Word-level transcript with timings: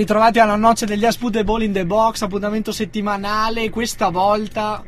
Ritrovati 0.00 0.38
alla 0.38 0.56
noce 0.56 0.86
degli 0.86 1.04
Aspute 1.04 1.44
Ball 1.44 1.60
in 1.60 1.72
the 1.72 1.84
Box, 1.84 2.22
appuntamento 2.22 2.72
settimanale, 2.72 3.68
questa 3.68 4.08
volta 4.08 4.82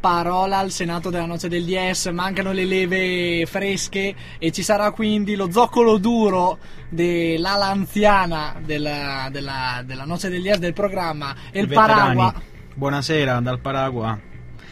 parola 0.00 0.58
al 0.58 0.72
Senato 0.72 1.08
della 1.08 1.24
Noce 1.24 1.48
del 1.48 1.64
DS, 1.64 2.06
mancano 2.06 2.50
le 2.50 2.64
leve 2.64 3.46
fresche 3.46 4.14
e 4.38 4.50
ci 4.50 4.64
sarà 4.64 4.90
quindi 4.90 5.36
lo 5.36 5.52
zoccolo 5.52 5.98
duro 5.98 6.58
dell'ala 6.88 7.66
anziana 7.66 8.56
della, 8.60 9.28
della, 9.30 9.82
della 9.84 10.04
Noce 10.04 10.30
del 10.30 10.42
DS 10.42 10.58
del 10.58 10.72
programma 10.72 11.32
e 11.52 11.60
il 11.60 11.68
Paragua. 11.68 12.34
Buonasera 12.74 13.38
dal 13.38 13.60
Paragua. 13.60 14.18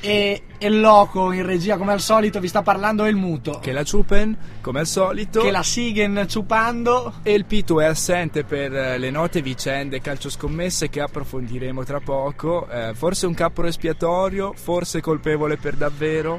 E, 0.04 0.42
e 0.58 0.66
il 0.66 0.80
Loco 0.80 1.32
in 1.32 1.46
regia 1.46 1.78
come 1.78 1.92
al 1.92 2.00
solito 2.00 2.38
vi 2.38 2.48
sta 2.48 2.60
parlando 2.60 3.06
il 3.06 3.16
muto. 3.16 3.58
Che 3.58 3.72
la 3.72 3.84
Chupen, 3.84 4.36
come 4.60 4.80
al 4.80 4.86
solito, 4.86 5.40
che 5.40 5.50
la 5.50 5.62
Sigen 5.62 6.26
ciupando. 6.28 7.14
E 7.22 7.32
il 7.32 7.46
Pitu 7.46 7.78
è 7.78 7.86
assente 7.86 8.44
per 8.44 8.74
eh, 8.74 8.98
le 8.98 9.10
note 9.10 9.40
vicende 9.40 10.02
calcio 10.02 10.28
scommesse 10.28 10.90
che 10.90 11.00
approfondiremo 11.00 11.84
tra 11.84 12.00
poco. 12.00 12.68
Eh, 12.68 12.92
forse 12.94 13.26
un 13.26 13.32
capo 13.32 13.64
espiatorio, 13.64 14.52
forse 14.52 15.00
colpevole 15.00 15.56
per 15.56 15.74
davvero, 15.74 16.38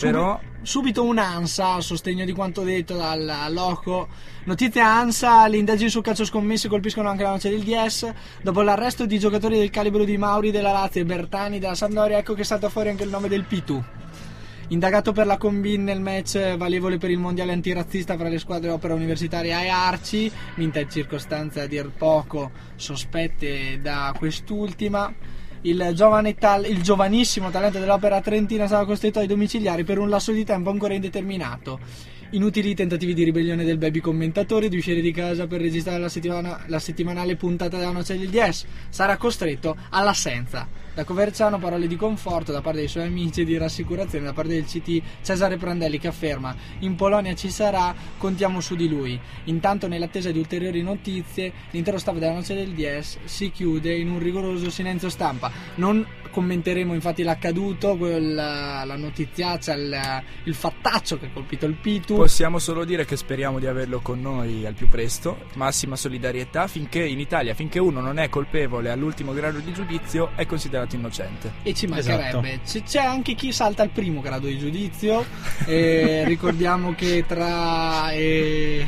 però 0.00 0.38
subito 0.62 1.04
un'ansa 1.04 1.74
a 1.74 1.80
sostegno 1.80 2.24
di 2.24 2.32
quanto 2.32 2.62
detto 2.62 2.96
dal 2.96 3.48
Loco. 3.50 4.08
Notizie 4.44 4.80
ANSA, 4.80 5.46
le 5.46 5.56
indagini 5.56 5.88
sul 5.88 6.02
calcio 6.02 6.24
scommesse 6.24 6.68
colpiscono 6.68 7.08
anche 7.08 7.22
la 7.22 7.30
noce 7.30 7.50
del 7.50 7.62
DS. 7.62 8.12
Dopo 8.42 8.62
l'arresto 8.62 9.06
di 9.06 9.18
giocatori 9.18 9.58
del 9.58 9.70
calibro 9.70 10.04
di 10.04 10.16
Mauri 10.16 10.50
della 10.50 10.72
Lazio 10.72 11.00
e 11.00 11.04
Bertani 11.04 11.58
della 11.58 11.74
Sampdoria, 11.74 12.18
ecco 12.18 12.34
che 12.34 12.44
salta 12.44 12.68
fuori 12.68 12.90
anche 12.90 13.04
il 13.04 13.10
nome 13.10 13.28
del 13.28 13.44
Pitu. 13.44 13.82
Indagato 14.70 15.12
per 15.12 15.24
la 15.24 15.38
combin 15.38 15.84
nel 15.84 16.00
match 16.00 16.56
valevole 16.56 16.98
per 16.98 17.10
il 17.10 17.18
mondiale 17.18 17.52
antirazzista 17.52 18.18
fra 18.18 18.28
le 18.28 18.38
squadre 18.38 18.68
Opera 18.70 18.92
Universitaria 18.92 19.62
e 19.62 19.68
Arci, 19.68 20.30
vinta 20.56 20.80
in 20.80 20.90
circostanze 20.90 21.62
a 21.62 21.66
dir 21.66 21.90
poco 21.96 22.50
sospette 22.76 23.80
da 23.80 24.14
quest'ultima. 24.16 25.10
Il, 25.62 25.94
tal- 26.38 26.66
il 26.66 26.82
giovanissimo 26.82 27.50
talento 27.50 27.78
dell'Opera 27.78 28.20
Trentina 28.20 28.66
sarà 28.66 28.84
costretto 28.84 29.18
ai 29.18 29.26
domiciliari 29.26 29.84
per 29.84 29.98
un 29.98 30.08
lasso 30.08 30.32
di 30.32 30.44
tempo 30.44 30.70
ancora 30.70 30.94
indeterminato. 30.94 31.78
Inutili 32.32 32.74
tentativi 32.74 33.14
di 33.14 33.24
ribellione 33.24 33.64
del 33.64 33.78
baby 33.78 34.00
commentatore 34.00 34.68
di 34.68 34.76
uscire 34.76 35.00
di 35.00 35.12
casa 35.12 35.46
per 35.46 35.62
registrare 35.62 35.98
la, 35.98 36.10
settimana- 36.10 36.60
la 36.66 36.78
settimanale 36.78 37.36
puntata 37.36 37.78
della 37.78 37.90
Noce 37.90 38.18
del 38.18 38.28
DS. 38.28 38.66
Sarà 38.90 39.16
costretto 39.16 39.74
all'assenza. 39.88 40.68
Da 40.92 41.04
Coverciano 41.04 41.58
parole 41.58 41.86
di 41.86 41.96
conforto 41.96 42.52
da 42.52 42.60
parte 42.60 42.80
dei 42.80 42.88
suoi 42.88 43.06
amici 43.06 43.40
e 43.40 43.44
di 43.44 43.56
rassicurazione 43.56 44.26
da 44.26 44.34
parte 44.34 44.52
del 44.52 44.64
CT 44.64 45.22
Cesare 45.22 45.56
Prandelli 45.56 45.98
che 45.98 46.08
afferma 46.08 46.54
in 46.80 46.96
Polonia 46.96 47.34
ci 47.34 47.50
sarà, 47.50 47.94
contiamo 48.18 48.60
su 48.60 48.74
di 48.74 48.88
lui. 48.88 49.18
Intanto 49.44 49.86
nell'attesa 49.86 50.30
di 50.30 50.38
ulteriori 50.38 50.82
notizie 50.82 51.52
l'intero 51.70 51.98
staff 51.98 52.16
della 52.16 52.34
Noce 52.34 52.54
del 52.54 52.72
DS 52.72 53.18
si 53.24 53.50
chiude 53.52 53.94
in 53.94 54.10
un 54.10 54.18
rigoroso 54.18 54.68
silenzio 54.70 55.08
stampa. 55.08 55.50
Non 55.76 56.04
commenteremo 56.38 56.94
infatti 56.94 57.24
l'accaduto, 57.24 57.96
quel- 57.96 58.32
la 58.32 58.96
notiziaccia, 58.96 59.74
il, 59.74 60.22
il 60.44 60.54
fattaccio 60.54 61.18
che 61.18 61.26
ha 61.26 61.30
colpito 61.32 61.66
il 61.66 61.74
Pitu. 61.74 62.14
possiamo 62.14 62.60
solo 62.60 62.84
dire 62.84 63.04
che 63.04 63.16
speriamo 63.16 63.58
di 63.58 63.66
averlo 63.66 63.98
con 63.98 64.20
noi 64.20 64.64
al 64.64 64.74
più 64.74 64.88
presto. 64.88 65.46
Massima 65.54 65.96
solidarietà 65.96 66.68
finché 66.68 67.04
in 67.04 67.18
Italia, 67.18 67.54
finché 67.54 67.80
uno 67.80 68.00
non 68.00 68.18
è 68.20 68.28
colpevole 68.28 68.88
all'ultimo 68.90 69.32
grado 69.32 69.58
di 69.58 69.72
giudizio, 69.72 70.30
è 70.36 70.46
considerato 70.46 70.94
innocente. 70.94 71.54
E 71.64 71.74
ci 71.74 71.88
mancherebbe. 71.88 72.60
C- 72.64 72.84
C'è 72.84 73.00
anche 73.04 73.34
chi 73.34 73.50
salta 73.52 73.82
al 73.82 73.90
primo 73.90 74.20
grado 74.20 74.46
di 74.46 74.58
giudizio. 74.58 75.24
Ricordiamo 75.66 76.94
che 76.94 77.24
tra, 77.26 78.12
eh, 78.12 78.86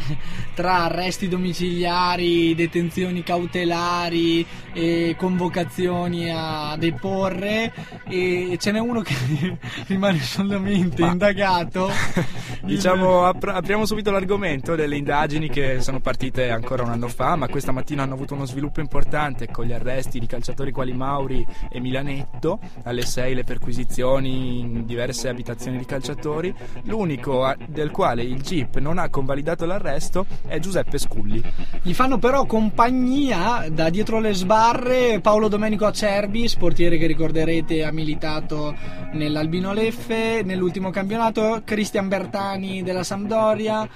tra 0.60 0.82
arresti 0.84 1.26
domiciliari, 1.26 2.54
detenzioni 2.54 3.22
cautelari 3.22 4.44
e 4.74 5.14
convocazioni 5.16 6.30
a 6.30 6.76
deporre, 6.76 7.72
e 8.06 8.58
ce 8.60 8.70
n'è 8.70 8.78
uno 8.78 9.00
che 9.00 9.14
rimane 9.88 10.18
solamente 10.20 11.00
Ma- 11.00 11.12
indagato. 11.12 11.88
Diciamo, 12.62 13.24
apr- 13.24 13.54
apriamo 13.54 13.86
subito 13.86 14.10
l'argomento 14.10 14.74
delle 14.74 14.96
indagini 14.98 15.48
che 15.48 15.80
sono 15.80 15.98
partite 16.00 16.50
ancora 16.50 16.82
un 16.82 16.90
anno 16.90 17.08
fa, 17.08 17.36
ma 17.36 17.48
questa 17.48 17.72
mattina 17.72 18.02
hanno 18.02 18.12
avuto 18.12 18.34
uno 18.34 18.44
sviluppo 18.44 18.80
importante 18.80 19.48
con 19.48 19.64
gli 19.64 19.72
arresti 19.72 20.18
di 20.18 20.26
calciatori 20.26 20.72
quali 20.72 20.92
Mauri 20.92 21.44
e 21.72 21.80
Milanetto, 21.80 22.58
alle 22.84 23.06
6 23.06 23.34
le 23.34 23.44
perquisizioni 23.44 24.58
in 24.58 24.84
diverse 24.84 25.28
abitazioni 25.30 25.78
di 25.78 25.86
calciatori. 25.86 26.54
L'unico 26.82 27.44
a- 27.44 27.56
del 27.66 27.90
quale 27.90 28.22
il 28.22 28.42
GIP 28.42 28.76
non 28.76 28.98
ha 28.98 29.08
convalidato 29.08 29.64
l'arresto 29.64 30.26
è 30.50 30.58
Giuseppe 30.58 30.98
Sculli. 30.98 31.42
Gli 31.82 31.94
fanno 31.94 32.18
però 32.18 32.44
compagnia 32.44 33.68
da 33.70 33.88
dietro 33.88 34.18
le 34.18 34.34
sbarre 34.34 35.20
Paolo 35.20 35.48
Domenico 35.48 35.86
Acerbi, 35.86 36.48
sportiere 36.48 36.98
che 36.98 37.06
ricorderete 37.06 37.84
ha 37.84 37.92
militato 37.92 38.74
nell'Albino 39.12 39.72
Leffe 39.72 40.42
nell'ultimo 40.44 40.90
campionato, 40.90 41.62
Cristian 41.64 42.08
Bertani 42.08 42.82
della 42.82 43.04
Sampdoria, 43.04 43.88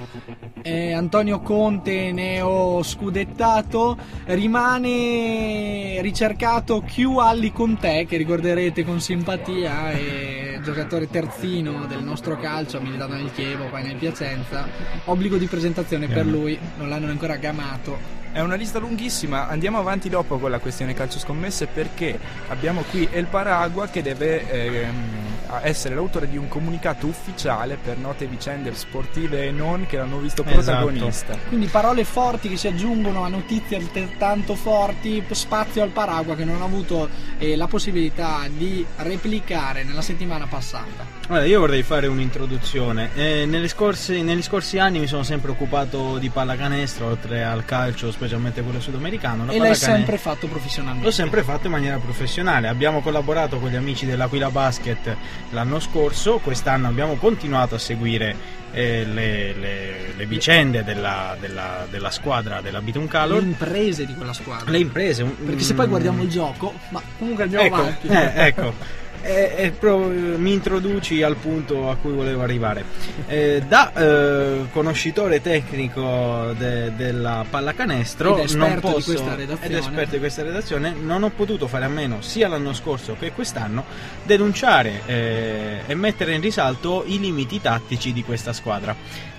eh, 0.62 0.92
Antonio 0.92 1.40
Conte 1.40 2.12
neo 2.12 2.82
scudettato, 2.82 3.96
rimane 4.26 6.00
ricercato 6.00 6.82
Q 6.82 7.18
Alli 7.18 7.52
Conte 7.52 8.06
che 8.06 8.16
ricorderete 8.16 8.84
con 8.84 9.00
simpatia, 9.00 9.90
è 9.90 10.33
giocatore 10.64 11.08
terzino 11.08 11.86
del 11.86 12.02
nostro 12.02 12.36
calcio, 12.38 12.78
ha 12.78 12.80
militato 12.80 13.12
nel 13.12 13.30
Chievo, 13.32 13.66
poi 13.66 13.82
nel 13.82 13.96
Piacenza, 13.96 14.66
obbligo 15.04 15.36
di 15.36 15.46
presentazione 15.46 16.08
per 16.08 16.26
lui, 16.26 16.58
non 16.78 16.88
l'hanno 16.88 17.08
ancora 17.10 17.36
gamato. 17.36 18.22
È 18.32 18.40
una 18.40 18.56
lista 18.56 18.80
lunghissima, 18.80 19.46
andiamo 19.46 19.78
avanti 19.78 20.08
dopo 20.08 20.38
con 20.38 20.50
la 20.50 20.58
questione 20.58 20.94
calcio 20.94 21.20
scommesse 21.20 21.66
perché 21.66 22.18
abbiamo 22.48 22.82
qui 22.90 23.06
El 23.12 23.26
Paragua 23.26 23.86
che 23.86 24.02
deve 24.02 24.50
ehm, 24.50 25.23
essere 25.62 25.94
l'autore 25.94 26.28
di 26.28 26.36
un 26.36 26.48
comunicato 26.48 27.06
ufficiale 27.06 27.76
per 27.82 27.98
note 27.98 28.26
vicende 28.26 28.74
sportive 28.74 29.46
e 29.46 29.50
non 29.50 29.86
che 29.86 29.96
l'hanno 29.96 30.18
visto 30.18 30.42
Esatto. 30.44 30.62
protagonista. 30.62 31.36
Quindi 31.48 31.66
parole 31.66 32.04
forti 32.04 32.48
che 32.48 32.56
si 32.56 32.66
aggiungono 32.66 33.24
a 33.24 33.28
notizie 33.28 33.76
altrettanto 33.76 34.54
forti, 34.54 35.22
spazio 35.30 35.82
al 35.82 35.90
Paragua 35.90 36.34
che 36.34 36.44
non 36.44 36.60
ha 36.62 36.64
avuto 36.64 37.08
eh, 37.38 37.56
la 37.56 37.66
possibilità 37.66 38.40
di 38.48 38.84
replicare 38.96 39.84
nella 39.84 40.02
settimana 40.02 40.46
passata. 40.46 41.04
Allora, 41.26 41.46
io 41.46 41.58
vorrei 41.60 41.82
fare 41.82 42.06
un'introduzione. 42.06 43.08
Eh, 43.14 43.46
nelle 43.46 43.66
scorse- 43.68 44.20
negli 44.20 44.42
scorsi 44.42 44.78
anni 44.78 44.98
mi 44.98 45.06
sono 45.06 45.22
sempre 45.22 45.52
occupato 45.52 46.18
di 46.18 46.28
pallacanestro, 46.28 47.06
oltre 47.06 47.42
al 47.42 47.64
calcio, 47.64 48.12
specialmente 48.12 48.60
quello 48.60 48.78
sudamericano. 48.78 49.46
La 49.46 49.52
e 49.52 49.58
l'hai 49.58 49.74
sempre 49.74 50.18
fatto 50.18 50.46
professionalmente. 50.48 51.06
L'ho 51.06 51.12
sempre 51.12 51.42
fatto 51.42 51.64
in 51.66 51.72
maniera 51.72 51.96
professionale. 51.96 52.68
Abbiamo 52.68 53.00
collaborato 53.00 53.58
con 53.58 53.70
gli 53.70 53.74
amici 53.76 54.04
dell'Aquila 54.04 54.50
Basket 54.50 55.16
l'anno 55.52 55.80
scorso, 55.80 56.38
quest'anno 56.42 56.88
abbiamo 56.88 57.14
continuato 57.14 57.74
a 57.74 57.78
seguire 57.78 58.36
eh, 58.72 59.06
le, 59.06 59.54
le- 59.54 60.12
le 60.16 60.26
vicende 60.26 60.84
della, 60.84 61.36
della- 61.40 61.86
della 61.88 62.10
squadra 62.10 62.60
della 62.60 62.82
Bitum 62.82 63.04
le 63.04 63.08
Calor. 63.08 63.42
imprese 63.42 64.04
di 64.04 64.14
quella 64.14 64.34
squadra. 64.34 64.70
Le 64.70 64.78
imprese. 64.78 65.24
Perché 65.24 65.62
se 65.62 65.72
poi 65.72 65.86
guardiamo 65.86 66.22
il 66.22 66.28
gioco, 66.28 66.74
ma 66.90 67.00
comunque 67.16 67.44
andiamo 67.44 67.64
ecco, 67.64 67.74
avanti. 67.76 68.06
eh, 68.08 68.30
ecco. 68.46 69.02
Eh, 69.26 69.54
eh, 69.56 69.70
pro- 69.70 70.06
mi 70.06 70.52
introduci 70.52 71.22
al 71.22 71.36
punto 71.36 71.88
a 71.88 71.96
cui 71.96 72.12
volevo 72.12 72.42
arrivare. 72.42 72.84
Eh, 73.26 73.62
da 73.66 73.90
eh, 73.94 74.66
conoscitore 74.70 75.40
tecnico 75.40 76.52
de- 76.58 76.94
della 76.94 77.42
pallacanestro 77.48 78.36
Ed 78.36 78.44
esperto 78.44 78.66
non 78.66 78.74
di 78.74 78.80
posso, 78.80 79.12
questa 79.12 79.34
redazione. 79.34 79.66
ed 79.66 79.78
esperto 79.80 80.10
di 80.10 80.18
questa 80.18 80.42
redazione, 80.42 80.94
non 81.00 81.22
ho 81.22 81.30
potuto 81.30 81.66
fare 81.68 81.86
a 81.86 81.88
meno 81.88 82.20
sia 82.20 82.48
l'anno 82.48 82.74
scorso 82.74 83.16
che 83.18 83.32
quest'anno 83.32 83.84
denunciare 84.24 85.00
eh, 85.06 85.78
e 85.86 85.94
mettere 85.94 86.34
in 86.34 86.42
risalto 86.42 87.04
i 87.06 87.18
limiti 87.18 87.62
tattici 87.62 88.12
di 88.12 88.22
questa 88.24 88.52
squadra, 88.52 88.94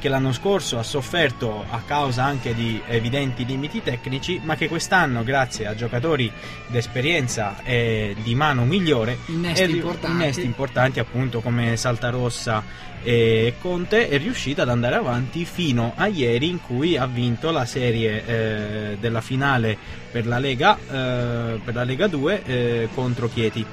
che 0.05 0.11
l'anno 0.11 0.33
scorso 0.33 0.77
ha 0.77 0.83
sofferto 0.83 1.65
a 1.67 1.81
causa 1.83 2.23
anche 2.23 2.53
di 2.53 2.79
evidenti 2.85 3.43
limiti 3.43 3.81
tecnici, 3.81 4.39
ma 4.43 4.55
che 4.55 4.67
quest'anno, 4.67 5.23
grazie 5.23 5.65
a 5.65 5.73
giocatori 5.73 6.31
d'esperienza 6.67 7.63
e 7.63 8.15
di 8.21 8.35
mano 8.35 8.65
migliore, 8.65 9.17
Innesti 9.25 9.63
è 9.63 9.65
importanti. 9.65 10.15
innesti 10.15 10.45
importanti 10.45 10.99
appunto 10.99 11.41
come 11.41 11.75
Saltarossa 11.75 12.63
e 13.01 13.55
Conte 13.59 14.07
è 14.07 14.19
riuscita 14.19 14.61
ad 14.61 14.69
andare 14.69 14.93
avanti 14.93 15.43
fino 15.43 15.93
a 15.95 16.05
ieri 16.05 16.49
in 16.49 16.61
cui 16.61 16.97
ha 16.97 17.07
vinto 17.07 17.49
la 17.49 17.65
serie 17.65 18.25
eh, 18.27 18.97
della 18.99 19.21
finale 19.21 19.75
per 20.11 20.27
la 20.27 20.37
Lega, 20.37 20.77
eh, 20.77 21.59
per 21.63 21.73
la 21.73 21.83
Lega 21.83 22.05
2 22.05 22.43
eh, 22.45 22.89
contro 22.93 23.27
Chieti. 23.27 23.65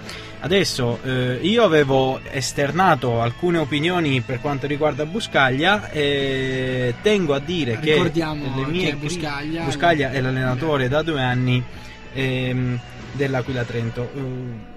Adesso 0.45 0.99
eh, 1.05 1.39
io 1.43 1.63
avevo 1.63 2.21
esternato 2.29 3.21
alcune 3.21 3.59
opinioni 3.59 4.23
per 4.23 4.41
quanto 4.41 4.67
riguarda 4.67 5.07
Buscaglia 5.07 5.89
e 5.91 6.95
tengo 7.01 7.35
a 7.35 7.39
dire 7.39 7.79
che 7.79 7.93
Ricordiamo 7.93 8.53
le 8.57 8.67
mie 8.67 8.87
che 8.87 8.97
Buscaglia- 8.97 9.63
Buscaglia 9.63 10.11
è 10.11 10.21
l'allenatore 10.21 10.89
da 10.89 11.03
due 11.03 11.23
anni 11.23 11.63
ehm, 12.13 12.77
dell'Aquila 13.13 13.63
Trento. 13.63 14.11
Eh, 14.17 14.21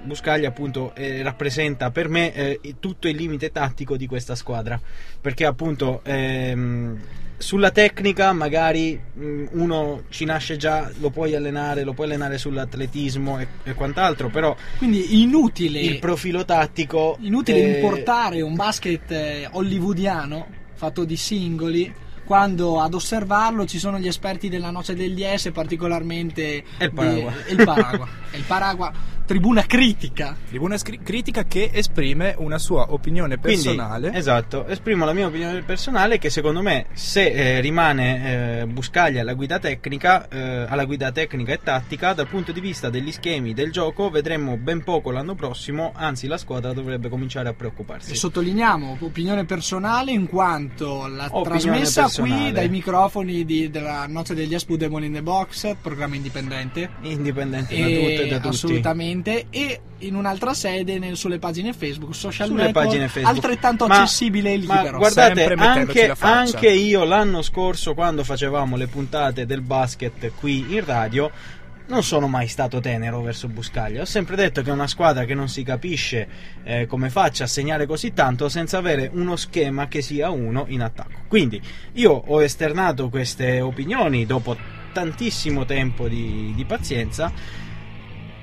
Buscaglia 0.04 0.50
appunto 0.50 0.94
eh, 0.94 1.24
rappresenta 1.24 1.90
per 1.90 2.10
me 2.10 2.32
eh, 2.34 2.76
tutto 2.80 3.08
il 3.08 3.16
limite 3.16 3.52
tattico 3.52 3.98
di 3.98 4.06
questa 4.06 4.36
squadra 4.36 4.80
perché 5.20 5.48
appunto 5.48 6.02
ehm, 6.04 7.00
sulla 7.38 7.72
tecnica 7.72 8.32
magari 8.34 9.00
mh, 9.14 9.46
uno 9.52 10.04
ci 10.10 10.26
nasce 10.26 10.58
già, 10.58 10.90
lo 11.00 11.10
puoi 11.10 11.36
allenare, 11.36 11.84
lo 11.84 11.94
puoi 11.94 12.08
allenare 12.08 12.38
sull'atletismo 12.38 13.40
e, 13.40 13.48
e 13.64 13.74
quant'altro, 13.74 14.30
però 14.30 14.56
Quindi 14.78 15.22
inutile, 15.22 15.80
il 15.80 16.00
profilo 16.00 16.46
tattico 16.46 17.18
inutile 17.22 17.60
eh, 17.60 17.76
importare 17.76 18.42
un 18.42 18.56
basket 18.56 19.12
eh, 19.12 19.48
hollywoodiano 19.52 20.48
fatto 20.74 21.04
di 21.06 21.16
singoli 21.18 21.94
quando 22.26 22.82
ad 22.82 22.94
osservarlo 22.94 23.66
ci 23.66 23.78
sono 23.78 24.00
gli 24.00 24.08
esperti 24.08 24.50
della 24.50 24.72
noce 24.72 24.96
del 24.96 25.14
DS 25.14 25.52
particolarmente 25.54 26.64
E 26.78 26.86
il 26.86 26.92
Paragua. 26.92 27.32
di- 27.48 27.52
il 27.54 27.64
Paragua 27.64 28.08
il 28.34 28.44
Paragua 28.48 28.92
tribuna 29.26 29.64
critica 29.66 30.36
Tribuna 30.48 30.78
scri- 30.78 31.02
critica 31.02 31.44
che 31.46 31.70
esprime 31.74 32.36
una 32.38 32.58
sua 32.60 32.92
opinione 32.94 33.38
Quindi, 33.38 33.64
personale. 33.64 34.14
esatto, 34.14 34.68
esprimo 34.68 35.04
la 35.06 35.14
mia 35.14 35.28
opinione 35.28 35.62
personale 35.64 36.18
che 36.20 36.30
secondo 36.30 36.62
me 36.62 36.86
se 36.94 37.26
eh, 37.32 37.60
rimane 37.62 38.60
eh, 38.62 38.66
Buscaglia 38.68 39.22
alla 39.22 39.34
guida 39.34 39.58
tecnica, 39.60 40.28
eh, 40.30 40.66
alla 40.68 40.86
guida 40.86 41.12
tecnica 41.12 41.54
e 41.54 41.60
tattica, 41.64 42.14
dal 42.14 42.28
punto 42.28 42.52
di 42.52 42.60
vista 42.60 42.90
degli 42.90 43.12
schemi 43.12 43.54
del 43.54 43.72
gioco 43.72 44.10
vedremo 44.10 44.58
ben 44.58 44.84
poco 44.84 45.10
l'anno 45.12 45.34
prossimo, 45.36 45.92
anzi 45.96 46.28
la 46.28 46.38
squadra 46.38 46.72
dovrebbe 46.74 47.10
cominciare 47.10 47.50
a 47.50 47.54
preoccuparsi. 47.54 48.12
e 48.12 48.16
sottolineiamo 48.16 48.98
opinione 49.02 49.46
personale 49.46 50.12
in 50.12 50.28
quanto 50.28 51.08
la 51.08 51.28
Opinione 51.32 51.60
trasmessa 51.84 52.04
qui 52.04 52.12
personale. 52.30 52.52
dai 52.52 52.70
microfoni 52.70 53.46
di- 53.46 53.70
della 53.72 54.06
noce 54.08 54.36
degli 54.36 54.54
Espu 54.54 54.76
Demon 54.78 55.04
in 55.04 55.14
the 55.14 55.22
Box 55.24 55.76
programma 55.82 56.16
indipendente 56.16 56.90
Indipendente 57.02 57.76
da 57.76 57.86
tutto 57.88 58.22
e 58.22 58.28
da 58.28 58.36
tutti. 58.40 58.48
assolutamente 58.48 59.14
e 59.24 59.80
in 60.00 60.16
un'altra 60.16 60.54
sede 60.54 61.00
nel- 61.00 61.16
sulle 61.16 61.40
pagine 61.40 61.74
Facebook 61.74 62.14
social 62.14 62.48
Sulle 62.48 62.64
network, 62.64 62.86
pagine 62.86 63.08
Facebook. 63.08 63.36
altrettanto 63.36 63.88
Ma- 63.88 63.96
accessibile 63.96 64.54
e 64.54 64.58
Ma 64.60 64.76
libero 64.76 64.98
guardate, 64.98 65.36
sempre 65.36 65.56
mettendoci 65.56 66.00
anche, 66.02 66.26
anche 66.26 66.70
io 66.70 67.04
l'anno 67.04 67.42
scorso, 67.42 67.94
quando 67.94 68.24
facevamo 68.24 68.76
le 68.76 68.88
puntate 68.88 69.46
del 69.46 69.62
basket 69.62 70.32
qui 70.36 70.74
in 70.76 70.84
radio, 70.84 71.32
non 71.88 72.02
sono 72.02 72.28
mai 72.28 72.48
stato 72.48 72.80
tenero 72.80 73.22
verso 73.22 73.48
Buscaglia. 73.48 74.02
Ho 74.02 74.06
sempre 74.06 74.36
detto 74.36 74.64
che 74.64 74.70
è 74.70 74.74
una 74.74 74.88
squadra 74.88 75.24
che 75.26 75.36
non 75.36 75.48
si 75.48 75.62
capisce 75.64 76.28
eh, 76.64 76.88
come 76.88 77.10
faccia 77.12 77.44
a 77.44 77.48
segnare 77.48 77.86
così 77.86 78.12
tanto 78.12 78.50
senza 78.50 78.80
avere 78.80 79.10
uno 79.14 79.36
schema 79.36 79.88
che 79.88 80.02
sia 80.02 80.32
uno 80.32 80.66
in 80.70 80.82
attacco. 80.82 81.20
Quindi 81.28 81.62
io 81.94 82.12
ho 82.12 82.42
esternato 82.42 83.10
queste 83.10 83.62
opinioni 83.62 84.26
dopo 84.26 84.58
tantissimo 84.94 85.66
tempo 85.66 86.08
di, 86.08 86.54
di 86.56 86.66
pazienza. 86.66 87.32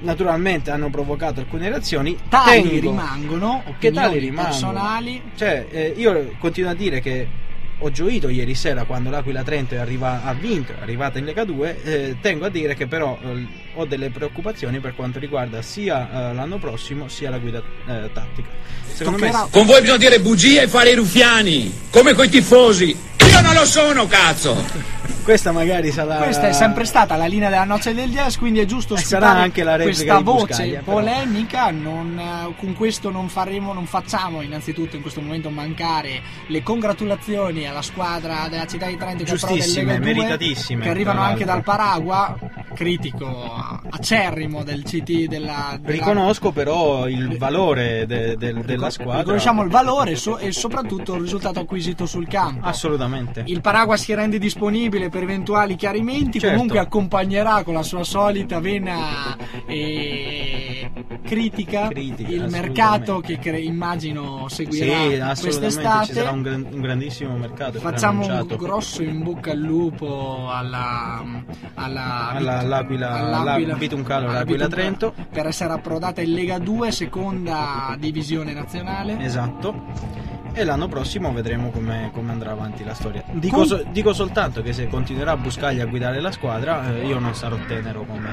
Naturalmente 0.02 0.70
hanno 0.70 0.90
provocato 0.90 1.40
alcune 1.40 1.68
reazioni. 1.68 2.16
tali 2.28 2.62
Tengo- 2.62 2.80
rimangono 2.90 3.62
che 3.78 3.90
tali 3.92 4.18
rimangono. 4.18 4.48
personali 4.48 5.22
Cioè, 5.36 5.66
eh, 5.70 5.94
io 5.96 6.32
continuo 6.38 6.70
a 6.70 6.74
dire 6.74 7.00
che 7.00 7.26
ho 7.84 7.90
gioito 7.90 8.28
ieri 8.28 8.54
sera 8.54 8.84
quando 8.84 9.10
l'Aquila 9.10 9.42
Trento 9.42 9.74
è 9.74 9.78
arriva- 9.78 10.22
ha 10.24 10.32
vinto, 10.34 10.72
è 10.72 10.82
arrivata 10.82 11.18
in 11.18 11.24
Lega 11.24 11.44
2. 11.44 11.82
eh, 11.82 12.16
tengo 12.20 12.44
a 12.46 12.48
dire 12.48 12.74
che 12.74 12.86
però 12.86 13.18
eh, 13.22 13.46
ho 13.74 13.84
delle 13.86 14.10
preoccupazioni 14.10 14.78
per 14.80 14.94
quanto 14.94 15.18
riguarda 15.18 15.62
sia 15.62 16.30
eh, 16.30 16.34
l'anno 16.34 16.58
prossimo 16.58 17.08
sia 17.08 17.30
la 17.30 17.38
guida 17.38 17.58
eh, 17.86 18.10
tattica. 18.12 18.48
Secondo 18.86 19.18
Toccherà- 19.20 19.44
me 19.44 19.48
Con 19.50 19.66
voi 19.66 19.80
bisogna 19.80 19.98
dire 19.98 20.20
bugie 20.20 20.62
e 20.62 20.68
fare 20.68 20.90
i 20.90 20.94
ruffiani, 20.94 21.72
come 21.90 22.12
coi 22.14 22.28
tifosi. 22.28 22.96
Io 23.32 23.40
non 23.40 23.54
lo 23.54 23.64
sono, 23.64 24.06
cazzo! 24.06 25.00
questa 25.22 25.52
magari 25.52 25.90
sarà. 25.92 26.16
Questa 26.16 26.48
è 26.48 26.52
sempre 26.52 26.84
stata 26.84 27.16
la 27.16 27.26
linea 27.26 27.48
della 27.48 27.64
noce 27.64 27.94
del 27.94 28.10
jazz, 28.10 28.36
quindi 28.36 28.60
è 28.60 28.64
giusto 28.64 28.96
sarà 28.96 29.30
anche 29.30 29.62
la 29.62 29.76
questa 29.78 30.18
voce 30.18 30.82
polemica. 30.84 31.70
non, 31.70 32.18
eh, 32.18 32.54
con 32.58 32.74
questo 32.74 33.10
non 33.10 33.28
faremo, 33.28 33.72
non 33.72 33.86
facciamo 33.86 34.42
innanzitutto 34.42 34.96
in 34.96 35.02
questo 35.02 35.20
momento 35.20 35.48
mancare 35.50 36.20
le 36.48 36.62
congratulazioni 36.62 37.66
alla 37.66 37.82
squadra 37.82 38.48
della 38.48 38.66
città 38.66 38.86
di 38.86 38.96
Trento 38.96 39.24
Giustissime, 39.24 39.92
Lega 39.92 40.04
2, 40.04 40.12
meritatissime, 40.14 40.82
che 40.82 40.88
arrivano 40.90 41.20
anche 41.20 41.44
dal. 41.44 41.60
Paragua, 41.62 42.36
critico 42.74 43.80
acerrimo 43.90 44.64
del 44.64 44.82
CT 44.82 45.26
della, 45.26 45.78
della 45.78 45.92
Riconosco 45.92 46.50
però 46.50 47.06
il 47.06 47.38
valore 47.38 48.04
de- 48.06 48.36
del- 48.36 48.62
della 48.64 48.90
squadra. 48.90 49.20
Riconosciamo 49.20 49.62
il 49.62 49.70
valore 49.70 50.16
so- 50.16 50.38
e 50.38 50.50
soprattutto 50.50 51.14
il 51.14 51.20
risultato 51.22 51.60
acquisito 51.60 52.04
sul 52.06 52.26
campo. 52.26 52.66
Assolutamente. 52.66 53.21
Il 53.44 53.60
Paragua 53.60 53.96
si 53.96 54.14
rende 54.14 54.38
disponibile 54.38 55.08
per 55.08 55.22
eventuali 55.22 55.76
chiarimenti, 55.76 56.38
Certo. 56.38 56.54
comunque 56.54 56.78
accompagnerà 56.78 57.62
con 57.64 57.74
la 57.74 57.82
sua 57.82 58.04
solita 58.04 58.60
vena 58.60 59.36
eh, 59.66 60.90
critica, 61.24 61.88
Critica, 61.88 62.28
il 62.30 62.42
assolutamente. 62.42 62.60
mercato 62.60 63.20
che 63.20 63.38
cre- 63.38 63.60
immagino 63.60 64.46
Sì, 64.48 64.54
seguirà 64.64 64.96
assolutamente 64.96 65.34
ci 65.34 65.42
quest'estate. 65.42 66.12
sarà 66.12 66.30
un, 66.30 66.42
gran- 66.42 66.66
un 66.72 66.80
grandissimo 66.80 67.36
mercato. 67.36 67.78
Facciamo 67.78 68.26
un 68.26 68.46
grosso 68.56 69.02
in 69.02 69.22
bocca 69.22 69.52
al 69.52 69.58
lupo 69.58 70.48
alla, 70.50 71.22
alla, 71.74 72.28
Alla- 72.30 72.58
all'Aquila- 72.58 73.12
alla 73.12 73.74
Bituncalo, 73.76 74.28
alla 74.28 74.38
l'Aquila 74.40 74.66
Bituncalo, 74.68 74.68
Trento. 74.68 75.14
per 75.30 75.46
essere 75.46 75.72
approdata 75.72 76.20
in 76.20 76.32
Lega 76.32 76.58
2, 76.58 76.90
seconda 76.92 77.96
divisione 77.98 78.52
nazionale. 78.52 79.18
Esatto. 79.20 80.30
E 80.54 80.64
l'anno 80.64 80.86
prossimo 80.86 81.32
vedremo 81.32 81.70
come, 81.70 82.10
come 82.12 82.30
andrà 82.30 82.50
avanti 82.50 82.84
la 82.84 82.92
storia. 82.92 83.22
Dico, 83.30 83.56
Com- 83.56 83.64
so- 83.66 83.84
dico 83.90 84.12
soltanto 84.12 84.60
che 84.62 84.72
se 84.74 84.86
continuerà 84.86 85.34
Buscaglia 85.36 85.84
a 85.84 85.86
guidare 85.86 86.20
la 86.20 86.30
squadra, 86.30 86.94
eh, 86.94 87.06
io 87.06 87.18
non 87.18 87.34
sarò 87.34 87.56
tenero 87.66 88.04
come. 88.04 88.28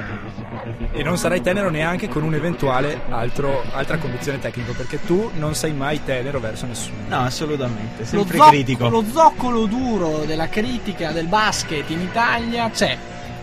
E 0.91 1.01
non 1.01 1.17
sarai 1.17 1.41
tenero 1.41 1.69
neanche 1.69 2.09
con 2.09 2.23
un 2.23 2.33
eventuale 2.33 2.99
altro, 3.09 3.63
altra 3.71 3.97
condizione 3.97 4.37
tecnica, 4.39 4.73
perché 4.73 5.01
tu 5.05 5.31
non 5.35 5.55
sei 5.55 5.71
mai 5.71 6.03
tenero 6.03 6.39
verso 6.41 6.65
nessuno. 6.65 6.97
No, 7.07 7.19
assolutamente. 7.23 7.99
Lo, 8.01 8.05
Sempre 8.05 8.37
zoc- 8.37 8.49
critico. 8.49 8.89
lo 8.89 9.03
zoccolo 9.09 9.65
duro 9.65 10.23
della 10.25 10.49
critica 10.49 11.11
del 11.11 11.27
basket 11.27 11.89
in 11.89 12.01
Italia 12.01 12.69
c'è. 12.69 12.97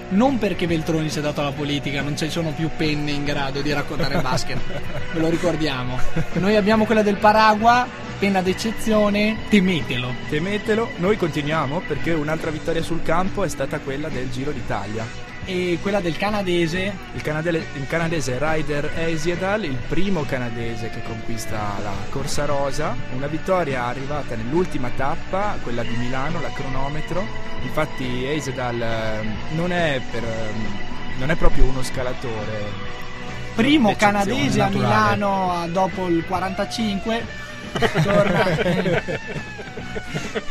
Non 0.09 0.39
perché 0.39 0.67
Veltroni 0.67 1.09
si 1.09 1.19
è 1.19 1.23
dato 1.23 1.41
alla 1.41 1.51
politica, 1.51 2.01
non 2.03 2.17
ci 2.17 2.29
sono 2.31 2.51
più 2.51 2.69
penne 2.77 3.11
in 3.11 3.25
grado 3.25 3.61
di 3.61 3.73
raccontare 3.73 4.17
il 4.17 4.23
basket, 4.23 4.59
ve 5.13 5.19
lo 5.19 5.29
ricordiamo. 5.29 5.99
Noi 6.35 6.55
abbiamo 6.57 6.85
quella 6.85 7.03
del 7.03 7.17
Paragua, 7.17 8.05
penna 8.19 8.41
d'eccezione, 8.43 9.37
temetelo. 9.49 10.13
Temetelo, 10.29 10.91
noi 10.97 11.17
continuiamo 11.17 11.81
perché 11.87 12.13
un'altra 12.13 12.51
vittoria 12.51 12.83
sul 12.83 13.03
campo 13.03 13.45
è 13.45 13.49
stata 13.49 13.79
quella 13.81 14.09
del 14.09 14.31
Giro 14.31 14.51
d'Italia. 14.53 15.25
E 15.49 15.79
quella 15.81 16.01
del 16.01 16.17
canadese, 16.17 16.93
Il, 17.15 17.23
canadele- 17.23 17.65
il 17.75 17.87
canadese 17.87 18.37
Ryder 18.41 18.91
Eisiedal, 18.97 19.63
il 19.65 19.77
primo 19.89 20.23
canadese 20.25 20.91
che 20.91 21.03
conquista 21.05 21.77
la 21.85 21.93
Corsa 22.11 22.47
Rosa, 22.47 22.97
una 23.15 23.29
vittoria 23.29 23.85
arrivata 23.85 24.35
nell'ultima 24.35 24.91
tappa, 24.97 25.57
quella 25.63 25.83
di 25.83 25.95
Milano, 25.97 26.41
la 26.41 26.51
cronometro. 26.51 27.25
Infatti 27.63 28.25
Eisiedal 28.25 28.81
eh, 28.83 29.55
non 29.55 29.71
è, 29.71 30.01
per, 30.11 30.25
eh, 30.25 31.19
non 31.19 31.31
è 31.31 31.37
proprio 31.37 31.65
uno 31.65 31.83
scalatore. 31.85 32.95
primo 33.55 33.95
canadese 33.97 34.61
a 34.61 34.65
naturale. 34.65 35.15
Milano 35.15 35.53
a- 35.53 35.67
dopo 35.69 36.09
il 36.09 36.25
45, 36.27 37.25
torna 38.03 39.03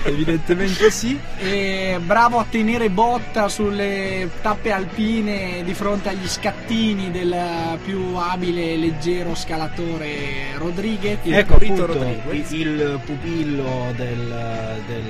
Evidentemente 0.03 0.91
sì. 0.91 1.20
e 1.38 2.00
bravo 2.01 2.39
a 2.39 2.46
tenere 2.50 2.89
botta 2.89 3.48
sulle 3.50 4.29
tappe 4.41 4.72
alpine 4.72 5.63
di 5.63 5.74
fronte 5.74 6.10
agli 6.10 6.27
scattini 6.27 7.12
del 7.12 7.36
più 7.84 8.15
abile 8.15 8.74
e 8.74 8.77
leggero 8.77 9.36
scalatore 9.36 10.58
Rodriguez. 10.58 11.20
Il 11.24 11.36
ecco 11.36 11.58
Rito 11.58 11.84
appunto 11.84 12.00
Rodriguez. 12.00 12.51
il, 12.51 12.60
il 12.60 13.00
pupillo 13.03 13.94
del, 13.96 14.82
del, 14.88 15.03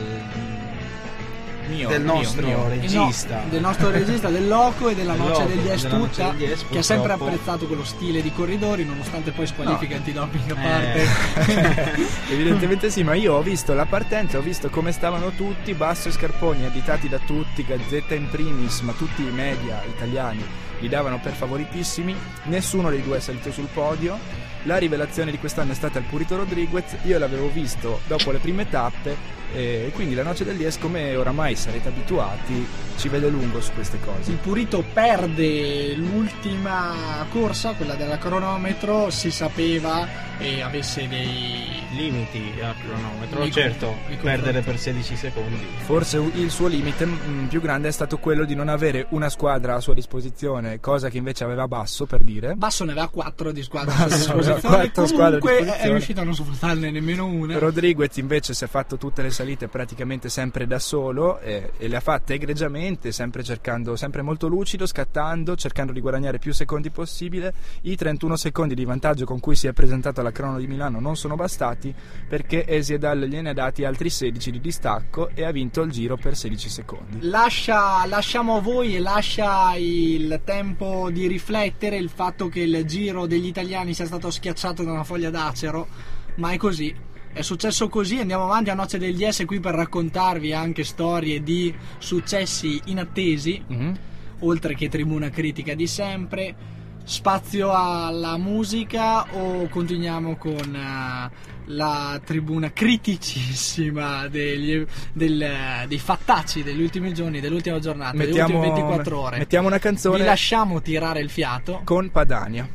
Mio, 1.68 1.88
del 1.88 2.02
nostro 2.04 2.46
mio. 2.46 2.68
regista. 2.68 3.42
Eh 3.42 3.44
no, 3.44 3.50
del 3.50 3.62
nostro 3.62 3.90
regista 3.92 4.30
del 4.30 4.48
Loco 4.48 4.90
e 4.90 4.96
della 4.96 5.14
Del 5.14 5.22
Noce 5.22 5.46
degli 5.48 5.68
Es 5.68 5.84
della 5.84 5.98
Noce 5.98 6.10
tutta 6.10 6.32
degli 6.32 6.44
Es, 6.52 6.66
che 6.70 6.78
ha 6.78 6.84
sempre 6.84 7.14
apprezzato 7.14 7.66
quello 7.68 7.84
stile 7.84 8.22
di 8.22 8.32
corridori 8.34 8.84
nonostante 8.86 9.32
poi 9.32 9.48
squalifica 9.48 9.96
antidoping 9.96 10.52
a 10.52 10.62
Eh. 10.62 11.08
parte 11.46 12.08
Evidentemente 12.32 12.90
sì, 12.90 13.04
ma 13.04 13.14
io 13.16 13.34
ho 13.36 13.42
visto 13.42 13.74
la 13.74 13.86
partenza, 13.86 14.38
ho 14.38 14.42
visto 14.42 14.70
come 14.70 14.92
stavano 14.92 15.32
tutti, 15.32 15.74
Basso 15.74 16.10
e 16.10 16.12
Scarponi, 16.12 16.66
additati 16.66 17.10
da 17.10 17.20
tutti, 17.20 17.66
Gazzetta 17.66 18.16
in 18.16 18.30
primis, 18.30 18.82
ma 18.82 18.94
tutti 18.94 19.22
i 19.22 19.32
media 19.32 19.82
italiani 19.88 20.44
li 20.80 20.90
davano 20.90 21.20
per 21.20 21.34
favoritissimi, 21.34 22.16
nessuno 22.44 22.90
dei 22.90 23.02
due 23.02 23.18
è 23.18 23.20
salito 23.20 23.52
sul 23.52 23.68
podio 23.74 24.18
La 24.66 24.78
rivelazione 24.78 25.30
di 25.30 25.38
quest'anno 25.38 25.74
è 25.74 25.76
stata 25.76 26.00
il 26.00 26.06
Purito 26.06 26.36
Rodriguez, 26.36 26.98
io 27.04 27.20
l'avevo 27.20 27.50
visto 27.50 28.00
dopo 28.08 28.32
le 28.32 28.40
prime 28.40 28.68
tappe 28.68 29.44
e 29.54 29.92
quindi 29.94 30.16
la 30.16 30.24
noce 30.24 30.44
del 30.44 30.58
Dies, 30.58 30.78
come 30.78 31.16
oramai 31.16 31.56
sarete 31.56 31.88
abituati, 31.88 32.68
ci 32.98 33.08
vede 33.08 33.30
lungo 33.30 33.62
su 33.62 33.72
queste 33.74 34.00
cose. 34.04 34.32
Il 34.32 34.38
Purito 34.38 34.84
perde 34.94 35.96
l'ultima 35.96 37.26
corsa, 37.32 37.74
quella 37.74 37.96
del 37.96 38.18
cronometro, 38.18 39.10
si 39.10 39.32
sapeva 39.32 40.24
e 40.38 40.62
avesse 40.62 41.08
dei 41.08 41.84
limiti 41.92 42.54
al 42.62 42.76
cronometro, 42.78 43.40
Nei 43.40 43.52
certo, 43.52 43.96
nei 44.08 44.18
perdere 44.18 44.62
per 44.62 44.78
16 44.78 45.16
secondi. 45.16 45.66
Forse 45.78 46.18
il 46.18 46.52
suo 46.52 46.68
limite 46.68 47.06
mm, 47.06 47.46
più 47.46 47.62
grande 47.62 47.88
è 47.88 47.92
stato 47.92 48.18
quello 48.18 48.44
di 48.44 48.56
non 48.56 48.68
avere 48.68 49.08
una 49.12 49.30
squadra 49.30 49.76
a 49.76 49.80
sua 49.80 49.94
disposizione, 49.94 50.82
cosa 50.82 51.10
che 51.10 51.18
invece 51.18 51.46
aveva 51.46 51.68
Basso 51.68 52.06
per 52.06 52.24
dire. 52.24 52.56
Basso 52.56 52.84
ne 52.84 52.92
aveva 52.92 53.08
4 53.08 53.52
di 53.54 53.64
squadre 53.64 53.94
a 53.94 53.98
Basso 54.08 54.18
sua 54.18 54.34
aveva 54.34 54.55
disposizione. 54.55 54.55
Quattro 54.62 55.06
squadre 55.06 55.40
è 55.78 55.88
riuscito 55.88 56.22
a 56.22 56.24
non 56.24 56.34
sfruttarne 56.34 56.92
nemmeno 56.92 57.26
una. 57.26 57.58
Rodriguez 57.58 58.16
invece 58.18 58.54
si 58.54 58.64
è 58.64 58.68
fatto 58.68 58.98
tutte 58.98 59.22
le 59.22 59.30
salite 59.30 59.68
praticamente 59.68 60.30
sempre 60.30 60.66
da 60.66 60.80
solo 60.80 61.40
eh, 61.40 61.72
e 61.78 61.88
le 61.88 61.98
ha 61.98 62.00
fatte 62.00 62.34
egregiamente, 62.34 63.12
sempre 63.12 63.44
cercando, 63.44 63.96
sempre 63.96 64.22
molto 64.22 64.48
lucido, 64.48 64.86
scattando, 64.86 65.56
cercando 65.56 65.92
di 65.92 66.00
guadagnare 66.00 66.40
più 66.40 66.54
secondi 66.54 66.90
possibile. 66.90 67.54
I 67.82 67.96
31 67.96 68.36
secondi 68.36 68.74
di 68.76 68.86
vantaggio 68.86 69.26
con 69.26 69.40
cui 69.40 69.56
si 69.56 69.68
è 69.68 69.74
presentato 69.74 70.22
alla 70.22 70.32
crono 70.32 70.58
di 70.58 70.68
Milano 70.68 71.00
non 71.00 71.16
sono 71.16 71.36
bastati 71.36 71.94
perché 72.28 72.66
Esiedal 72.66 73.20
gliene 73.20 73.52
ha 73.52 73.54
dati 73.54 73.84
altri 73.84 74.10
16 74.10 74.52
di 74.52 74.60
distacco 74.60 75.30
e 75.34 75.44
ha 75.44 75.52
vinto 75.52 75.82
il 75.82 75.92
giro 75.92 76.18
per 76.18 76.36
16 76.36 76.70
secondi. 76.70 77.18
Lascia, 77.22 78.06
lasciamo 78.06 78.58
a 78.58 78.62
voi 78.62 78.96
e 78.96 79.00
lascia 79.00 79.76
il 79.76 80.42
tempo 80.44 81.10
di 81.12 81.28
riflettere 81.28 81.98
il 81.98 82.10
fatto 82.10 82.50
che 82.50 82.62
il 82.62 82.86
giro 82.86 83.26
degli 83.28 83.48
italiani 83.48 83.94
sia 83.94 84.06
stato 84.06 84.32
schiacciato 84.32 84.45
da 84.84 84.92
una 84.92 85.04
foglia 85.04 85.30
d'acero, 85.30 85.88
ma 86.36 86.52
è 86.52 86.58
così. 86.58 86.94
È 87.34 87.42
successo 87.42 87.90
così, 87.90 88.20
andiamo 88.20 88.46
avanti 88.46 88.70
a 88.70 88.74
Noce 88.76 88.98
del 88.98 89.16
DS 89.16 89.44
qui 89.46 89.60
per 89.60 89.74
raccontarvi 89.76 90.54
anche 90.54 90.84
storie 90.86 91.44
di 91.44 91.74
successi 91.98 92.80
inattesi, 92.86 93.62
Mhm. 93.68 93.98
oltre 94.40 94.74
che 94.76 94.88
tribuna 94.90 95.30
critica 95.30 95.74
di 95.74 95.86
sempre. 95.88 96.56
Spazio 97.04 97.72
alla 97.72 98.36
musica 98.38 99.28
o 99.36 99.68
continuiamo 99.68 100.38
con 100.38 100.76
eh, 100.76 101.30
la 101.66 102.20
tribuna 102.24 102.72
criticissima 102.72 104.28
degli- 104.28 104.84
del- 105.14 105.86
dei 105.88 106.00
fattacci 106.00 106.64
degli 106.64 106.82
ultimi 106.82 107.14
giorni, 107.14 107.40
dell'ultima 107.42 107.80
giornata, 107.80 108.12
delle 108.18 108.26
Mettiamo, 108.28 108.58
ultime 108.60 108.74
24 108.74 109.20
ore? 109.20 109.38
mettiamo 109.38 109.68
una 109.68 109.78
canzone 109.80 110.18
Vi 110.20 110.24
lasciamo 110.26 110.82
tirare 110.82 111.20
il 111.20 111.30
fiato. 111.30 111.82
con 111.84 112.10
Padania. 112.12 112.68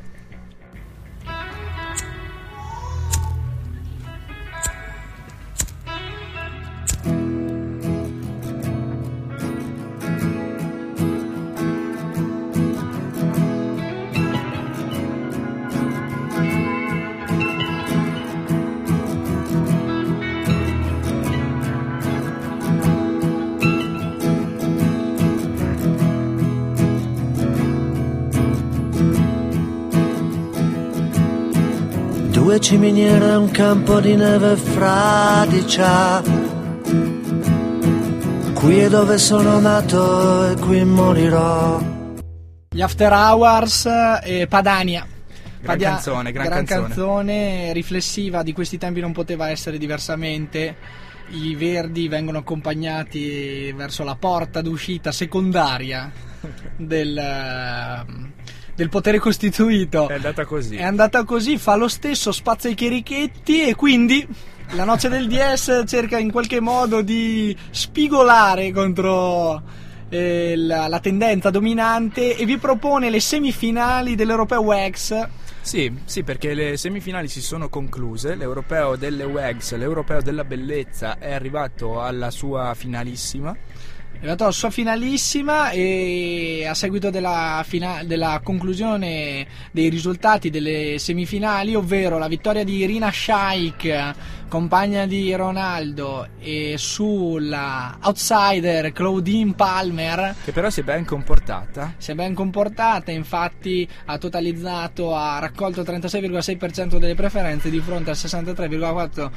Due 32.61 32.69
ciminiere 32.69 33.25
e 33.25 33.37
un 33.37 33.50
campo 33.50 34.00
di 34.00 34.14
neve 34.14 34.55
fradicia. 34.55 36.23
Qui 38.52 38.79
è 38.79 38.88
dove 38.90 39.17
sono 39.17 39.59
nato 39.61 40.50
e 40.50 40.57
qui 40.57 40.85
morirò. 40.85 41.81
Gli 42.69 42.83
After 42.83 43.12
Hours 43.12 43.88
e 44.23 44.47
Padania. 44.47 45.07
Gran 45.62 45.79
canzone, 45.79 46.33
gran 46.33 46.49
canzone. 46.49 46.81
canzone 46.83 47.73
riflessiva 47.73 48.43
di 48.43 48.52
questi 48.52 48.76
tempi 48.76 49.00
non 49.00 49.12
poteva 49.12 49.49
essere 49.49 49.79
diversamente. 49.79 50.76
I 51.31 51.55
verdi 51.55 52.09
vengono 52.09 52.38
accompagnati 52.38 53.73
verso 53.73 54.05
la 54.05 54.17
porta 54.17 54.61
d'uscita 54.61 55.12
secondaria 55.12 56.12
del, 56.76 57.17
ehm, 57.17 58.30
del 58.81 58.89
potere 58.89 59.19
costituito. 59.19 60.09
È 60.09 60.15
andata 60.15 60.47
così. 60.47 60.77
È 60.77 60.83
andata 60.83 61.25
così, 61.25 61.59
fa 61.59 61.77
lo 61.77 61.87
stesso, 61.87 62.33
spazza 62.33 62.67
i 62.71 62.75
cherichetti 62.75 63.63
e 63.63 63.75
quindi 63.75 64.27
la 64.71 64.85
noce 64.85 65.11
del 65.11 65.29
DS 65.29 65.83
cerca 65.87 66.17
in 66.17 66.31
qualche 66.31 66.61
modo 66.61 67.03
di 67.03 67.55
spigolare 67.69 68.73
contro 68.73 69.61
eh, 70.09 70.55
la, 70.57 70.89
la 70.89 70.99
tendenza 70.99 71.51
dominante 71.51 72.35
e 72.35 72.47
vi 72.47 72.57
propone 72.57 73.11
le 73.11 73.21
semifinali 73.21 74.15
dell'Europeo 74.15 74.63
WEX. 74.63 75.29
Sì, 75.61 75.95
sì, 76.07 76.23
perché 76.23 76.55
le 76.55 76.79
semifinali 76.79 77.29
si 77.29 77.43
sono 77.43 77.69
concluse, 77.69 78.35
l'europeo 78.35 78.97
delle 78.97 79.25
WEGS, 79.25 79.77
l'europeo 79.77 80.23
della 80.23 80.45
bellezza 80.45 81.19
è 81.19 81.35
arrivato 81.35 82.01
alla 82.01 82.31
sua 82.31 82.73
finalissima. 82.73 83.55
È 84.21 84.25
arrivato 84.25 84.43
alla 84.45 84.53
sua 84.53 84.69
finalissima 84.69 85.71
e 85.71 86.67
a 86.69 86.75
seguito 86.75 87.09
della, 87.09 87.65
fina- 87.67 88.03
della 88.05 88.43
conclusione 88.45 89.47
dei 89.73 89.89
risultati 89.89 90.50
delle 90.50 90.97
semifinali, 90.99 91.75
ovvero 91.75 92.19
la 92.19 92.29
vittoria 92.29 92.62
di 92.62 92.77
Irina 92.77 93.11
Shaik, 93.11 94.15
compagna 94.47 95.07
di 95.07 95.35
Ronaldo, 95.35 96.29
e 96.39 96.75
sulla 96.77 97.97
outsider 98.03 98.93
Claudine 98.93 99.55
Palmer, 99.55 100.35
Che 100.45 100.53
però 100.53 100.69
si 100.69 100.81
è 100.81 100.83
ben 100.83 101.07
comportata. 101.07 101.95
si 101.97 102.11
è 102.11 102.15
ben 102.15 102.35
comportata, 102.35 103.11
infatti 103.11 103.89
ha 104.05 104.19
totalizzato, 104.19 105.17
ha 105.17 105.39
raccolto 105.39 105.81
il 105.81 105.87
36,6% 105.89 106.99
delle 106.99 107.15
preferenze 107.15 107.71
di 107.71 107.81
fronte 107.81 108.11
al 108.11 108.17
63,4% 108.17 109.31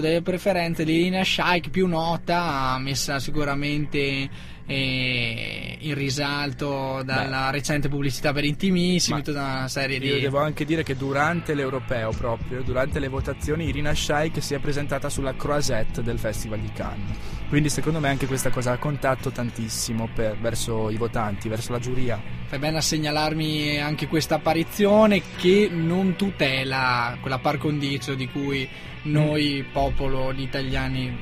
delle 0.00 0.22
preferenze 0.22 0.84
di 0.84 0.92
Irina 1.00 1.22
Shaik, 1.22 1.70
più 1.70 1.86
nota, 1.86 2.76
messa 2.78 3.18
sicuramente 3.18 4.28
eh, 4.66 5.76
in 5.80 5.94
risalto 5.94 7.02
dalla 7.04 7.50
recente 7.50 7.88
pubblicità 7.88 8.32
per 8.32 8.44
intimissimi, 8.44 9.18
Ma 9.18 9.22
tutta 9.22 9.40
una 9.40 9.68
serie 9.68 9.98
Io 9.98 10.14
di... 10.14 10.20
devo 10.20 10.38
anche 10.38 10.64
dire 10.64 10.82
che 10.82 10.96
durante 10.96 11.54
l'europeo 11.54 12.10
proprio, 12.10 12.62
durante 12.62 12.98
le 12.98 13.08
votazioni, 13.08 13.68
Irina 13.68 13.94
Shayk 13.94 14.42
si 14.42 14.54
è 14.54 14.58
presentata 14.58 15.08
sulla 15.08 15.34
croisette 15.34 16.02
del 16.02 16.18
Festival 16.18 16.60
di 16.60 16.72
Cannes. 16.72 17.35
Quindi 17.48 17.68
secondo 17.68 18.00
me 18.00 18.08
anche 18.08 18.26
questa 18.26 18.50
cosa 18.50 18.72
ha 18.72 18.78
contatto 18.78 19.30
tantissimo 19.30 20.08
per- 20.12 20.36
verso 20.36 20.90
i 20.90 20.96
votanti, 20.96 21.48
verso 21.48 21.72
la 21.72 21.78
giuria. 21.78 22.20
Fai 22.46 22.58
bene 22.58 22.78
a 22.78 22.80
segnalarmi 22.80 23.78
anche 23.78 24.08
questa 24.08 24.36
apparizione 24.36 25.22
che 25.36 25.68
non 25.70 26.16
tutela 26.16 27.16
quella 27.20 27.38
par 27.38 27.58
condicio 27.58 28.14
di 28.14 28.28
cui 28.28 28.68
noi, 29.02 29.64
popolo 29.72 30.32
di 30.32 30.42
italiani, 30.42 31.16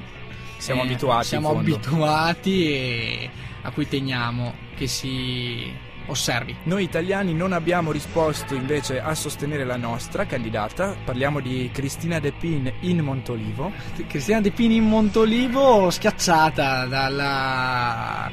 Siamo 0.57 0.83
eh, 0.83 0.87
abituati, 0.87 1.27
siamo 1.27 1.59
abituati 1.59 2.69
e 2.69 3.31
a 3.63 3.71
cui 3.71 3.87
teniamo 3.87 4.55
che 4.77 4.87
si 4.87 5.71
osservi. 6.07 6.55
Noi 6.65 6.85
italiani 6.85 7.35
non 7.35 7.53
abbiamo 7.53 7.93
risposto 7.93 8.55
invece 8.55 9.01
a 9.01 9.15
sostenere 9.15 9.65
la 9.65 9.77
nostra 9.77 10.27
candidata, 10.27 10.97
parliamo 11.05 11.41
di 11.41 11.71
Cristina 11.73 12.19
De 12.19 12.33
Pin 12.33 12.73
in 12.81 13.01
Montolivo. 13.01 13.73
Cristina 14.07 14.41
De 14.41 14.51
Pini 14.51 14.77
in 14.77 14.85
Montolivo 14.85 15.91
schiacciata 15.91 16.87
dalla 16.87 18.31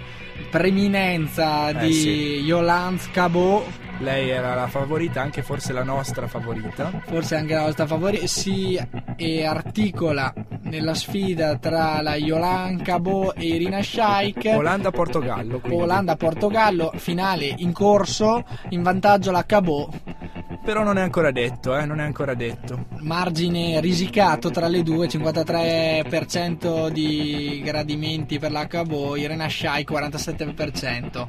preminenza 0.49 1.69
Eh, 1.69 1.85
di 1.87 1.93
sì. 1.93 2.39
Yolande 2.43 3.01
Cabot 3.11 3.63
Lei 3.99 4.29
era 4.29 4.55
la 4.55 4.65
favorita, 4.67 5.21
anche 5.21 5.43
forse 5.43 5.73
la 5.73 5.83
nostra 5.83 6.25
favorita. 6.27 6.91
forse 7.05 7.35
anche 7.35 7.53
la 7.53 7.65
nostra 7.65 7.85
favorita, 7.85 8.25
si 8.25 8.79
articola 9.45 10.33
nella 10.63 10.95
sfida 10.95 11.57
tra 11.57 12.01
la 12.01 12.15
Yolande 12.15 12.81
Cabot 12.81 13.33
e 13.37 13.45
Irina 13.45 13.83
Shaik. 13.83 14.53
Olanda-Portogallo. 14.55 15.61
Olanda-Portogallo, 15.69 16.93
finale 16.95 17.53
in 17.57 17.71
corso, 17.73 18.43
in 18.69 18.81
vantaggio 18.81 19.29
la 19.29 19.45
Cabot, 19.45 19.93
Però 20.71 20.83
non 20.85 20.97
è 20.97 21.01
ancora 21.01 21.31
detto, 21.31 21.77
eh, 21.77 21.83
non 21.83 21.99
è 21.99 22.03
ancora 22.03 22.33
detto. 22.33 22.85
margine 22.99 23.81
risicato 23.81 24.51
tra 24.51 24.69
le 24.69 24.83
due, 24.83 25.07
53% 25.07 26.87
di 26.87 27.61
gradimenti 27.61 28.39
per 28.39 28.53
la 28.53 28.67
Cabot, 28.67 29.17
Irina 29.17 29.49
Shai 29.49 29.85
47%. 29.85 31.27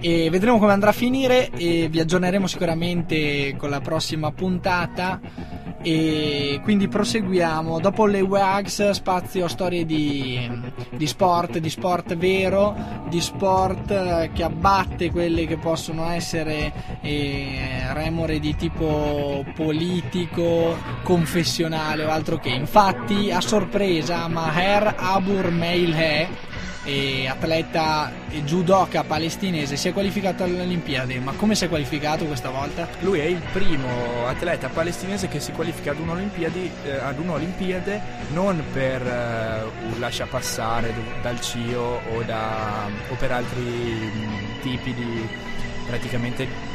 E 0.00 0.30
vedremo 0.30 0.58
come 0.58 0.72
andrà 0.72 0.88
a 0.88 0.94
finire 0.94 1.50
e 1.50 1.88
vi 1.90 2.00
aggiorneremo 2.00 2.46
sicuramente 2.46 3.54
con 3.58 3.68
la 3.68 3.82
prossima 3.82 4.32
puntata 4.32 5.20
e 5.82 6.60
quindi 6.62 6.88
proseguiamo. 6.88 7.80
Dopo 7.80 8.06
le 8.06 8.20
WAGS 8.20 8.90
spazio 8.90 9.48
storie 9.48 9.84
di, 9.84 10.50
di 10.90 11.06
sport 11.06 11.58
di 11.58 11.70
sport 11.70 12.16
vero 12.16 13.00
di 13.08 13.20
sport 13.20 13.90
eh, 13.90 14.30
che 14.32 14.42
abbatte 14.42 15.10
quelle 15.10 15.46
che 15.46 15.56
possono 15.56 16.08
essere 16.10 16.72
eh, 17.00 17.92
remore 17.92 18.38
di 18.38 18.54
tipo 18.56 19.44
politico 19.54 20.76
confessionale 21.02 22.04
o 22.04 22.10
altro 22.10 22.38
che. 22.38 22.50
Infatti 22.50 23.30
a 23.30 23.40
sorpresa 23.40 24.28
Maher 24.28 24.94
Abur 24.96 25.50
Meilhe 25.50 26.49
e 26.84 27.28
atleta 27.28 28.10
judoka 28.44 29.04
palestinese 29.04 29.76
si 29.76 29.88
è 29.88 29.92
qualificato 29.92 30.44
alle 30.44 30.62
Olimpiadi 30.62 31.18
ma 31.18 31.32
come 31.32 31.54
si 31.54 31.64
è 31.64 31.68
qualificato 31.68 32.24
questa 32.24 32.50
volta? 32.50 32.88
Lui 33.00 33.18
è 33.18 33.24
il 33.24 33.42
primo 33.52 34.26
atleta 34.26 34.68
palestinese 34.68 35.28
che 35.28 35.40
si 35.40 35.52
qualifica 35.52 35.90
ad 35.90 35.98
un'Olimpiadi, 35.98 36.70
eh, 36.84 36.92
ad 36.92 37.18
un'Olimpiade 37.18 38.00
non 38.32 38.62
per 38.72 39.02
eh, 39.02 39.62
un 39.92 39.98
lasciapassare 39.98 40.92
dal 41.22 41.40
CIO 41.40 42.00
o, 42.12 42.22
da, 42.22 42.88
o 43.08 43.14
per 43.16 43.32
altri 43.32 43.60
mh, 43.60 44.60
tipi 44.62 44.94
di 44.94 45.28
praticamente 45.86 46.69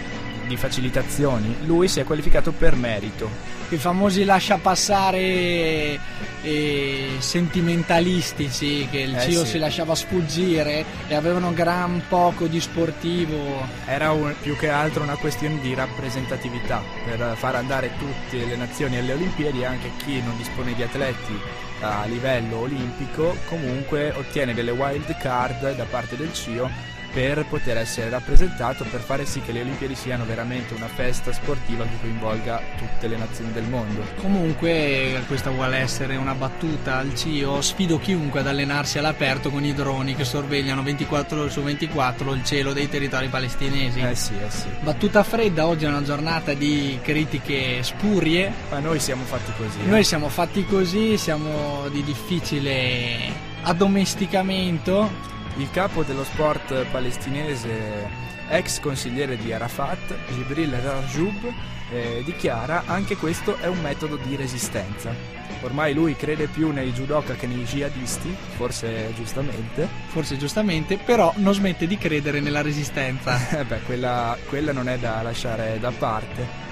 di 0.46 0.56
facilitazioni. 0.58 1.56
Lui 1.66 1.88
si 1.88 2.00
è 2.00 2.04
qualificato 2.04 2.52
per 2.52 2.76
merito. 2.76 3.30
I 3.70 3.78
famosi 3.78 4.24
lascia 4.26 4.58
passare 4.58 6.00
eh, 6.44 7.10
sentimentalisti, 7.18 8.48
sì, 8.50 8.88
che 8.92 9.00
il 9.00 9.16
Eh, 9.16 9.22
CIO 9.22 9.44
sì. 9.44 9.52
si 9.52 9.58
lasciava 9.58 9.96
sfuggire 9.96 10.86
e 11.08 11.16
avevano 11.16 11.52
gran 11.54 12.04
poco 12.08 12.46
di 12.48 12.60
sportivo. 12.62 13.66
Era 13.86 14.12
un- 14.12 14.36
più 14.42 14.56
che 14.56 14.70
altro 14.70 15.02
una 15.04 15.16
questione 15.16 15.60
di 15.62 15.74
rappresentatività 15.74 16.82
per 17.06 17.34
far 17.38 17.56
andare 17.56 17.92
tutte 17.98 18.46
le 18.46 18.56
nazioni 18.56 18.98
alle 18.98 19.14
Olimpiadi 19.14 19.62
e 19.62 19.66
anche 19.66 19.90
chi 20.06 20.22
non 20.22 20.38
dispone 20.38 20.74
di 20.76 20.84
atleti 20.84 21.40
a 21.82 22.06
livello 22.06 22.60
olimpico 22.60 23.36
comunque 23.48 24.12
ottiene 24.16 24.54
delle 24.54 24.72
wild 24.72 25.18
card 25.18 25.76
da 25.76 25.84
parte 25.84 26.16
del 26.16 26.32
CIO 26.34 26.70
per 27.16 27.46
poter 27.46 27.78
essere 27.78 28.10
rappresentato 28.10 28.84
per 28.84 29.00
fare 29.00 29.26
sì 29.26 29.40
che 29.40 29.54
le 29.54 29.62
Olimpiadi 29.62 29.96
siano 29.96 30.26
veramente 30.26 30.74
una 30.74 30.90
festa 30.90 31.32
sportiva 31.32 31.86
che 31.86 31.96
coinvolga 32.02 32.62
tutte 32.78 33.08
le 33.08 33.16
nazioni 33.16 33.54
del 33.54 33.64
mondo. 33.64 34.02
Comunque, 34.18 35.24
questa 35.26 35.50
vuole 35.50 35.78
essere 35.78 36.18
una 36.18 36.34
battuta 36.34 36.98
al 36.98 37.16
CIO. 37.16 37.62
Sfido 37.62 38.00
chiunque 38.00 38.42
ad 38.42 38.48
allenarsi 38.48 38.98
all'aperto 38.98 39.50
con 39.50 39.64
i 39.64 39.74
droni 39.74 40.14
che 40.14 40.26
sorvegliano 40.26 40.84
24 40.84 41.40
ore 41.40 41.50
su 41.50 41.62
24 41.62 42.34
il 42.34 42.44
cielo 42.44 42.74
dei 42.74 42.90
territori 42.90 43.30
palestinesi. 43.30 44.02
Eh 44.02 44.14
sì, 44.16 44.34
eh 44.34 44.50
sì. 44.50 44.68
Battuta 44.82 45.24
fredda, 45.24 45.68
oggi 45.68 45.86
è 45.86 45.88
una 45.88 46.04
giornata 46.04 46.54
di 46.54 47.00
critiche 47.02 47.82
spurie. 47.82 48.52
Ma 48.70 48.80
noi 48.80 49.00
siamo 49.00 49.24
fatti 49.24 49.54
così. 49.56 49.80
eh. 49.86 49.88
Noi 49.90 50.04
siamo 50.04 50.28
fatti 50.28 50.66
così, 50.66 51.16
siamo 51.18 51.88
di 51.88 52.04
difficile 52.04 53.54
addomesticamento. 53.62 55.32
Il 55.58 55.72
capo 55.72 56.04
dello 56.04 56.26
sport 56.26 56.86
palestinese, 56.92 58.10
ex 58.50 58.80
consigliere 58.82 59.38
di 59.38 59.54
Arafat, 59.54 60.14
Jibril 60.34 60.72
Rajoub, 60.72 61.54
eh, 61.92 62.22
dichiara 62.26 62.84
anche 62.88 63.16
questo 63.16 63.58
è 63.58 63.68
un 63.68 63.80
metodo 63.80 64.18
di 64.18 64.36
resistenza. 64.36 65.14
Ormai 65.62 65.94
lui 65.94 66.16
crede 66.16 66.48
più 66.48 66.72
nei 66.72 66.92
judoka 66.92 67.36
che 67.36 67.48
nei 67.48 67.64
jihadisti, 67.64 68.36
forse 68.58 69.14
giustamente. 69.16 69.88
Forse 70.08 70.38
giustamente, 70.38 70.98
però 70.98 71.34
non 71.38 71.54
smette 71.54 71.88
di 71.88 71.98
credere 71.98 72.42
nella 72.42 72.62
resistenza. 72.62 73.40
Eh 73.58 73.64
beh, 73.64 73.80
quella, 73.86 74.38
quella 74.50 74.74
non 74.74 74.90
è 74.90 74.98
da 74.98 75.22
lasciare 75.22 75.78
da 75.80 75.92
parte. 75.98 76.64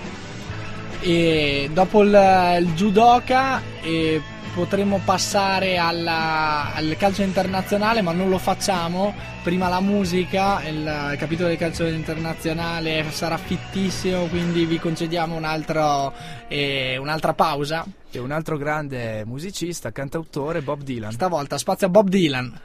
e 1.00 1.70
dopo 1.72 2.02
il, 2.04 2.58
il 2.60 2.74
judoka 2.74 3.62
eh, 3.82 4.22
potremmo 4.54 5.02
passare 5.04 5.78
alla- 5.78 6.74
al 6.74 6.96
calcio 6.98 7.22
internazionale 7.22 8.02
ma 8.02 8.12
non 8.12 8.30
lo 8.30 8.38
facciamo. 8.38 9.14
Prima 9.44 9.68
la 9.70 9.80
musica 9.82 10.62
il, 10.64 11.10
il 11.12 11.18
capitolo 11.18 11.50
del 11.50 11.58
calcio 11.58 11.86
internazionale 11.86 13.06
sarà 13.10 13.38
fittissimo 13.38 14.26
quindi 14.28 14.66
vi 14.66 14.80
concediamo 14.80 15.36
un 15.36 15.44
altro, 15.44 16.14
eh, 16.48 16.98
un'altra 16.98 17.34
pausa. 17.34 17.86
E 18.12 18.20
un 18.20 18.32
altro 18.32 18.58
grande 18.58 19.24
musicista, 19.26 19.92
cantautore, 19.92 20.62
Bob 20.62 20.82
Dylan. 20.84 21.12
stavolta 21.12 21.58
spazio 21.58 21.88
a 21.88 21.90
Bob 21.90 22.08
Dylan. 22.10 22.60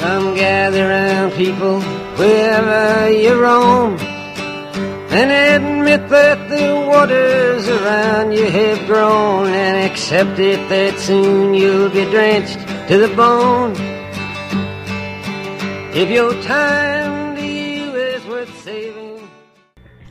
Come 0.00 0.32
gather 0.34 0.86
round 0.88 1.32
people 1.34 1.80
wherever 2.16 3.08
you 3.08 3.34
roam 3.40 3.96
and 5.14 5.30
admit 5.30 6.08
that 6.08 6.48
the 6.48 6.74
waters 6.74 7.68
around 7.68 8.32
you 8.32 8.50
have 8.50 8.86
grown 8.86 9.46
and 9.46 9.90
accept 9.90 10.38
it 10.38 10.68
that 10.70 10.98
soon 10.98 11.52
you'll 11.52 11.90
be 11.90 12.04
drenched 12.06 12.58
to 12.88 12.96
the 12.96 13.14
bone. 13.14 13.74
If 15.94 16.08
your 16.08 16.32
time 16.42 17.21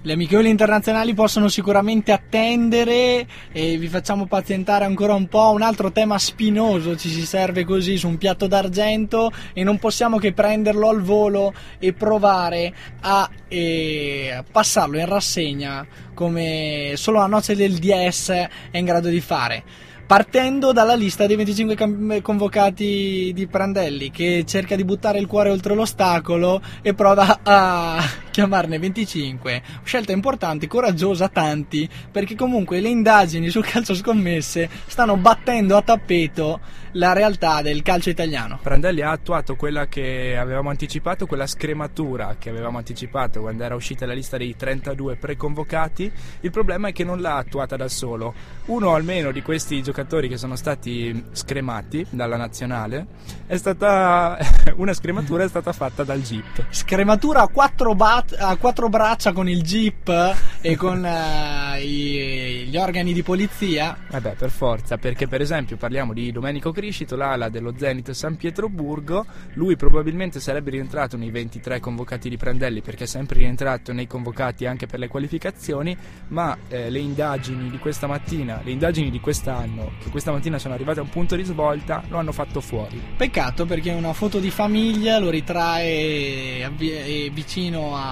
Le 0.04 0.14
amichevoli 0.14 0.50
internazionali 0.50 1.14
possono 1.14 1.48
sicuramente 1.48 2.12
attendere 2.12 3.28
e 3.52 3.78
vi 3.78 3.88
facciamo 3.88 4.26
pazientare 4.26 4.84
ancora 4.84 5.14
un 5.14 5.28
po'. 5.28 5.52
Un 5.52 5.62
altro 5.62 5.92
tema 5.92 6.18
spinoso 6.18 6.98
ci 6.98 7.08
si 7.08 7.24
serve 7.24 7.64
così 7.66 7.98
su 7.98 8.08
un 8.08 8.18
piatto 8.18 8.48
d'argento 8.48 9.32
e 9.54 9.64
non 9.64 9.78
possiamo 9.78 10.18
che 10.18 10.34
prenderlo 10.34 10.90
al 10.90 11.04
volo 11.04 11.54
e 11.78 11.94
provare 11.94 12.74
a 13.02 13.30
eh, 13.48 14.44
passarlo 14.52 14.98
in 14.98 15.06
rassegna 15.06 15.86
come 16.16 16.94
solo 16.96 17.20
la 17.20 17.28
noce 17.28 17.56
del 17.56 17.78
DS 17.78 18.30
è 18.72 18.78
in 18.80 18.86
grado 18.86 19.08
di 19.08 19.22
fare. 19.22 19.64
Partendo 20.08 20.74
dalla 20.74 20.96
lista 20.96 21.26
dei 21.26 21.38
25 21.38 21.76
cam- 21.76 22.22
convocati 22.22 23.32
di 23.34 23.48
Prandelli, 23.48 24.12
che 24.12 24.44
cerca 24.46 24.76
di 24.76 24.84
buttare 24.84 25.20
il 25.20 25.28
cuore 25.28 25.52
oltre 25.52 25.74
l'ostacolo 25.74 26.60
e 26.82 26.94
prova 26.94 27.40
a 27.44 28.04
chiamarne 28.32 28.80
25. 28.80 29.62
Scelta 29.84 30.12
importante, 30.12 30.68
coraggiosa, 30.68 31.28
tanti, 31.28 31.88
perché 32.12 32.36
comunque 32.36 32.80
le 32.80 32.90
indagini 32.90 33.50
sul 33.50 33.66
calcio 33.66 33.94
scommesse 33.94 34.70
stanno 34.88 35.18
battendo 35.18 35.78
a 35.78 35.82
tappeto 35.82 36.60
la 36.94 37.14
realtà 37.14 37.62
del 37.62 37.82
calcio 37.82 38.10
italiano. 38.10 38.60
Prandelli 38.62 39.02
ha 39.02 39.12
attuato 39.12 39.56
quella 39.56 39.88
che 39.88 40.36
avevamo 40.38 40.70
anticipato, 40.70 41.26
quella 41.26 41.48
scrematura 41.48 42.36
che 42.38 42.50
avevamo 42.50 42.78
anticipato 42.78 43.42
quando 43.42 43.64
era 43.64 43.76
uscita 43.76 44.06
la 44.06 44.14
lista 44.14 44.38
dei 44.38 44.56
32 44.56 45.16
preconvocati. 45.16 46.12
Il 46.42 46.52
problema 46.52 46.90
è 46.90 46.92
che 46.92 47.04
non 47.04 47.22
l'ha 47.22 47.36
attuata 47.36 47.76
da 47.76 47.88
solo. 47.88 48.34
Uno 48.66 48.94
almeno 48.94 49.32
di 49.32 49.42
questi 49.42 49.82
giocatori 49.82 50.28
che 50.28 50.38
sono 50.38 50.56
stati 50.56 51.26
scremati 51.32 52.06
dalla 52.10 52.38
nazionale 52.38 53.08
è 53.48 53.58
stata 53.58 54.38
una 54.78 54.94
scrematura 54.94 55.44
è 55.44 55.48
stata 55.48 55.72
fatta 55.74 56.04
dal 56.04 56.22
Jeep. 56.22 56.66
Scrematura 56.70 57.42
a 57.42 57.48
quattro, 57.48 57.96
bat- 58.22 58.36
a 58.40 58.56
quattro 58.58 58.88
braccia 58.90 59.32
con 59.32 59.50
il 59.50 59.62
jeep 59.62 60.36
e 60.62 60.76
con 60.76 61.04
eh, 61.06 61.82
i- 61.84 62.66
gli 62.68 62.78
organi 62.78 63.14
di 63.14 63.24
polizia. 63.24 63.98
Vabbè, 64.10 64.36
per 64.36 64.52
forza, 64.52 64.98
perché 64.98 65.28
per 65.28 65.42
esempio 65.42 65.78
parliamo 65.78 66.14
di 66.14 66.32
Domenico 66.32 66.72
Criscito, 66.72 67.16
l'ala 67.16 67.50
dello 67.50 67.74
Zenit 67.78 68.12
San 68.12 68.36
Pietroburgo, 68.38 69.26
lui 69.54 69.76
probabilmente 69.76 70.40
sarebbe 70.40 70.72
rientrato 70.72 71.18
nei 71.18 71.32
23 71.32 71.80
convocati 71.80 72.30
di 72.30 72.38
Prandelli 72.38 72.82
perché 72.82 73.04
è 73.06 73.08
sempre 73.08 73.40
rientrato 73.40 73.92
nei 73.94 74.08
convocati 74.08 74.66
anche 74.66 74.86
per 74.86 75.00
le 75.00 75.08
qualificazioni, 75.08 75.96
ma 76.30 76.58
eh, 76.68 76.90
le 76.90 77.00
indagini 77.00 77.70
di 77.70 77.80
questa 77.80 78.08
mattina, 78.08 78.62
le 78.64 78.72
indagini 78.72 79.10
di 79.10 79.20
quest'anno, 79.20 79.92
che 80.04 80.10
questa 80.10 80.32
mattina 80.32 80.60
sono 80.60 80.74
arrivate 80.74 81.00
a 81.00 81.04
un 81.04 81.10
punto 81.10 81.36
di 81.36 81.44
svolta, 81.44 82.04
lo 82.10 82.18
hanno 82.18 82.32
fatto 82.32 82.62
fuori. 82.62 83.02
Peccato 83.18 83.66
perché 83.66 83.92
è 83.92 83.96
una 83.96 84.14
foto 84.14 84.40
di 84.40 84.50
famiglia, 84.52 85.18
lo 85.18 85.30
ritrae 85.30 86.64
avvi- 86.64 86.92
eh, 86.92 87.32
vicino 87.34 87.96
a 87.96 88.11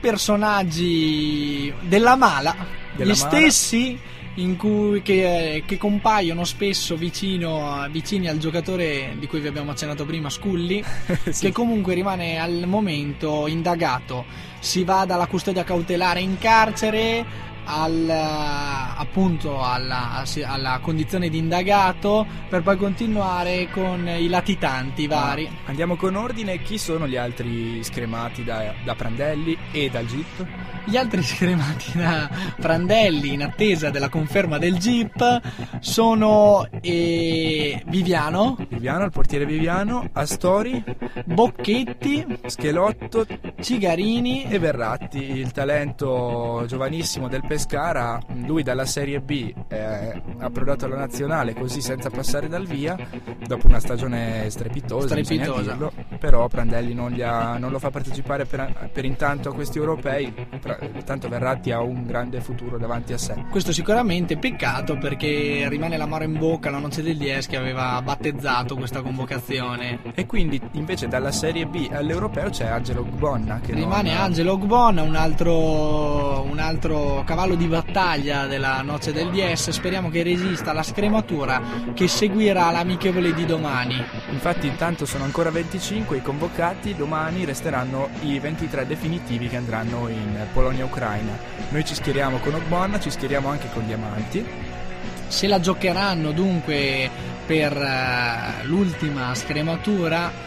personaggi 0.00 1.72
della 1.82 2.16
mala, 2.16 2.54
Della 2.94 3.12
gli 3.12 3.16
mala. 3.18 3.28
stessi 3.30 3.98
in 4.38 4.56
cui, 4.56 5.00
che, 5.00 5.62
che 5.66 5.78
compaiono 5.78 6.44
spesso 6.44 6.94
vicino, 6.96 7.86
vicini 7.90 8.28
al 8.28 8.36
giocatore 8.38 9.16
di 9.18 9.26
cui 9.26 9.40
vi 9.40 9.48
abbiamo 9.48 9.70
accennato 9.70 10.04
prima, 10.04 10.28
Scully, 10.28 10.84
Sì. 11.30 11.46
che 11.46 11.52
comunque 11.52 11.94
rimane 11.94 12.38
al 12.38 12.64
momento 12.66 13.46
indagato. 13.46 14.24
Si 14.58 14.84
va 14.84 15.04
dalla 15.06 15.26
custodia 15.26 15.64
cautelare 15.64 16.20
in 16.20 16.36
carcere 16.38 17.24
al, 17.66 18.08
appunto 18.08 19.62
alla, 19.62 20.24
alla 20.44 20.78
condizione 20.80 21.28
di 21.28 21.38
indagato 21.38 22.26
per 22.48 22.62
poi 22.62 22.76
continuare 22.76 23.68
con 23.70 24.08
i 24.08 24.28
latitanti 24.28 25.06
vari. 25.06 25.48
Andiamo 25.66 25.96
con 25.96 26.14
ordine, 26.14 26.62
chi 26.62 26.78
sono 26.78 27.06
gli 27.06 27.16
altri 27.16 27.82
scremati 27.82 28.44
da, 28.44 28.72
da 28.84 28.94
Prandelli 28.94 29.56
e 29.72 29.90
dal 29.90 30.06
GIP? 30.06 30.46
Gli 30.84 30.96
altri 30.96 31.22
scremati 31.24 31.98
da 31.98 32.30
Prandelli 32.60 33.32
in 33.32 33.42
attesa 33.42 33.90
della 33.90 34.08
conferma 34.08 34.58
del 34.58 34.78
GIP 34.78 35.40
sono 35.80 36.66
eh, 36.80 37.82
Viviano, 37.86 38.56
Viviano, 38.68 39.04
il 39.04 39.10
portiere 39.10 39.46
Viviano, 39.46 40.08
Astori, 40.12 40.82
Bocchetti, 41.24 42.24
Schelotto 42.46 43.26
Cigarini 43.60 44.44
e 44.44 44.58
Verratti, 44.58 45.18
il 45.18 45.50
talento 45.50 46.64
giovanissimo 46.66 47.28
del 47.28 47.44
Pescara, 47.56 48.20
lui 48.44 48.62
dalla 48.62 48.84
Serie 48.84 49.18
B 49.22 49.50
è 49.66 50.12
approdato 50.40 50.84
alla 50.84 50.96
nazionale 50.96 51.54
così 51.54 51.80
senza 51.80 52.10
passare 52.10 52.48
dal 52.48 52.66
via, 52.66 52.98
dopo 53.46 53.66
una 53.66 53.80
stagione 53.80 54.50
strepitosa, 54.50 55.06
Strepitosa. 55.06 55.70
dirlo, 55.72 55.90
però 56.18 56.48
Prandelli 56.48 56.92
non, 56.92 57.12
gli 57.12 57.22
ha- 57.22 57.56
non 57.56 57.70
lo 57.70 57.78
fa 57.78 57.88
partecipare 57.88 58.44
per, 58.44 58.90
per 58.92 59.06
intanto 59.06 59.48
a 59.48 59.54
questi 59.54 59.78
europei, 59.78 60.34
tanto 61.06 61.30
Verratti 61.30 61.70
ha 61.70 61.80
un 61.80 62.04
grande 62.04 62.42
futuro 62.42 62.76
davanti 62.76 63.14
a 63.14 63.18
sé. 63.18 63.34
Questo 63.50 63.72
sicuramente 63.72 64.36
peccato 64.36 64.98
perché 64.98 65.64
rimane 65.70 65.96
l'amaro 65.96 66.24
in 66.24 66.36
bocca 66.36 66.68
la 66.68 66.76
noce 66.78 67.02
del 67.02 67.16
Dies 67.16 67.46
che 67.46 67.56
aveva 67.56 68.02
battezzato 68.02 68.76
questa 68.76 69.00
convocazione. 69.00 70.00
E 70.14 70.26
quindi 70.26 70.60
invece 70.72 71.08
dalla 71.08 71.32
Serie 71.32 71.64
B 71.64 71.88
all'Europeo 71.90 72.50
c'è 72.50 72.66
Angelo 72.66 73.02
Gbonna 73.02 73.60
che 73.60 73.72
Rimane 73.72 74.12
non- 74.12 74.22
Angelo 74.24 74.52
Ogbonna, 74.52 75.00
un 75.00 75.14
altro, 75.16 76.42
un 76.42 76.58
altro 76.58 77.22
cavallo 77.24 77.44
di 77.54 77.66
battaglia 77.66 78.46
della 78.46 78.82
noce 78.82 79.12
del 79.12 79.30
Dies. 79.30 79.70
Speriamo 79.70 80.10
che 80.10 80.22
resista 80.22 80.70
alla 80.70 80.82
scrematura 80.82 81.62
che 81.94 82.08
seguirà 82.08 82.70
l'amichevole 82.70 83.32
di 83.32 83.44
domani. 83.44 84.02
Infatti 84.30 84.66
intanto 84.66 85.06
sono 85.06 85.24
ancora 85.24 85.50
25 85.50 86.16
i 86.16 86.22
convocati, 86.22 86.96
domani 86.96 87.44
resteranno 87.44 88.08
i 88.22 88.38
23 88.38 88.86
definitivi 88.86 89.48
che 89.48 89.56
andranno 89.56 90.08
in 90.08 90.46
Polonia-Ucraina. 90.52 91.38
Noi 91.68 91.84
ci 91.84 91.94
schieriamo 91.94 92.38
con 92.38 92.54
Ogbonna, 92.54 92.98
ci 92.98 93.10
schieriamo 93.10 93.48
anche 93.48 93.68
con 93.72 93.86
Diamanti. 93.86 94.44
Se 95.28 95.46
la 95.46 95.60
giocheranno 95.60 96.32
dunque 96.32 97.10
per 97.46 97.76
eh, 97.76 98.64
l'ultima 98.64 99.34
scrematura 99.34 100.45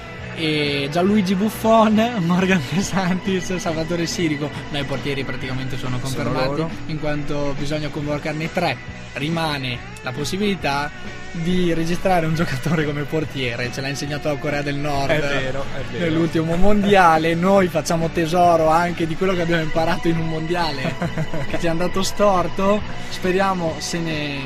Gianluigi 0.90 1.36
Buffon, 1.36 2.16
Morgan 2.26 2.62
De 2.72 2.82
Santis, 2.82 3.56
Salvatore 3.58 4.06
Sirico, 4.06 4.50
no, 4.72 4.78
i 4.78 4.84
portieri 4.84 5.24
praticamente 5.24 5.78
sono 5.78 5.98
Sono 5.98 6.02
confermati 6.02 6.48
loro. 6.48 6.70
in 6.88 7.00
quanto 7.00 7.54
bisogna 7.58 7.90
convocarne 7.90 8.52
tre. 8.52 8.98
Rimane 9.14 9.78
la 10.04 10.12
possibilità 10.12 10.90
di 11.32 11.74
registrare 11.74 12.26
un 12.26 12.36
giocatore 12.36 12.86
come 12.86 13.04
portiere, 13.04 13.72
ce 13.74 13.82
l'ha 13.82 13.88
insegnato 13.90 14.30
la 14.30 14.36
Corea 14.36 14.62
del 14.62 14.76
Nord. 14.76 15.10
È 15.12 15.20
vero, 15.20 15.66
è 15.76 15.82
vero. 15.92 16.04
Nell'ultimo 16.06 16.56
mondiale 16.56 17.34
noi 17.36 17.68
facciamo 17.68 18.10
tesoro 18.10 18.70
anche 18.70 19.06
di 19.08 19.16
quello 19.16 19.34
che 19.34 19.42
abbiamo 19.42 19.62
imparato 19.64 20.08
in 20.08 20.18
un 20.18 20.28
mondiale 20.28 20.96
che 21.50 21.60
ci 21.60 21.66
è 21.66 21.70
andato 21.70 22.02
storto. 22.04 22.82
Speriamo 23.10 23.76
se 23.80 24.00
ne, 24.00 24.40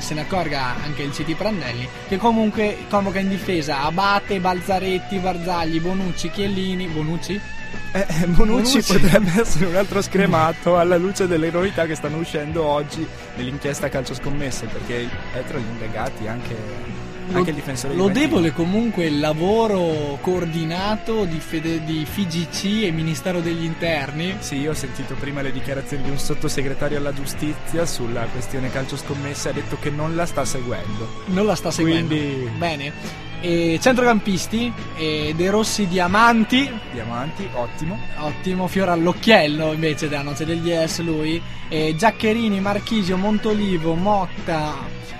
se 0.00 0.14
ne 0.14 0.22
accorga 0.22 0.74
anche 0.82 1.02
il 1.02 1.10
CT 1.10 1.34
Prandelli, 1.34 1.88
che 2.08 2.16
comunque 2.16 2.78
convoca 2.88 3.18
in 3.18 3.28
difesa 3.28 3.82
Abate, 3.82 4.40
Balzaretti, 4.40 5.18
Barzagli, 5.18 5.80
Bonucci, 5.80 6.30
Chiellini. 6.30 6.86
Bonucci? 6.86 7.40
Eh, 7.92 8.06
eh, 8.08 8.26
Bonucci, 8.26 8.80
Bonucci. 8.80 8.92
potrebbe 8.92 9.40
essere 9.40 9.66
un 9.66 9.76
altro 9.76 10.00
scremato 10.02 10.78
alla 10.78 10.96
luce 10.96 11.26
delle 11.26 11.50
novità 11.50 11.86
che 11.86 11.94
stanno 11.94 12.18
uscendo 12.18 12.64
oggi 12.64 13.06
nell'inchiesta 13.36 13.88
calcio 13.88 14.14
scommesse, 14.14 14.66
perché 14.66 15.08
dietro 15.32 15.58
gli 15.58 15.68
indagati 15.68 16.26
anche, 16.26 16.56
anche 17.38 17.50
il 17.50 17.56
difensore 17.56 17.92
di 17.94 17.98
Lodevole 17.98 18.52
comunque 18.52 19.06
il 19.06 19.18
lavoro 19.20 20.18
coordinato 20.20 21.24
di, 21.24 21.38
Fede- 21.38 21.84
di 21.84 22.04
FIGC 22.04 22.84
e 22.84 22.90
Ministero 22.92 23.40
degli 23.40 23.64
Interni. 23.64 24.36
Sì, 24.40 24.56
io 24.56 24.70
ho 24.70 24.74
sentito 24.74 25.14
prima 25.14 25.40
le 25.42 25.52
dichiarazioni 25.52 26.02
di 26.04 26.10
un 26.10 26.18
sottosegretario 26.18 26.98
alla 26.98 27.12
giustizia 27.12 27.86
sulla 27.86 28.22
questione 28.32 28.70
calcio 28.70 28.96
scommesse, 28.96 29.48
ha 29.50 29.52
detto 29.52 29.76
che 29.80 29.90
non 29.90 30.14
la 30.14 30.26
sta 30.26 30.44
seguendo. 30.44 31.22
Non 31.26 31.46
la 31.46 31.54
sta 31.54 31.70
seguendo. 31.70 32.14
Quindi- 32.14 32.50
Bene. 32.58 32.92
E 33.42 33.78
centrocampisti, 33.80 34.70
e 34.98 35.32
De 35.34 35.48
Rossi 35.48 35.86
Diamanti, 35.86 36.70
Diamanti, 36.92 37.48
ottimo. 37.54 37.98
Ottimo, 38.18 38.66
fiore 38.66 38.90
all'occhiello 38.90 39.72
invece 39.72 40.08
della 40.10 40.20
noce 40.22 40.44
del 40.44 40.60
DS 40.60 41.00
lui. 41.00 41.40
E 41.68 41.94
Giaccherini, 41.96 42.60
Marchisio, 42.60 43.16
Montolivo, 43.16 43.94
Motta, 43.94 44.74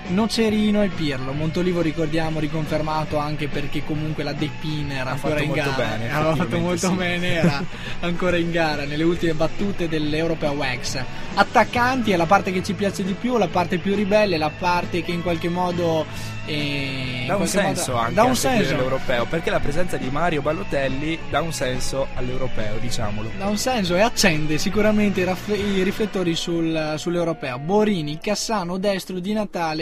Nocerino 0.09 0.83
e 0.83 0.88
Pirlo. 0.88 1.33
Montolivo 1.33 1.81
ricordiamo 1.81 2.40
riconfermato 2.40 3.16
anche 3.18 3.48
perché 3.48 3.85
comunque 3.85 4.22
la 4.24 4.33
Depin 4.33 4.90
era 4.90 5.11
Ha 5.11 5.12
ancora 5.12 5.35
fatto 5.35 5.44
in 5.46 5.53
gara. 5.53 5.70
bene, 5.72 6.12
Aveva 6.12 6.35
fatto 6.37 6.59
molto 6.59 6.88
sì. 6.88 6.94
bene, 6.94 7.26
era 7.33 7.64
ancora 8.00 8.37
in 8.37 8.50
gara 8.50 8.85
nelle 8.85 9.05
ultime 9.05 9.35
battute 9.35 9.88
dell'Europea 9.88 10.50
Wax. 10.50 11.03
Attaccanti 11.35 12.11
è 12.11 12.16
la 12.16 12.26
parte 12.26 12.53
che 12.53 12.62
ci 12.62 12.74
piace 12.74 13.05
di 13.05 13.12
più, 13.14 13.38
la 13.38 13.48
parte 13.48 13.79
più 13.79 13.94
ribelle, 13.94 14.37
la 14.37 14.50
parte 14.50 15.03
che 15.03 15.12
in 15.12 15.22
qualche 15.22 15.48
modo... 15.48 16.05
eh, 16.46 17.24
Dà 17.26 17.37
un 17.37 17.38
qualche 17.42 17.61
modo- 17.62 17.74
senso 17.74 17.94
anche 17.96 18.14
dà 18.14 18.24
un 18.24 18.37
senso. 18.37 18.76
l'europeo, 18.76 19.24
perché 19.26 19.50
la 19.50 19.61
presenza 19.61 19.96
di 19.96 20.09
Mario 20.11 20.42
Balotelli 20.42 21.18
dà 21.31 21.40
un 21.40 21.53
senso 21.53 22.09
all'europeo, 22.14 22.79
diciamolo. 22.81 23.31
Da 23.38 23.46
un 23.46 23.57
senso 23.57 23.94
e 23.94 24.00
accende 24.00 24.59
sicuramente 24.59 25.20
i, 25.20 25.24
raff- 25.24 25.48
i 25.57 25.83
riflettori 25.83 26.35
sul- 26.35 26.94
sull'europeo. 26.96 27.59
Borini, 27.59 28.18
Cassano, 28.20 28.76
Destro, 28.79 29.18
Di 29.20 29.33
Natale 29.33 29.80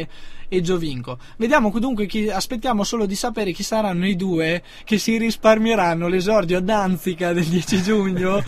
e 0.48 0.60
Giovinco. 0.60 1.18
Vediamo 1.36 1.70
dunque 1.78 2.06
chi 2.06 2.28
aspettiamo 2.28 2.84
solo 2.84 3.06
di 3.06 3.14
sapere 3.14 3.52
chi 3.52 3.62
saranno 3.62 4.06
i 4.06 4.16
due 4.16 4.62
che 4.84 4.98
si 4.98 5.16
risparmieranno 5.18 6.08
l'esordio 6.08 6.58
a 6.58 6.60
Danzica 6.60 7.32
del 7.32 7.44
10 7.44 7.82
giugno 7.82 8.42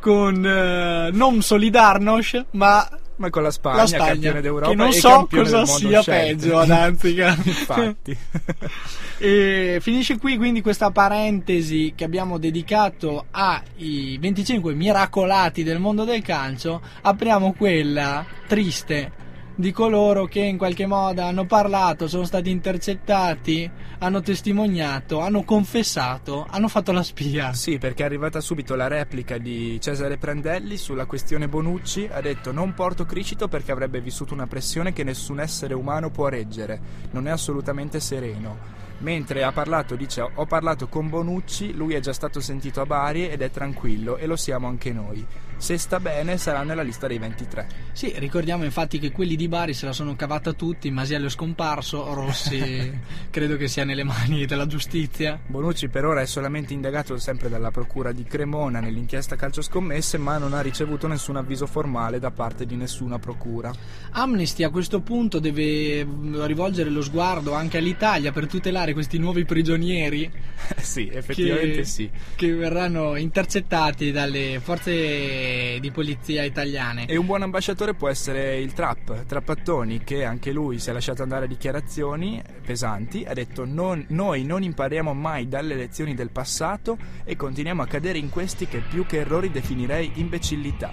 con 0.00 0.44
eh, 0.44 1.10
non 1.12 1.42
Solidarnosc 1.42 2.44
ma 2.52 2.88
Ma 3.16 3.30
con 3.30 3.42
la 3.42 3.50
Spagna, 3.50 3.76
la 3.78 3.86
Spagna 3.86 4.06
campione 4.06 4.40
d'Europa 4.42 4.68
che 4.68 4.76
non 4.76 4.88
e 4.88 4.92
so 4.92 5.26
cosa 5.30 5.64
sia 5.64 6.02
scelto. 6.02 6.42
peggio 6.42 6.58
a 6.58 6.66
Danzica. 6.66 7.36
Infatti. 7.42 8.16
E 9.18 9.78
finisce 9.80 10.18
qui 10.18 10.36
quindi 10.36 10.60
questa 10.60 10.90
parentesi 10.90 11.94
che 11.96 12.04
abbiamo 12.04 12.36
dedicato 12.36 13.24
ai 13.30 14.18
25 14.20 14.74
miracolati 14.74 15.62
del 15.62 15.78
mondo 15.78 16.04
del 16.04 16.20
calcio. 16.20 16.82
Apriamo 17.00 17.54
quella 17.54 18.26
triste 18.46 19.24
di 19.58 19.72
coloro 19.72 20.26
che 20.26 20.40
in 20.40 20.58
qualche 20.58 20.86
modo 20.86 21.22
hanno 21.22 21.46
parlato, 21.46 22.08
sono 22.08 22.24
stati 22.24 22.50
intercettati, 22.50 23.68
hanno 23.98 24.20
testimoniato, 24.20 25.20
hanno 25.20 25.44
confessato, 25.44 26.46
hanno 26.48 26.68
fatto 26.68 26.92
la 26.92 27.02
spia. 27.02 27.54
Sì, 27.54 27.78
perché 27.78 28.02
è 28.02 28.06
arrivata 28.06 28.40
subito 28.40 28.74
la 28.74 28.86
replica 28.86 29.38
di 29.38 29.80
Cesare 29.80 30.18
Prandelli 30.18 30.76
sulla 30.76 31.06
questione 31.06 31.48
Bonucci. 31.48 32.06
Ha 32.12 32.20
detto: 32.20 32.52
Non 32.52 32.74
porto 32.74 33.06
Cricito 33.06 33.48
perché 33.48 33.72
avrebbe 33.72 34.02
vissuto 34.02 34.34
una 34.34 34.46
pressione 34.46 34.92
che 34.92 35.04
nessun 35.04 35.40
essere 35.40 35.72
umano 35.72 36.10
può 36.10 36.28
reggere. 36.28 36.78
Non 37.12 37.26
è 37.26 37.30
assolutamente 37.30 37.98
sereno. 37.98 38.74
Mentre 38.98 39.42
ha 39.42 39.52
parlato, 39.52 39.94
dice: 39.94 40.20
Ho 40.20 40.44
parlato 40.44 40.88
con 40.88 41.08
Bonucci, 41.08 41.74
lui 41.74 41.94
è 41.94 42.00
già 42.00 42.12
stato 42.12 42.40
sentito 42.40 42.82
a 42.82 42.86
Bari 42.86 43.28
ed 43.28 43.40
è 43.40 43.50
tranquillo, 43.50 44.18
e 44.18 44.26
lo 44.26 44.36
siamo 44.36 44.68
anche 44.68 44.92
noi. 44.92 45.26
Se 45.58 45.78
sta 45.78 45.98
bene, 45.98 46.36
sarà 46.36 46.62
nella 46.62 46.82
lista 46.82 47.06
dei 47.06 47.18
23. 47.18 47.66
Sì, 47.92 48.12
ricordiamo 48.18 48.64
infatti 48.64 48.98
che 48.98 49.10
quelli 49.10 49.36
di 49.36 49.48
Bari 49.48 49.72
se 49.72 49.86
la 49.86 49.92
sono 49.92 50.14
cavata 50.14 50.52
tutti, 50.52 50.90
Masiello 50.90 51.26
è 51.26 51.30
scomparso, 51.30 52.12
Rossi 52.12 53.00
credo 53.30 53.56
che 53.56 53.66
sia 53.66 53.84
nelle 53.84 54.04
mani 54.04 54.44
della 54.44 54.66
giustizia. 54.66 55.40
Bonucci 55.46 55.88
per 55.88 56.04
ora 56.04 56.20
è 56.20 56.26
solamente 56.26 56.74
indagato 56.74 57.16
sempre 57.16 57.48
dalla 57.48 57.70
procura 57.70 58.12
di 58.12 58.24
Cremona 58.24 58.80
nell'inchiesta 58.80 59.34
calcio 59.36 59.62
scommesse, 59.62 60.18
ma 60.18 60.36
non 60.36 60.52
ha 60.52 60.60
ricevuto 60.60 61.06
nessun 61.06 61.36
avviso 61.36 61.66
formale 61.66 62.18
da 62.18 62.30
parte 62.30 62.66
di 62.66 62.76
nessuna 62.76 63.18
procura. 63.18 63.72
Amnesty 64.10 64.62
a 64.62 64.70
questo 64.70 65.00
punto 65.00 65.38
deve 65.38 66.04
mm, 66.04 66.44
rivolgere 66.44 66.90
lo 66.90 67.02
sguardo 67.02 67.54
anche 67.54 67.78
all'Italia 67.78 68.30
per 68.30 68.46
tutelare 68.46 68.92
questi 68.92 69.18
nuovi 69.18 69.44
prigionieri 69.44 70.30
sì, 70.80 71.08
effettivamente 71.08 71.78
che, 71.78 71.84
sì. 71.84 72.10
che 72.34 72.52
verranno 72.52 73.16
intercettati 73.16 74.12
dalle 74.12 74.60
forze 74.62 75.45
di 75.80 75.90
polizia 75.90 76.42
italiane. 76.42 77.06
E 77.06 77.16
un 77.16 77.26
buon 77.26 77.42
ambasciatore 77.42 77.94
può 77.94 78.08
essere 78.08 78.58
il 78.58 78.72
Trapp, 78.72 79.10
Trappattoni, 79.26 80.04
che 80.04 80.24
anche 80.24 80.52
lui 80.52 80.78
si 80.78 80.90
è 80.90 80.92
lasciato 80.92 81.22
andare 81.22 81.44
a 81.44 81.48
dichiarazioni 81.48 82.42
pesanti, 82.64 83.24
ha 83.26 83.32
detto 83.32 83.64
non- 83.64 84.04
noi 84.08 84.44
non 84.44 84.62
impariamo 84.62 85.12
mai 85.14 85.48
dalle 85.48 85.74
lezioni 85.74 86.14
del 86.14 86.30
passato 86.30 86.96
e 87.24 87.36
continuiamo 87.36 87.82
a 87.82 87.86
cadere 87.86 88.18
in 88.18 88.30
questi 88.30 88.66
che 88.66 88.80
più 88.80 89.06
che 89.06 89.18
errori 89.18 89.50
definirei 89.50 90.12
imbecillità, 90.14 90.90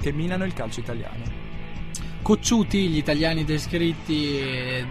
che 0.00 0.12
minano 0.12 0.44
il 0.44 0.52
calcio 0.52 0.80
italiano. 0.80 1.42
Cocciuti, 2.22 2.88
gli 2.88 2.96
italiani 2.96 3.44
descritti 3.44 4.40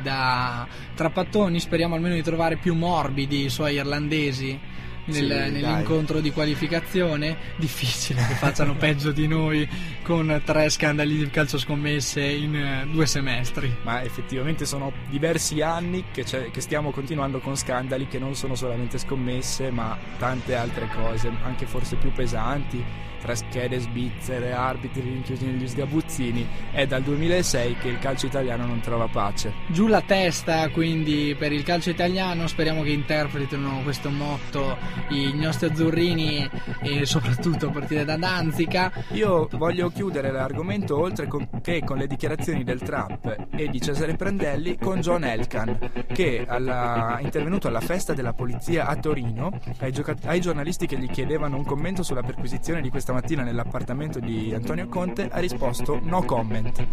da 0.03 0.67
Trappattoni, 0.93 1.59
speriamo 1.59 1.95
almeno 1.95 2.13
di 2.13 2.21
trovare 2.21 2.57
più 2.57 2.75
morbidi 2.75 3.45
i 3.45 3.49
suoi 3.49 3.73
irlandesi 3.73 4.59
nel- 5.05 5.15
Sì, 5.15 5.27
dai. 5.27 5.51
nell'incontro 5.51 6.19
di 6.19 6.31
qualificazione. 6.31 7.37
Difficile 7.57 8.25
che 8.27 8.33
facciano 8.35 8.75
peggio 8.77 9.11
di 9.11 9.27
noi 9.27 9.67
con 10.03 10.41
tre 10.43 10.69
scandali 10.69 11.17
di 11.17 11.29
calcio 11.29 11.57
scommesse 11.57 12.21
in 12.23 12.55
eh, 12.55 12.87
due 12.91 13.05
semestri. 13.05 13.73
Ma 13.83 14.01
effettivamente 14.03 14.65
sono 14.65 14.91
diversi 15.09 15.61
anni 15.61 16.05
che, 16.11 16.23
c'è- 16.23 16.51
che 16.51 16.61
stiamo 16.61 16.91
continuando 16.91 17.39
con 17.39 17.55
scandali 17.55 18.07
che 18.07 18.19
non 18.19 18.35
sono 18.35 18.55
solamente 18.55 18.97
scommesse, 18.97 19.69
ma 19.71 19.97
tante 20.17 20.55
altre 20.55 20.87
cose, 20.95 21.31
anche 21.43 21.65
forse 21.65 21.95
più 21.95 22.11
pesanti. 22.11 22.83
Tra 23.23 23.35
schede 23.35 23.79
svizzere, 23.79 24.51
arbitri 24.51 24.99
rinchiusi 24.99 25.45
negli 25.45 25.65
sgabuzzini. 25.65 26.45
È 26.71 26.85
dal 26.85 27.03
2006 27.03 27.77
che 27.81 27.87
il 27.87 27.97
calcio 27.97 28.25
italiano 28.25 28.65
non 28.65 28.81
trova 28.81 29.07
pace. 29.07 29.53
Giù 29.67 29.87
la 29.87 30.01
testa 30.01 30.67
quindi 30.67 31.33
per 31.39 31.53
il 31.53 31.63
calcio 31.63 31.89
italiano, 31.89 32.47
speriamo 32.47 32.83
che 32.83 32.89
interpretino 32.89 33.79
questo 33.83 34.09
motto 34.09 34.77
i 35.09 35.31
nostri 35.33 35.67
azzurrini 35.67 36.49
e 36.81 37.05
soprattutto 37.05 37.67
a 37.67 37.71
partire 37.71 38.05
da 38.05 38.17
Danzica. 38.17 38.91
Io 39.11 39.47
voglio 39.53 39.89
chiudere 39.89 40.31
l'argomento 40.31 40.97
oltre 40.99 41.27
con- 41.27 41.47
che 41.61 41.81
con 41.85 41.97
le 41.97 42.07
dichiarazioni 42.07 42.63
del 42.63 42.81
Trump 42.81 43.35
e 43.55 43.67
di 43.69 43.81
Cesare 43.81 44.15
Prandelli 44.15 44.77
con 44.77 44.99
John 45.01 45.23
Elkan 45.23 45.77
che 46.13 46.45
alla- 46.47 47.17
è 47.17 47.23
intervenuto 47.23 47.67
alla 47.67 47.79
festa 47.81 48.13
della 48.13 48.33
polizia 48.33 48.85
a 48.87 48.95
Torino 48.95 49.51
ai, 49.79 49.91
gioca- 49.91 50.15
ai 50.25 50.39
giornalisti 50.41 50.85
che 50.87 50.97
gli 50.97 51.09
chiedevano 51.09 51.57
un 51.57 51.63
commento 51.65 52.03
sulla 52.03 52.21
perquisizione 52.23 52.81
di 52.81 52.89
questa 52.89 53.13
mattina 53.13 53.43
nell'appartamento 53.43 54.19
di 54.19 54.53
Antonio 54.53 54.87
Conte 54.87 55.29
ha 55.31 55.39
risposto 55.39 55.99
no 56.03 56.23
comment. 56.23 56.85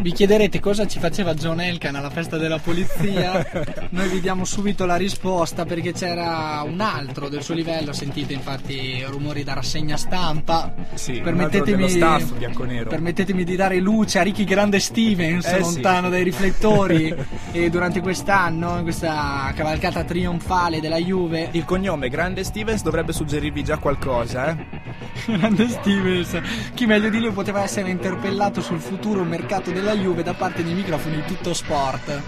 Vi 0.00 0.12
chiederete 0.12 0.60
cosa 0.60 0.86
ci 0.86 0.98
faceva 0.98 1.34
John 1.34 1.60
Elkan 1.60 1.94
alla 1.94 2.10
festa 2.10 2.36
della 2.36 2.58
polizia? 2.58 3.44
Noi 3.90 4.08
vi 4.08 4.20
diamo 4.20 4.44
subito 4.44 4.84
la 4.86 4.96
risposta 4.96 5.64
perché 5.64 5.92
c'era 5.92 6.62
un 6.64 6.80
altro 6.80 7.28
del 7.30 7.42
suo 7.42 7.54
livello, 7.54 7.92
sentite 7.92 8.34
infatti 8.34 9.02
rumori 9.08 9.42
da 9.44 9.54
rassegna 9.54 9.96
stampa. 9.96 10.74
Sì, 10.94 11.20
permettetemi, 11.20 11.88
staff 11.88 12.32
bianconero. 12.34 12.90
permettetemi 12.90 13.44
di 13.44 13.56
dare 13.56 13.78
luce 13.78 14.18
a 14.18 14.22
Ricky 14.22 14.44
Grande 14.44 14.78
Stevens, 14.80 15.46
Eh 15.46 15.54
sì. 15.54 15.60
lontano 15.60 16.10
dai 16.10 16.22
riflettori. 16.22 17.14
e 17.52 17.70
durante 17.70 18.00
quest'anno, 18.00 18.76
in 18.76 18.82
questa 18.82 19.52
cavalcata 19.54 20.04
trionfale 20.04 20.80
della 20.80 20.98
Juve, 20.98 21.48
Il 21.52 21.64
cognome 21.64 22.08
Grande 22.08 22.44
Stevens 22.44 22.82
dovrebbe 22.82 23.12
suggerirvi 23.12 23.64
già 23.64 23.78
qualcosa, 23.78 24.50
eh? 24.50 24.56
Grande 25.38 25.68
Stevens, 25.68 26.40
chi 26.74 26.84
meglio 26.86 27.08
di 27.08 27.20
lui 27.20 27.30
poteva 27.30 27.62
essere 27.62 27.88
interpellato 27.90 28.60
sul 28.60 28.80
futuro 28.80 29.24
mercato 29.24 29.70
della 29.70 29.94
Juve 29.94 30.22
da 30.22 30.34
parte 30.34 30.62
dei 30.62 30.74
microfoni 30.74 31.16
di 31.16 31.24
tutto 31.24 31.54
sport 31.54 32.22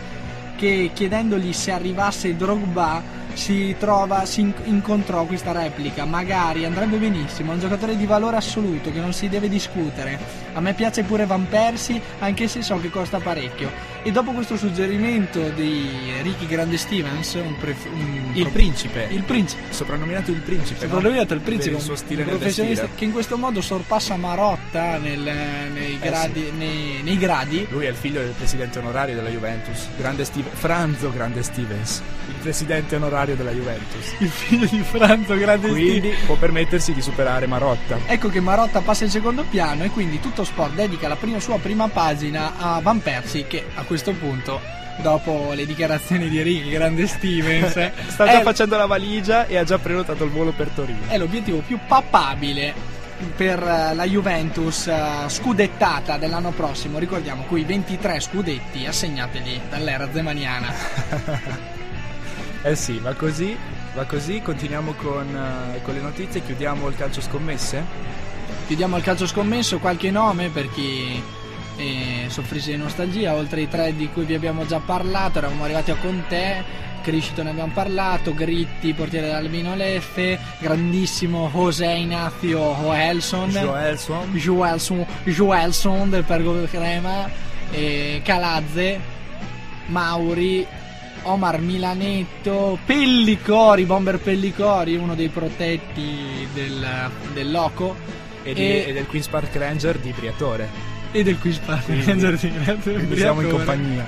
che 0.62 0.90
chiedendogli 0.94 1.52
se 1.52 1.72
arrivasse 1.72 2.36
Drogba 2.36 3.02
si 3.34 3.74
trova, 3.78 4.24
si 4.24 4.40
in- 4.40 4.52
incontrò 4.64 5.24
questa 5.24 5.52
replica, 5.52 6.04
magari 6.04 6.64
andrebbe 6.64 6.96
benissimo, 6.98 7.50
è 7.52 7.54
un 7.54 7.60
giocatore 7.60 7.96
di 7.96 8.06
valore 8.06 8.36
assoluto 8.36 8.90
che 8.92 9.00
non 9.00 9.12
si 9.12 9.28
deve 9.28 9.48
discutere. 9.48 10.18
A 10.54 10.60
me 10.60 10.74
piace 10.74 11.02
pure 11.02 11.26
Van 11.26 11.46
Persie, 11.48 12.00
anche 12.18 12.46
se 12.48 12.62
so 12.62 12.78
che 12.80 12.90
costa 12.90 13.18
parecchio. 13.18 13.70
E 14.04 14.10
dopo 14.10 14.32
questo 14.32 14.56
suggerimento 14.56 15.48
di 15.50 15.88
Ricky 16.22 16.46
Grande 16.46 16.76
Stevens, 16.76 17.34
un 17.34 17.56
pref- 17.58 17.86
un 17.92 18.30
Il 18.34 18.42
pro- 18.42 18.50
principe. 18.50 19.06
il 19.10 19.22
principe, 19.22 19.62
Soprannominato 19.70 20.30
il 20.32 20.40
principe. 20.40 20.84
no? 20.86 20.92
Soprannominato 20.92 21.34
il 21.34 21.40
principe, 21.40 21.76
il 21.76 21.80
suo 21.82 21.94
stile 21.96 22.22
un 22.22 22.28
professionista 22.28 22.88
che 22.94 23.04
in 23.04 23.12
questo 23.12 23.36
modo 23.38 23.60
sorpassa 23.60 24.16
Marotta 24.16 24.98
nel- 24.98 25.20
nei, 25.72 25.98
gradi, 26.00 26.50
nei, 26.56 27.00
nei 27.02 27.16
gradi. 27.16 27.66
Lui 27.70 27.84
è 27.86 27.88
il 27.90 27.94
figlio 27.94 28.20
del 28.20 28.32
presidente 28.36 28.78
onorario 28.80 29.14
della 29.14 29.28
Juventus, 29.28 29.86
grande 29.96 30.24
Steve- 30.24 30.50
Franzo 30.52 31.10
Grande 31.12 31.42
Stevens, 31.44 32.02
il 32.28 32.34
presidente 32.40 32.96
onorario 32.96 33.20
della 33.24 33.52
Juventus. 33.52 34.14
Il 34.18 34.28
figlio 34.28 34.66
di 34.66 34.82
Franzo 34.82 35.34
Grande 35.36 35.68
Quindi 35.68 36.14
può 36.26 36.34
permettersi 36.36 36.92
di 36.92 37.00
superare 37.00 37.46
Marotta. 37.46 37.98
Ecco 38.06 38.28
che 38.28 38.40
Marotta 38.40 38.80
passa 38.80 39.04
in 39.04 39.10
secondo 39.10 39.44
piano 39.48 39.84
e 39.84 39.90
quindi 39.90 40.20
tutto 40.20 40.44
sport 40.44 40.74
dedica 40.74 41.08
la 41.08 41.16
prima- 41.16 41.40
sua 41.40 41.58
prima 41.58 41.88
pagina 41.88 42.52
a 42.58 42.80
Van 42.80 43.00
Persie 43.00 43.46
che 43.46 43.64
a 43.74 43.82
questo 43.84 44.12
punto, 44.12 44.60
dopo 45.00 45.52
le 45.54 45.64
dichiarazioni 45.64 46.28
di 46.28 46.42
Ricky 46.42 46.70
Grande 46.70 47.06
Stevens, 47.06 47.70
Sta 48.08 48.26
già 48.26 48.40
è, 48.40 48.42
facendo 48.42 48.76
la 48.76 48.86
valigia 48.86 49.46
e 49.46 49.56
ha 49.56 49.64
già 49.64 49.78
prenotato 49.78 50.24
il 50.24 50.30
volo 50.30 50.52
per 50.52 50.68
Torino. 50.68 51.08
è 51.08 51.16
l'obiettivo 51.16 51.58
più 51.58 51.78
papabile 51.86 52.92
per 53.36 53.62
eh, 53.62 53.94
la 53.94 54.04
Juventus 54.04 54.86
eh, 54.88 55.24
scudettata 55.28 56.16
dell'anno 56.16 56.50
prossimo. 56.50 56.98
Ricordiamo 56.98 57.44
quei 57.44 57.64
23 57.64 58.20
scudetti 58.20 58.86
assegnateli 58.86 59.60
dall'era 59.68 60.08
zemaniana. 60.12 61.80
Eh 62.64 62.76
sì, 62.76 62.98
va 62.98 63.12
così, 63.14 63.56
va 63.94 64.04
così, 64.04 64.40
continuiamo 64.40 64.92
con, 64.92 65.26
eh, 65.74 65.82
con 65.82 65.94
le 65.94 66.00
notizie, 66.00 66.44
chiudiamo 66.44 66.86
il 66.88 66.96
calcio 66.96 67.20
scommesse. 67.20 67.84
Chiudiamo 68.66 68.96
il 68.96 69.02
calcio 69.02 69.26
scommesso, 69.26 69.78
qualche 69.78 70.12
nome 70.12 70.48
per 70.48 70.70
chi 70.70 71.20
eh, 71.76 72.26
soffrisse 72.28 72.70
di 72.70 72.76
nostalgia, 72.76 73.34
oltre 73.34 73.62
ai 73.62 73.68
tre 73.68 73.96
di 73.96 74.08
cui 74.10 74.24
vi 74.24 74.34
abbiamo 74.34 74.64
già 74.64 74.78
parlato, 74.78 75.38
eravamo 75.38 75.64
arrivati 75.64 75.90
a 75.90 75.96
Conte, 75.96 76.64
Criscito 77.02 77.42
ne 77.42 77.50
abbiamo 77.50 77.72
parlato, 77.74 78.32
Gritti, 78.32 78.94
portiere 78.94 79.26
dell'Albino 79.26 79.74
Leffe, 79.74 80.38
grandissimo 80.60 81.50
José 81.52 81.92
Ignacio 81.94 82.76
Joelson, 82.80 83.50
Joelson, 83.50 84.32
Joelson, 84.34 85.06
Joelson 85.24 86.10
del 86.10 86.22
Pergo 86.22 86.62
Crema, 86.70 87.28
eh, 87.70 88.20
Calazze, 88.24 89.00
Mauri, 89.86 90.64
Omar 91.24 91.60
Milanetto, 91.60 92.78
Pellicori, 92.84 93.84
Bomber 93.84 94.18
Pellicori, 94.18 94.96
uno 94.96 95.14
dei 95.14 95.28
protetti 95.28 96.46
del, 96.52 97.10
del 97.32 97.50
Loco 97.50 97.94
e, 98.42 98.54
di- 98.54 98.60
E- 98.60 98.84
e 98.88 98.92
del 98.92 99.06
Queen's 99.06 99.28
Park 99.28 99.54
Ranger 99.56 99.98
di 99.98 100.12
Briatore. 100.12 100.90
e 101.12 101.22
del 101.22 101.38
quiz 101.38 101.58
Park 101.58 101.84
Ranger 101.88 102.36
di 102.38 102.50
Grazie 102.64 102.92
Quindi 102.94 103.16
siamo 103.16 103.40
in 103.42 103.46
Briatore. 103.48 103.50
compagnia. 103.50 104.06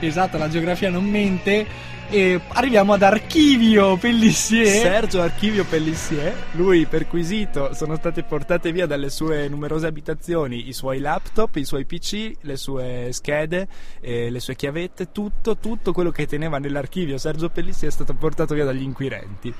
Esatto, 0.00 0.36
la 0.36 0.48
geografia 0.48 0.90
non 0.90 1.04
mente. 1.04 1.66
E 2.10 2.40
arriviamo 2.48 2.92
ad 2.92 3.02
Archivio 3.02 3.96
Pellissier. 3.96 4.66
Sergio 4.66 5.20
Archivio 5.20 5.64
Pellissier, 5.64 6.32
lui 6.52 6.86
perquisito, 6.86 7.74
sono 7.74 7.96
state 7.96 8.22
portate 8.22 8.70
via 8.70 8.86
dalle 8.86 9.10
sue 9.10 9.48
numerose 9.48 9.86
abitazioni 9.86 10.68
i 10.68 10.72
suoi 10.72 11.00
laptop, 11.00 11.56
i 11.56 11.64
suoi 11.64 11.84
PC, 11.86 12.32
le 12.42 12.56
sue 12.56 13.08
schede, 13.10 13.66
eh, 14.00 14.30
le 14.30 14.38
sue 14.38 14.54
chiavette, 14.54 15.10
tutto, 15.10 15.56
tutto 15.56 15.92
quello 15.92 16.10
che 16.10 16.26
teneva 16.26 16.58
nell'archivio 16.58 17.18
Sergio 17.18 17.48
Pellissier 17.48 17.90
è 17.90 17.92
stato 17.92 18.14
portato 18.14 18.54
via 18.54 18.64
dagli 18.64 18.82
inquirenti. 18.82 19.52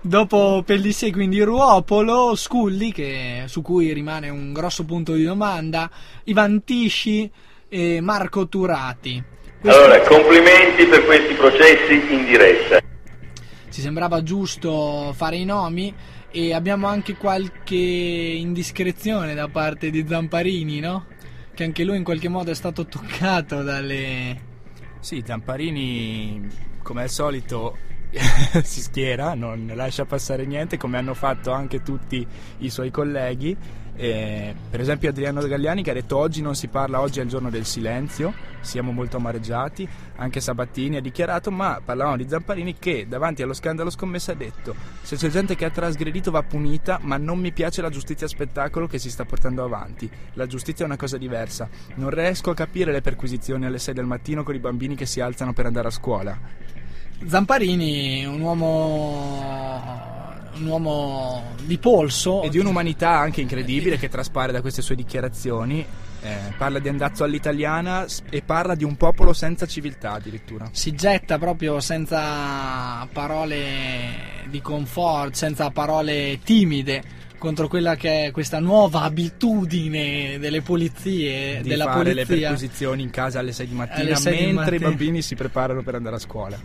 Dopo 0.00 0.62
Pellissier, 0.64 1.12
quindi 1.12 1.42
Ruopolo, 1.42 2.34
Sculli, 2.34 2.92
che- 2.92 3.44
su 3.46 3.60
cui 3.62 3.92
rimane 3.92 4.28
un 4.30 4.52
grosso 4.52 4.84
punto 4.84 5.12
di 5.14 5.24
domanda, 5.24 5.90
Ivan 6.24 6.62
Tisci 6.64 7.30
e 7.68 8.00
Marco 8.00 8.48
Turati. 8.48 9.32
Allora, 9.66 9.98
complimenti 10.02 10.84
per 10.84 11.06
questi 11.06 11.32
processi 11.32 12.12
in 12.12 12.26
diretta. 12.26 12.82
ci 13.70 13.80
sembrava 13.80 14.22
giusto 14.22 15.14
fare 15.14 15.36
i 15.36 15.46
nomi 15.46 15.92
e 16.30 16.52
abbiamo 16.52 16.86
anche 16.86 17.16
qualche 17.16 17.74
indiscrezione 17.74 19.32
da 19.32 19.48
parte 19.48 19.88
di 19.88 20.04
Zamparini, 20.06 20.80
no? 20.80 21.06
Che 21.54 21.64
anche 21.64 21.82
lui 21.82 21.96
in 21.96 22.04
qualche 22.04 22.28
modo 22.28 22.50
è 22.50 22.54
stato 22.54 22.84
toccato 22.84 23.62
dalle... 23.62 24.38
Sì, 25.00 25.22
Zamparini, 25.24 26.46
come 26.82 27.04
al 27.04 27.10
solito, 27.10 27.78
si 28.62 28.82
schiera, 28.82 29.32
non 29.32 29.72
lascia 29.74 30.04
passare 30.04 30.44
niente, 30.44 30.76
come 30.76 30.98
hanno 30.98 31.14
fatto 31.14 31.52
anche 31.52 31.80
tutti 31.80 32.26
i 32.58 32.68
suoi 32.68 32.90
colleghi. 32.90 33.56
Eh, 33.96 34.52
per 34.68 34.80
esempio 34.80 35.10
Adriano 35.10 35.40
Galliani 35.46 35.84
che 35.84 35.90
ha 35.90 35.94
detto 35.94 36.16
oggi 36.16 36.42
non 36.42 36.56
si 36.56 36.66
parla, 36.66 37.00
oggi 37.00 37.20
è 37.20 37.22
il 37.22 37.28
giorno 37.28 37.48
del 37.48 37.64
silenzio, 37.64 38.32
siamo 38.60 38.90
molto 38.90 39.18
amareggiati, 39.18 39.88
anche 40.16 40.40
Sabattini 40.40 40.96
ha 40.96 41.00
dichiarato, 41.00 41.52
ma 41.52 41.80
parlavamo 41.84 42.16
di 42.16 42.28
Zamparini 42.28 42.76
che 42.78 43.06
davanti 43.08 43.42
allo 43.42 43.52
scandalo 43.52 43.90
scommessa 43.90 44.32
ha 44.32 44.34
detto 44.34 44.74
se 45.02 45.16
c'è 45.16 45.28
gente 45.28 45.54
che 45.54 45.64
ha 45.64 45.70
trasgredito 45.70 46.32
va 46.32 46.42
punita, 46.42 46.98
ma 47.02 47.16
non 47.18 47.38
mi 47.38 47.52
piace 47.52 47.82
la 47.82 47.90
giustizia 47.90 48.26
spettacolo 48.26 48.88
che 48.88 48.98
si 48.98 49.10
sta 49.10 49.24
portando 49.24 49.62
avanti, 49.62 50.10
la 50.32 50.46
giustizia 50.46 50.84
è 50.84 50.88
una 50.88 50.96
cosa 50.96 51.16
diversa, 51.16 51.68
non 51.94 52.10
riesco 52.10 52.50
a 52.50 52.54
capire 52.54 52.90
le 52.90 53.00
perquisizioni 53.00 53.64
alle 53.64 53.78
6 53.78 53.94
del 53.94 54.06
mattino 54.06 54.42
con 54.42 54.56
i 54.56 54.60
bambini 54.60 54.96
che 54.96 55.06
si 55.06 55.20
alzano 55.20 55.52
per 55.52 55.66
andare 55.66 55.88
a 55.88 55.92
scuola. 55.92 56.36
Zamparini, 57.26 58.26
un 58.26 58.40
uomo... 58.40 60.13
un 60.56 60.66
uomo 60.66 61.54
di 61.64 61.78
polso. 61.78 62.42
E 62.42 62.48
di 62.48 62.58
un'umanità 62.58 63.10
anche 63.18 63.40
incredibile 63.40 63.98
che 63.98 64.08
traspare 64.08 64.52
da 64.52 64.60
queste 64.60 64.82
sue 64.82 64.94
dichiarazioni. 64.96 65.84
Eh, 66.22 66.36
parla 66.56 66.78
di 66.78 66.88
andazzo 66.88 67.22
all'italiana 67.22 68.06
e 68.30 68.40
parla 68.40 68.74
di 68.74 68.82
un 68.84 68.96
popolo 68.96 69.34
senza 69.34 69.66
civiltà 69.66 70.12
addirittura. 70.12 70.68
si 70.72 70.92
getta 70.94 71.38
proprio 71.38 71.80
senza 71.80 73.06
parole 73.12 74.46
di 74.48 74.60
comfort, 74.62 75.34
senza 75.34 75.68
parole 75.70 76.38
timide 76.42 77.02
contro 77.36 77.68
quella 77.68 77.94
che 77.96 78.26
è 78.26 78.30
questa 78.30 78.58
nuova 78.58 79.02
abitudine 79.02 80.38
delle 80.38 80.62
polizie, 80.62 81.60
Di 81.60 81.68
della 81.68 81.84
fare 81.84 82.14
le 82.14 82.24
polizia. 82.24 82.48
perquisizioni 82.48 83.02
in 83.02 83.10
casa 83.10 83.40
alle 83.40 83.52
6 83.52 83.66
di 83.66 83.74
mattina 83.74 84.00
Alle 84.00 84.16
sei 84.16 84.32
di 84.38 84.44
mentre 84.52 84.76
i 84.76 84.78
mattina. 84.78 84.88
bambini 84.88 85.20
si 85.20 85.34
preparano 85.34 85.82
per 85.82 85.94
andare 85.94 86.16
a 86.16 86.20
scuola. 86.20 86.58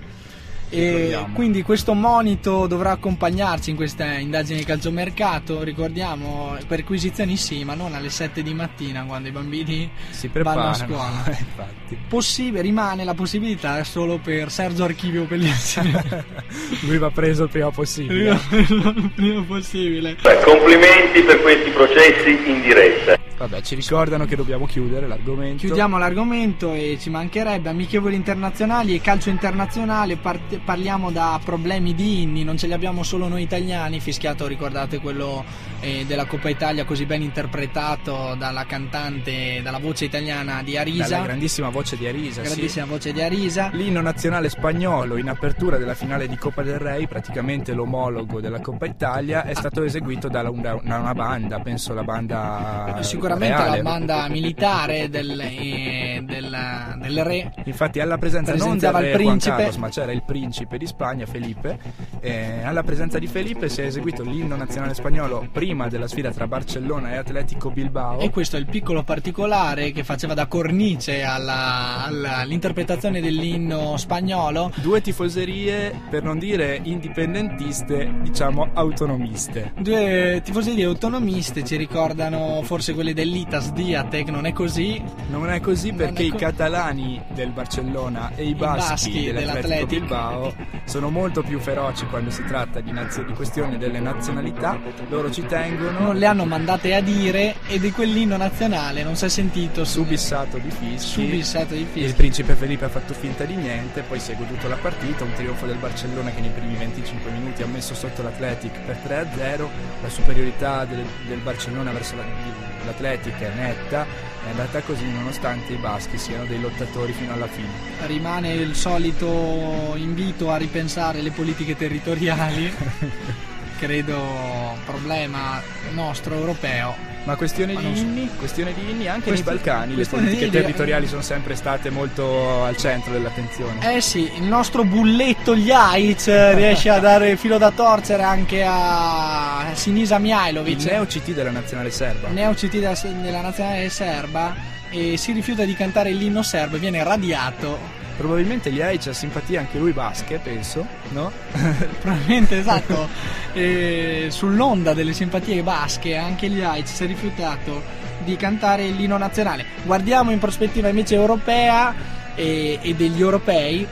E 0.69 1.17
quindi 1.33 1.63
questo 1.63 1.93
monito 1.93 2.67
dovrà 2.67 2.91
accompagnarci 2.91 3.71
in 3.71 3.75
questa 3.75 4.05
indagine 4.17 4.59
di 4.59 4.65
calciomercato, 4.65 5.63
ricordiamo, 5.63 6.55
perquisizioni 6.67 7.37
sì, 7.37 7.63
ma 7.63 7.73
non 7.73 7.93
alle 7.95 8.09
7 8.09 8.43
di 8.43 8.53
mattina 8.53 9.03
quando 9.05 9.27
i 9.29 9.31
bambini 9.31 9.89
Si 10.09 10.27
vanno 10.27 10.49
a 10.49 10.53
preparano. 10.53 10.75
scuola. 10.75 11.23
Infatti. 11.37 11.97
Possibile, 12.07 12.61
rimane 12.61 13.03
la 13.03 13.13
possibilità 13.13 13.83
solo 13.83 14.19
per 14.19 14.51
Sergio 14.51 14.83
Archivio 14.83 15.25
Pellizzini. 15.25 15.91
Lui 16.85 16.97
va 16.97 17.09
preso 17.09 17.43
il 17.43 17.49
prima 17.49 17.71
possibile. 17.71 18.39
il 18.51 19.11
prima 19.15 19.41
possibile. 19.43 20.15
Beh, 20.21 20.39
complimenti 20.43 21.21
per 21.23 21.41
questi 21.41 21.69
processi 21.71 22.49
in 22.49 22.61
diretta. 22.61 23.18
Vabbè, 23.39 23.61
ci 23.61 23.75
ricordano 23.75 24.25
che 24.25 24.35
dobbiamo 24.35 24.65
chiudere 24.65 25.07
l'argomento. 25.07 25.59
Chiudiamo 25.59 25.97
l'argomento 25.97 26.73
e 26.73 26.97
ci 26.99 27.09
mancherebbe 27.09 27.69
amichevoli 27.69 28.13
internazionali 28.13 28.93
e 28.93 28.99
calcio 28.99 29.29
internazionale. 29.29 30.17
Part- 30.17 30.59
parliamo 30.59 31.09
da 31.09 31.39
problemi 31.41 31.95
di 31.95 32.23
inni, 32.23 32.43
non 32.43 32.57
ce 32.57 32.67
li 32.67 32.73
abbiamo 32.73 33.01
solo 33.01 33.29
noi 33.29 33.43
italiani. 33.43 34.01
Fischiato, 34.01 34.45
ricordate 34.45 34.99
quello 34.99 35.45
eh, 35.79 36.03
della 36.05 36.25
Coppa 36.25 36.49
Italia, 36.49 36.83
così 36.83 37.05
ben 37.05 37.21
interpretato 37.21 38.35
dalla 38.37 38.65
cantante, 38.65 39.61
dalla 39.63 39.79
voce 39.79 40.03
italiana 40.03 40.61
di 40.61 40.75
Arisa. 40.75 41.07
Dalla 41.07 41.23
grandissima 41.23 41.69
voce 41.69 41.95
di 41.95 42.07
Arisa. 42.07 42.41
sì. 42.43 42.47
grandissima 42.49 42.85
voce 42.87 43.13
di 43.13 43.21
Arisa. 43.21 43.69
L'inno 43.71 44.01
nazionale 44.01 44.49
spagnolo 44.49 45.15
in 45.15 45.29
apertura 45.29 45.77
della 45.77 45.95
finale 45.95 46.27
di 46.27 46.35
Coppa 46.35 46.61
del 46.61 46.77
Re, 46.77 47.07
praticamente 47.07 47.71
l'omologo 47.71 48.41
della 48.41 48.59
Coppa 48.59 48.85
Italia, 48.85 49.45
è 49.45 49.53
stato 49.53 49.81
eseguito 49.83 50.27
da 50.27 50.41
una, 50.49 50.77
da 50.83 50.97
una 50.97 51.13
banda, 51.13 51.59
penso 51.61 51.93
la 51.93 52.03
banda 52.03 52.97
Sicuramente 52.99 53.27
reale. 53.37 53.77
la 53.77 53.83
banda 53.83 54.27
militare 54.29 55.09
del, 55.09 55.39
eh, 55.39 56.21
del- 56.23 56.97
del 56.99 57.23
re. 57.23 57.53
Infatti 57.65 57.99
alla 57.99 58.17
presenza 58.17 58.55
non 58.55 58.77
del 58.77 58.91
re 58.91 59.11
principe. 59.11 59.55
Carlos, 59.55 59.75
ma 59.77 59.89
c'era 59.89 60.11
il 60.11 60.23
principe 60.23 60.77
di 60.77 60.85
Spagna, 60.85 61.25
Felipe. 61.25 61.77
E 62.19 62.61
alla 62.63 62.83
presenza 62.83 63.19
di 63.19 63.27
Felipe 63.27 63.69
si 63.69 63.81
è 63.81 63.85
eseguito 63.85 64.23
l'inno 64.23 64.55
nazionale 64.55 64.93
spagnolo 64.93 65.47
prima 65.51 65.87
della 65.87 66.07
sfida 66.07 66.31
tra 66.31 66.47
Barcellona 66.47 67.13
e 67.13 67.17
Atletico 67.17 67.69
Bilbao. 67.71 68.19
E 68.19 68.29
questo 68.29 68.55
è 68.57 68.59
il 68.59 68.65
piccolo 68.65 69.03
particolare 69.03 69.91
che 69.91 70.03
faceva 70.03 70.33
da 70.33 70.47
cornice 70.47 71.23
alla- 71.23 72.05
alla- 72.05 72.37
all'interpretazione 72.37 73.21
dell'inno 73.21 73.97
spagnolo. 73.97 74.71
Due 74.75 75.01
tifoserie, 75.01 75.93
per 76.09 76.23
non 76.23 76.37
dire 76.39 76.79
indipendentiste, 76.83 78.11
diciamo 78.21 78.69
autonomiste. 78.73 79.73
Due 79.79 80.41
tifoserie 80.43 80.85
autonomiste 80.85 81.63
ci 81.63 81.75
ricordano 81.75 82.61
forse 82.63 82.93
quelle 82.93 83.13
dell'Itas 83.19 83.71
Diate, 83.73 84.23
che 84.23 84.31
non 84.31 84.45
è 84.45 84.53
così. 84.53 85.01
Non 85.29 85.49
è 85.49 85.59
così 85.59 85.91
perché 85.91 86.23
è 86.23 86.25
i 86.27 86.29
co- 86.29 86.37
catalani 86.37 87.21
del 87.33 87.49
Barcellona 87.51 88.31
e 88.35 88.45
i 88.45 88.49
I 88.49 88.55
baschi, 88.55 88.89
baschi 88.89 89.11
dell'Atletico 89.31 89.61
dell'Atletico. 89.67 89.99
Bilbao 89.99 90.53
sono 90.85 91.09
molto 91.09 91.43
più 91.43 91.59
feroci 91.59 92.05
quando 92.05 92.29
si 92.29 92.43
tratta 92.45 92.79
di, 92.79 92.91
nazio- 92.91 93.23
di 93.25 93.33
questioni 93.33 93.77
delle 93.77 93.99
nazionalità. 93.99 94.79
Loro 95.09 95.29
ci 95.31 95.45
tengono. 95.45 95.99
Non 95.99 96.15
le 96.15 96.25
hanno 96.25 96.45
mandate 96.45 96.95
a 96.95 97.01
dire 97.01 97.55
e 97.67 97.77
di 97.79 97.91
quell'inno 97.91 98.37
nazionale 98.37 99.03
non 99.03 99.15
si 99.15 99.25
è 99.25 99.29
sentito 99.29 99.83
su- 99.83 99.97
subissato 99.99 100.57
di 100.57 100.69
fischi. 100.69 100.97
subissato 101.23 101.73
di 101.73 101.81
Il 101.81 101.87
fischi. 101.87 102.13
principe 102.13 102.53
Felipe 102.55 102.85
ha 102.85 102.89
fatto 102.89 103.13
finta 103.13 103.43
di 103.43 103.55
niente, 103.55 104.01
poi 104.01 104.19
si 104.19 104.31
è 104.31 104.35
goduto 104.37 104.67
la 104.69 104.77
partita, 104.77 105.25
un 105.25 105.33
trionfo 105.33 105.65
del 105.65 105.75
Barcellona 105.77 106.29
che 106.31 106.39
nei 106.39 106.49
primi 106.51 106.75
25 106.75 107.29
minuti 107.31 107.61
ha 107.63 107.67
messo 107.67 107.93
sotto 107.93 108.23
l'Atletic 108.23 108.79
per 108.85 108.97
3-0, 109.05 109.67
la 110.01 110.09
superiorità 110.09 110.85
del, 110.85 111.03
del 111.27 111.39
Barcellona 111.39 111.91
verso 111.91 112.15
la- 112.15 112.68
l'Atletic 112.85 113.39
è 113.39 113.51
netta, 113.55 114.05
è 114.45 114.49
andata 114.49 114.81
così 114.81 115.05
nonostante 115.05 115.73
i 115.73 115.77
baschi 115.77 116.17
siano 116.17 116.45
dei 116.45 116.59
lottatori 116.59 117.13
fino 117.13 117.33
alla 117.33 117.47
fine. 117.47 117.69
Rimane 118.05 118.53
il 118.53 118.75
solito 118.75 119.93
invito 119.95 120.51
a 120.51 120.57
ripensare 120.57 121.21
le 121.21 121.31
politiche 121.31 121.75
territoriali. 121.75 122.73
Credo 123.77 124.77
problema 124.85 125.61
nostro 125.91 126.35
europeo. 126.35 127.08
Ma 127.25 127.35
questione 127.35 127.73
Ma 127.73 127.79
di 127.81 127.85
non 127.85 127.95
so. 127.95 128.01
inni, 128.01 128.29
questione 128.37 128.73
di 128.73 128.89
inni 128.89 129.07
anche 129.07 129.27
Questi- 129.27 129.45
nei 129.45 129.55
Balcani, 129.55 129.95
le 129.95 130.05
politiche 130.05 130.45
inni- 130.45 130.49
territoriali 130.51 131.07
sono 131.07 131.21
sempre 131.21 131.55
state 131.55 131.89
molto 131.89 132.63
al 132.63 132.75
centro 132.77 133.11
dell'attenzione. 133.11 133.95
Eh 133.95 134.01
sì, 134.01 134.31
il 134.37 134.43
nostro 134.43 134.83
bulletto 134.83 135.53
Jaic 135.55 136.25
riesce 136.55 136.89
a 136.89 136.99
dare 136.99 137.35
filo 137.35 137.57
da 137.57 137.71
torcere 137.71 138.23
anche 138.23 138.63
a 138.67 139.65
Sinisa 139.73 140.15
Il 140.15 140.21
Mihailovic, 140.23 140.83
neo 140.85 141.05
CT 141.05 141.33
della 141.33 141.51
nazionale 141.51 141.91
serba. 141.91 142.29
neo 142.29 142.53
CT 142.53 142.69
della, 142.79 142.95
della 143.21 143.41
nazionale 143.41 143.89
serba, 143.89 144.55
e 144.89 145.17
si 145.17 145.31
rifiuta 145.33 145.65
di 145.65 145.75
cantare 145.75 146.11
l'inno 146.11 146.41
serbo 146.41 146.77
e 146.77 146.79
viene 146.79 147.03
radiato. 147.03 147.97
Probabilmente 148.19 148.69
Liaic 148.69 149.07
ha 149.07 149.13
simpatia 149.13 149.61
anche 149.61 149.77
lui 149.77 149.93
basche, 149.93 150.41
penso, 150.43 150.85
no? 151.11 151.31
Probabilmente 152.01 152.59
esatto, 152.59 153.07
e 153.53 154.27
sull'onda 154.29 154.93
delle 154.93 155.13
simpatie 155.13 155.63
basche 155.63 156.17
anche 156.17 156.49
Jaic 156.49 156.85
si 156.85 157.05
è 157.05 157.07
rifiutato 157.07 157.81
di 158.25 158.35
cantare 158.35 158.89
l'inno 158.89 159.17
nazionale. 159.17 159.63
Guardiamo 159.85 160.31
in 160.31 160.39
prospettiva 160.39 160.89
invece 160.89 161.15
europea 161.15 161.95
e, 162.35 162.79
e 162.81 162.93
degli 162.93 163.21
europei. 163.21 163.87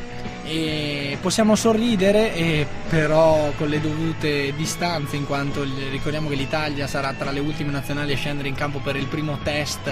E 0.49 1.17
possiamo 1.19 1.55
sorridere, 1.55 2.65
però 2.87 3.51
con 3.57 3.67
le 3.67 3.81
dovute 3.81 4.53
distanze, 4.55 5.17
in 5.17 5.25
quanto 5.25 5.63
ricordiamo 5.91 6.29
che 6.29 6.35
l'Italia 6.35 6.87
sarà 6.87 7.11
tra 7.13 7.31
le 7.31 7.41
ultime 7.41 7.71
nazionali 7.71 8.13
a 8.13 8.15
scendere 8.15 8.47
in 8.47 8.55
campo 8.55 8.79
per 8.79 8.95
il 8.95 9.07
primo 9.07 9.39
test 9.43 9.91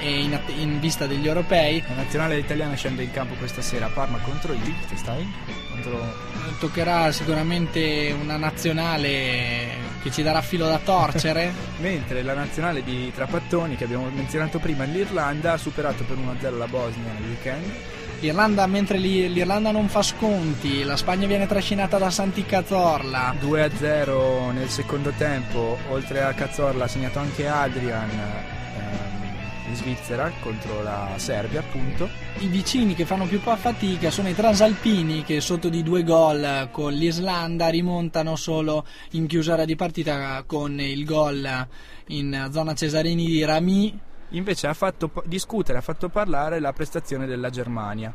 in, 0.00 0.38
in 0.56 0.78
vista 0.78 1.06
degli 1.06 1.26
europei. 1.26 1.82
La 1.88 1.94
nazionale 1.94 2.38
italiana 2.38 2.74
scende 2.74 3.02
in 3.02 3.10
campo 3.10 3.34
questa 3.34 3.60
sera 3.60 3.86
a 3.86 3.88
Parma 3.88 4.18
contro 4.18 4.52
il 4.52 4.60
Liechtenstein. 4.62 5.32
Contro... 5.70 6.26
Toccherà 6.60 7.10
sicuramente 7.10 8.14
una 8.20 8.36
nazionale 8.36 9.88
che 10.02 10.10
ci 10.12 10.22
darà 10.22 10.42
filo 10.42 10.66
da 10.66 10.78
torcere. 10.78 11.52
Mentre 11.78 12.22
la 12.22 12.34
nazionale 12.34 12.84
di 12.84 13.12
Trapattoni, 13.12 13.76
che 13.76 13.84
abbiamo 13.84 14.08
menzionato 14.10 14.58
prima, 14.60 14.84
l'Irlanda, 14.84 15.54
ha 15.54 15.56
superato 15.56 16.04
per 16.04 16.16
1-0 16.16 16.56
la 16.56 16.66
Bosnia 16.66 17.12
nel 17.12 17.28
weekend. 17.28 17.96
L'Irlanda, 18.20 18.66
mentre 18.66 18.98
l'Irlanda 18.98 19.70
non 19.70 19.86
fa 19.88 20.02
sconti, 20.02 20.82
la 20.82 20.96
Spagna 20.96 21.28
viene 21.28 21.46
trascinata 21.46 21.98
da 21.98 22.10
Santi 22.10 22.44
Cazorla. 22.44 23.36
2-0 23.40 24.50
nel 24.50 24.68
secondo 24.68 25.12
tempo, 25.16 25.78
oltre 25.90 26.24
a 26.24 26.32
Cazorla 26.32 26.84
ha 26.84 26.88
segnato 26.88 27.20
anche 27.20 27.46
Adrian 27.46 28.10
ehm, 28.10 29.68
in 29.68 29.76
Svizzera 29.76 30.32
contro 30.40 30.82
la 30.82 31.12
Serbia 31.14 31.60
appunto. 31.60 32.08
I 32.38 32.48
vicini 32.48 32.96
che 32.96 33.04
fanno 33.04 33.24
più 33.26 33.40
pa- 33.40 33.54
fatica 33.54 34.10
sono 34.10 34.28
i 34.28 34.34
transalpini 34.34 35.22
che 35.22 35.40
sotto 35.40 35.68
di 35.68 35.84
due 35.84 36.02
gol 36.02 36.70
con 36.72 36.92
l'Islanda 36.92 37.68
rimontano 37.68 38.34
solo 38.34 38.84
in 39.12 39.28
chiusura 39.28 39.64
di 39.64 39.76
partita 39.76 40.42
con 40.44 40.80
il 40.80 41.04
gol 41.04 41.68
in 42.08 42.48
zona 42.50 42.74
Cesarini 42.74 43.26
di 43.26 43.44
Rami. 43.44 44.06
Invece 44.30 44.66
ha 44.66 44.74
fatto 44.74 45.10
discutere, 45.24 45.78
ha 45.78 45.82
fatto 45.82 46.08
parlare 46.08 46.60
la 46.60 46.72
prestazione 46.72 47.26
della 47.26 47.50
Germania, 47.50 48.12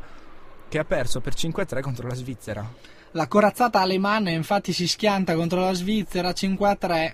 che 0.68 0.78
ha 0.78 0.84
perso 0.84 1.20
per 1.20 1.34
5-3 1.34 1.80
contro 1.80 2.06
la 2.08 2.14
Svizzera. 2.14 2.66
La 3.12 3.28
corazzata 3.28 3.80
alemanna 3.80 4.30
infatti 4.30 4.72
si 4.72 4.88
schianta 4.88 5.34
contro 5.34 5.60
la 5.60 5.72
Svizzera 5.72 6.30
5-3 6.30 7.12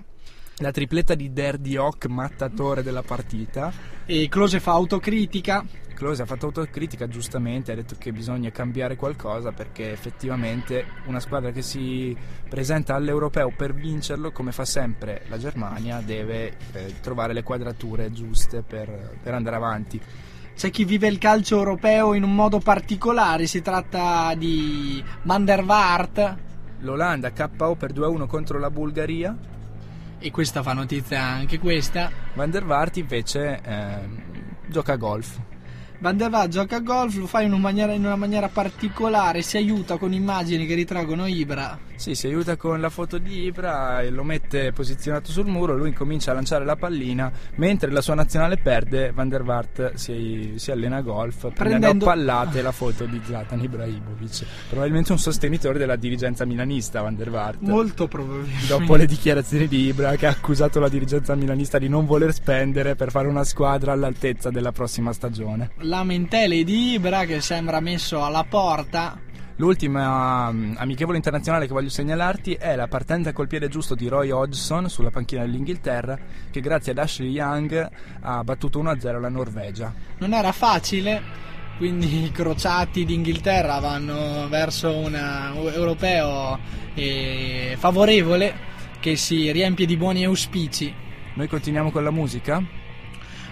La 0.58 0.70
tripletta 0.70 1.14
di 1.14 1.32
Der 1.32 1.58
Diok, 1.58 2.06
mattatore 2.06 2.82
della 2.82 3.02
partita. 3.02 3.72
e 4.06 4.28
Klose 4.28 4.60
fa 4.60 4.72
autocritica. 4.72 5.64
Klose 6.00 6.22
ha 6.22 6.24
fatto 6.24 6.46
autocritica 6.46 7.08
giustamente, 7.08 7.72
ha 7.72 7.74
detto 7.74 7.94
che 7.98 8.10
bisogna 8.10 8.48
cambiare 8.50 8.96
qualcosa 8.96 9.52
perché 9.52 9.92
effettivamente 9.92 10.86
una 11.04 11.20
squadra 11.20 11.50
che 11.50 11.60
si 11.60 12.16
presenta 12.48 12.94
all'europeo 12.94 13.52
per 13.54 13.74
vincerlo, 13.74 14.32
come 14.32 14.50
fa 14.50 14.64
sempre 14.64 15.24
la 15.28 15.36
Germania, 15.36 16.00
deve 16.00 16.56
eh, 16.72 16.94
trovare 17.02 17.34
le 17.34 17.42
quadrature 17.42 18.10
giuste 18.12 18.62
per, 18.62 19.18
per 19.22 19.34
andare 19.34 19.56
avanti. 19.56 20.00
C'è 20.56 20.70
chi 20.70 20.86
vive 20.86 21.06
il 21.06 21.18
calcio 21.18 21.58
europeo 21.58 22.14
in 22.14 22.22
un 22.22 22.34
modo 22.34 22.60
particolare, 22.60 23.46
si 23.46 23.60
tratta 23.60 24.34
di 24.34 25.04
Van 25.24 25.44
der 25.44 25.62
Vaart 25.64 26.36
L'Olanda 26.78 27.30
KO 27.30 27.74
per 27.74 27.92
2-1 27.92 28.26
contro 28.26 28.58
la 28.58 28.70
Bulgaria, 28.70 29.36
e 30.18 30.30
questa 30.30 30.62
fa 30.62 30.72
notizia 30.72 31.22
anche 31.22 31.58
questa. 31.58 32.10
Van 32.32 32.50
der 32.50 32.64
Vaart 32.64 32.96
invece 32.96 33.60
ehm, 33.62 34.22
gioca 34.66 34.94
a 34.94 34.96
golf. 34.96 35.38
Vaart 36.00 36.48
gioca 36.48 36.76
a 36.76 36.80
golf, 36.80 37.14
lo 37.16 37.26
fa 37.26 37.42
in 37.42 37.52
una, 37.52 37.60
maniera, 37.60 37.92
in 37.92 38.06
una 38.06 38.16
maniera 38.16 38.48
particolare, 38.48 39.42
si 39.42 39.58
aiuta 39.58 39.98
con 39.98 40.14
immagini 40.14 40.64
che 40.64 40.74
ritraggono 40.74 41.26
Ibra. 41.26 41.89
Sì, 42.00 42.14
si 42.14 42.28
aiuta 42.28 42.56
con 42.56 42.80
la 42.80 42.88
foto 42.88 43.18
di 43.18 43.42
Ibra 43.42 44.00
e 44.00 44.08
lo 44.08 44.24
mette 44.24 44.72
posizionato 44.72 45.30
sul 45.30 45.44
muro, 45.44 45.76
lui 45.76 45.92
comincia 45.92 46.30
a 46.30 46.34
lanciare 46.34 46.64
la 46.64 46.74
pallina, 46.74 47.30
mentre 47.56 47.90
la 47.90 48.00
sua 48.00 48.14
nazionale 48.14 48.56
perde, 48.56 49.12
Van 49.12 49.28
der 49.28 49.42
Vaart 49.42 49.92
si, 49.96 50.54
si 50.56 50.70
allena 50.70 50.96
a 50.96 51.00
golf 51.02 51.52
prendendo 51.52 52.06
a 52.06 52.08
pallate 52.08 52.62
la 52.62 52.72
foto 52.72 53.04
di 53.04 53.20
Zlatan 53.22 53.62
Ibrahimovic. 53.62 54.46
Probabilmente 54.70 55.12
un 55.12 55.18
sostenitore 55.18 55.78
della 55.78 55.96
dirigenza 55.96 56.46
milanista 56.46 57.02
Van 57.02 57.14
der 57.14 57.28
Vaart. 57.28 57.60
Molto 57.60 58.08
probabilmente. 58.08 58.66
Dopo 58.66 58.96
le 58.96 59.04
dichiarazioni 59.04 59.68
di 59.68 59.88
Ibra 59.88 60.16
che 60.16 60.26
ha 60.26 60.30
accusato 60.30 60.80
la 60.80 60.88
dirigenza 60.88 61.34
milanista 61.34 61.78
di 61.78 61.90
non 61.90 62.06
voler 62.06 62.32
spendere 62.32 62.94
per 62.94 63.10
fare 63.10 63.28
una 63.28 63.44
squadra 63.44 63.92
all'altezza 63.92 64.48
della 64.48 64.72
prossima 64.72 65.12
stagione. 65.12 65.72
Lamentele 65.80 66.64
di 66.64 66.92
Ibra 66.92 67.26
che 67.26 67.42
sembra 67.42 67.80
messo 67.80 68.24
alla 68.24 68.46
porta. 68.48 69.28
L'ultima 69.60 70.50
mm, 70.50 70.76
amichevole 70.78 71.18
internazionale 71.18 71.66
che 71.66 71.74
voglio 71.74 71.90
segnalarti 71.90 72.54
è 72.54 72.74
la 72.76 72.88
partenza 72.88 73.34
col 73.34 73.46
piede 73.46 73.68
giusto 73.68 73.94
di 73.94 74.08
Roy 74.08 74.30
Hodgson 74.30 74.88
sulla 74.88 75.10
panchina 75.10 75.42
dell'Inghilterra 75.42 76.18
che 76.50 76.62
grazie 76.62 76.92
ad 76.92 76.98
Ashley 76.98 77.28
Young 77.28 77.90
ha 78.22 78.42
battuto 78.42 78.82
1-0 78.82 79.20
la 79.20 79.28
Norvegia. 79.28 79.92
Non 80.16 80.32
era 80.32 80.50
facile, 80.52 81.20
quindi 81.76 82.24
i 82.24 82.32
crociati 82.32 83.04
d'Inghilterra 83.04 83.80
vanno 83.80 84.48
verso 84.48 84.96
un 84.96 85.14
europeo 85.14 86.58
eh, 86.94 87.76
favorevole 87.78 88.54
che 88.98 89.14
si 89.16 89.52
riempie 89.52 89.84
di 89.84 89.98
buoni 89.98 90.24
auspici. 90.24 90.90
Noi 91.34 91.48
continuiamo 91.48 91.90
con 91.90 92.02
la 92.02 92.10
musica? 92.10 92.64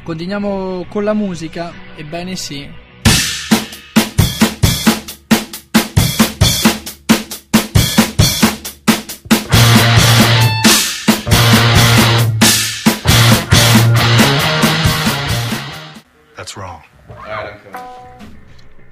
Continuiamo 0.03 0.87
con 0.89 1.05
la 1.05 1.13
musica, 1.13 1.71
ebbene 1.97 2.35
sì. 2.35 2.87
That's 16.49 16.57
wrong. 16.57 16.81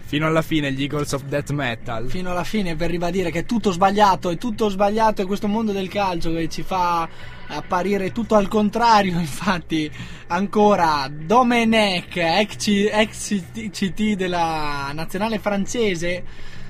Fino 0.04 0.26
alla 0.26 0.42
fine 0.42 0.72
gli 0.72 0.82
Eagles 0.82 1.12
of 1.12 1.22
Death 1.24 1.50
Metal. 1.50 2.08
fino 2.08 2.30
alla 2.30 2.44
fine 2.44 2.76
per 2.76 2.90
ribadire 2.90 3.30
che 3.30 3.40
è 3.40 3.44
tutto 3.44 3.72
sbagliato, 3.72 4.30
è 4.30 4.36
tutto 4.36 4.68
sbagliato, 4.68 5.22
è 5.22 5.26
questo 5.26 5.48
mondo 5.48 5.72
del 5.72 5.88
calcio 5.88 6.32
che 6.32 6.48
ci 6.48 6.62
fa 6.62 7.08
apparire 7.48 8.12
tutto 8.12 8.34
al 8.34 8.46
contrario, 8.48 9.18
infatti 9.18 9.90
ancora 10.28 11.08
Domenech, 11.10 12.16
ex, 12.16 12.68
ex 12.92 13.42
CT 13.70 14.14
della 14.14 14.90
nazionale 14.92 15.38
francese, 15.38 16.24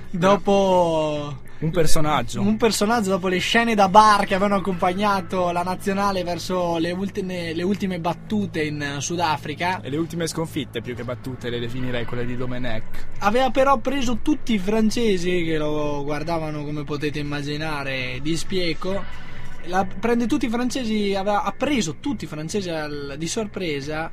dopo 0.09 1.41
Un 1.59 1.71
personaggio. 1.71 2.39
un 2.41 2.55
personaggio 2.55 3.09
dopo 3.09 3.27
le 3.27 3.39
scene 3.39 3.73
da 3.73 3.89
bar 3.89 4.25
che 4.25 4.35
avevano 4.35 4.59
accompagnato 4.59 5.49
la 5.51 5.63
nazionale 5.63 6.23
verso 6.23 6.77
le 6.77 6.91
ultime, 6.91 7.53
le 7.53 7.63
ultime 7.63 7.99
battute 7.99 8.63
in 8.63 8.97
Sudafrica. 8.99 9.81
E 9.81 9.89
le 9.89 9.97
ultime 9.97 10.27
sconfitte, 10.27 10.81
più 10.81 10.93
che 10.95 11.03
battute, 11.03 11.49
le 11.49 11.59
definirei 11.59 12.05
quelle 12.05 12.25
di 12.25 12.37
Domenech. 12.37 13.07
Aveva 13.19 13.49
però 13.49 13.77
preso 13.77 14.19
tutti 14.21 14.53
i 14.53 14.59
francesi 14.59 15.43
che 15.43 15.57
lo 15.57 16.03
guardavano 16.03 16.63
come 16.63 16.83
potete 16.83 17.17
immaginare 17.19 18.19
di 18.21 18.37
spieco. 18.37 19.03
La- 19.65 19.85
prende 19.85 20.27
tutti 20.27 20.45
i 20.45 20.49
francesi, 20.49 21.15
aveva, 21.15 21.41
ha 21.43 21.51
preso 21.51 21.95
tutti 21.99 22.25
i 22.25 22.27
francesi 22.27 22.69
al- 22.69 23.15
di 23.17 23.27
sorpresa 23.27 24.11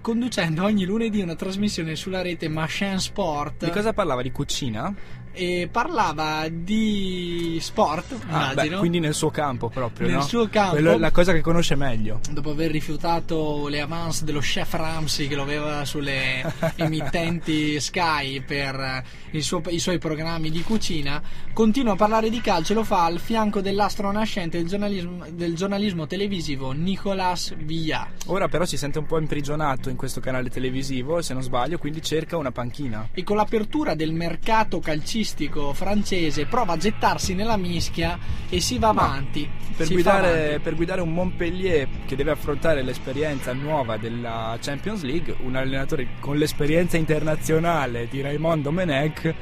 conducendo 0.00 0.62
ogni 0.62 0.84
lunedì 0.84 1.20
una 1.22 1.34
trasmissione 1.34 1.96
sulla 1.96 2.22
rete 2.22 2.48
Machin 2.48 3.00
Sport 3.00 3.64
Di 3.64 3.70
cosa 3.72 3.92
parlava? 3.92 4.22
Di 4.22 4.30
cucina? 4.30 4.94
E 5.36 5.68
parlava 5.70 6.46
di 6.50 7.58
sport, 7.60 8.16
Ah, 8.28 8.54
beh, 8.54 8.70
quindi 8.78 8.98
nel 9.00 9.12
suo 9.14 9.30
campo 9.30 9.68
proprio, 9.68 10.06
Nel 10.06 10.16
no? 10.16 10.22
suo 10.22 10.48
campo. 10.48 10.72
Quello 10.72 10.92
è 10.92 10.98
la 10.98 11.10
cosa 11.10 11.32
che 11.32 11.40
conosce 11.42 11.74
meglio. 11.74 12.20
dopo 12.30 12.50
aver 12.50 12.70
rifiutato 12.70 13.68
le 13.68 13.80
avance 13.82 14.24
dello 14.24 14.40
chef 14.40 14.72
Ramsey 14.72 15.28
che 15.28 15.34
lo 15.34 15.42
aveva 15.42 15.84
sulle 15.84 16.42
emittenti 16.76 17.78
Sky 17.78 18.40
per 18.42 19.04
eh, 19.30 19.40
suo- 19.42 19.62
i 19.68 19.78
suoi 19.78 19.98
programmi 19.98 20.50
di 20.50 20.62
cucina, 20.62 21.20
continua 21.52 21.92
a 21.92 21.96
parlare 21.96 22.30
di 22.30 22.40
calcio 22.40 22.72
e 22.72 22.76
lo 22.76 22.84
fa 22.84 23.04
al 23.04 23.18
fianco 23.20 23.60
dell'astro 23.60 24.10
nascente 24.10 24.56
del 24.58 24.66
giornalismo, 24.66 25.24
del 25.30 25.54
giornalismo 25.54 26.06
televisivo 26.06 26.72
Nicolas 26.72 27.54
Villa. 27.56 28.08
Ora 28.26 28.48
però 28.48 28.64
si 28.64 28.76
sente 28.78 28.98
un 28.98 29.06
po' 29.06 29.18
imprigionato 29.18 29.90
in 29.90 29.96
questo 29.96 30.20
canale 30.20 30.48
televisivo, 30.48 31.20
se 31.20 31.34
non 31.34 31.42
sbaglio, 31.42 31.76
quindi 31.78 32.00
cerca 32.02 32.36
una 32.38 32.50
panchina. 32.52 33.08
E 33.12 33.22
con 33.22 33.36
l'apertura 33.36 33.94
del 33.94 34.12
mercato 34.12 34.78
calcistico 34.80 35.24
francese 35.72 36.46
prova 36.46 36.74
a 36.74 36.76
gettarsi 36.76 37.34
nella 37.34 37.56
mischia 37.56 38.18
e 38.48 38.60
si 38.60 38.78
va 38.78 38.88
avanti. 38.88 39.48
Per 39.76 39.86
si 39.86 39.92
guidare, 39.92 40.44
avanti. 40.46 40.58
per 40.60 40.74
guidare 40.74 41.00
un 41.02 41.12
Montpellier 41.12 41.88
che 42.06 42.16
deve 42.16 42.30
affrontare 42.30 42.82
l'esperienza 42.82 43.52
nuova 43.52 43.96
della 43.96 44.56
Champions 44.60 45.02
League, 45.02 45.36
un 45.42 45.56
allenatore 45.56 46.08
con 46.20 46.36
l'esperienza 46.36 46.96
internazionale 46.96 48.08
di 48.08 48.20
Raymond 48.22 48.62
Domenech. 48.62 49.34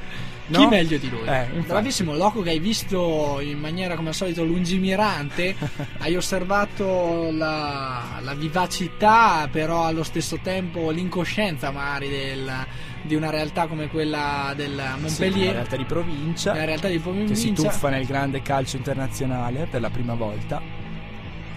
no? 0.47 0.59
Chi 0.59 0.65
meglio 0.67 0.97
di 0.97 1.09
lui? 1.09 1.25
Eh. 1.25 1.47
Bravissimo 1.65 2.15
Loco 2.15 2.41
che 2.41 2.49
hai 2.49 2.59
visto 2.59 3.39
in 3.39 3.59
maniera 3.59 3.95
come 3.95 4.09
al 4.09 4.15
solito 4.15 4.43
lungimirante, 4.43 5.55
hai 5.99 6.15
osservato 6.17 7.29
la, 7.31 8.19
la 8.21 8.33
vivacità, 8.33 9.47
però 9.49 9.85
allo 9.85 10.03
stesso 10.03 10.39
tempo 10.43 10.89
l'incoscienza 10.89 11.71
magari 11.71 12.09
del- 12.09 12.65
di 13.05 13.15
una 13.15 13.29
realtà 13.29 13.67
come 13.67 13.87
quella 13.87 14.53
del 14.55 14.71
Sì, 14.71 14.81
una 14.81 14.97
Montpellier, 14.97 15.53
realtà 15.53 15.75
di 15.75 15.85
provincia 15.85 16.51
una 16.51 16.65
realtà 16.65 16.87
di 16.87 16.95
che 16.95 17.01
si 17.01 17.51
provincia. 17.51 17.61
tuffa 17.61 17.89
nel 17.89 18.05
grande 18.05 18.41
calcio 18.41 18.77
internazionale 18.77 19.67
per 19.69 19.81
la 19.81 19.89
prima 19.89 20.13
volta. 20.13 20.61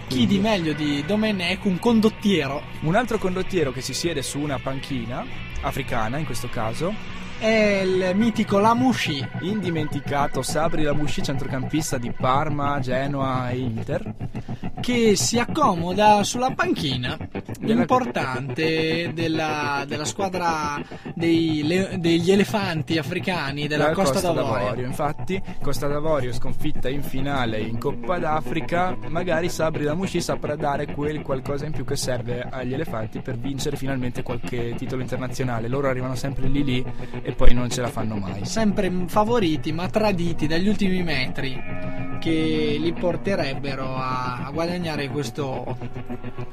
Chi 0.07 0.25
di 0.25 0.39
meglio 0.39 0.73
di 0.73 1.03
Domenech, 1.05 1.65
un 1.65 1.77
condottiero, 1.77 2.63
Un 2.81 2.95
altro 2.95 3.19
condottiero 3.19 3.71
che 3.71 3.81
si 3.81 3.93
siede 3.93 4.23
su 4.23 4.39
una 4.39 4.57
panchina, 4.57 5.23
africana 5.61 6.17
in 6.17 6.25
questo 6.25 6.49
caso, 6.49 6.93
è 7.39 7.81
il 7.83 8.11
mitico 8.15 8.59
Lamouchi. 8.59 9.25
indimenticato 9.41 10.41
Sabri 10.41 10.83
Lamouchi, 10.83 11.23
centrocampista 11.23 11.97
di 11.97 12.11
Parma, 12.11 12.79
Genoa 12.79 13.49
e 13.49 13.57
Inter. 13.57 14.13
che 14.81 15.17
si 15.17 15.37
accomoda 15.37 16.23
sulla 16.23 16.51
panchina 16.51 17.17
Della- 17.59 17.81
importante 17.81 19.11
della, 19.13 19.83
della 19.85 20.05
squadra 20.05 20.81
dei 21.13 21.63
le- 21.63 21.97
degli 21.99 22.31
elefanti 22.31 22.97
africani 22.97 23.67
della 23.67 23.87
La 23.87 23.93
Costa, 23.93 24.31
d'Avorio. 24.31 24.85
Infatti, 24.85 25.41
Costa 25.61 25.87
d'Avorio 25.87 26.31
sconfitta 26.31 26.87
in 26.87 27.03
finale 27.03 27.59
in 27.59 27.77
Coppa 27.77 28.19
d'Africa, 28.19 28.95
magari 29.09 29.49
Sabri 29.49 29.83
Lamouchi 29.83 30.21
saprà 30.21 30.55
dare 30.55 30.87
quel 30.93 31.21
qualcosa 31.23 31.65
in 31.65 31.73
più 31.73 31.83
che 31.83 31.97
serve 31.97 32.41
agli 32.49 32.73
elefanti 32.73 33.19
per 33.19 33.37
vincere 33.37 33.75
finalmente 33.75 34.23
qualche 34.23 34.75
titolo 34.77 35.01
internazionale. 35.01 35.67
Loro 35.67 35.89
arrivano 35.89 36.15
sempre 36.15 36.47
lì 36.47 36.63
lì 36.63 36.85
e 37.29 37.33
poi 37.33 37.53
non 37.53 37.69
ce 37.69 37.81
la 37.81 37.89
fanno 37.89 38.15
mai. 38.15 38.45
Sempre 38.45 38.91
favoriti 39.07 39.71
ma 39.71 39.87
traditi 39.87 40.47
dagli 40.47 40.67
ultimi 40.67 41.01
metri 41.03 41.61
che 42.19 42.77
li 42.79 42.91
porterebbero 42.91 43.95
a, 43.95 44.45
a 44.45 44.51
guadagnare 44.51 45.07
questo, 45.09 45.77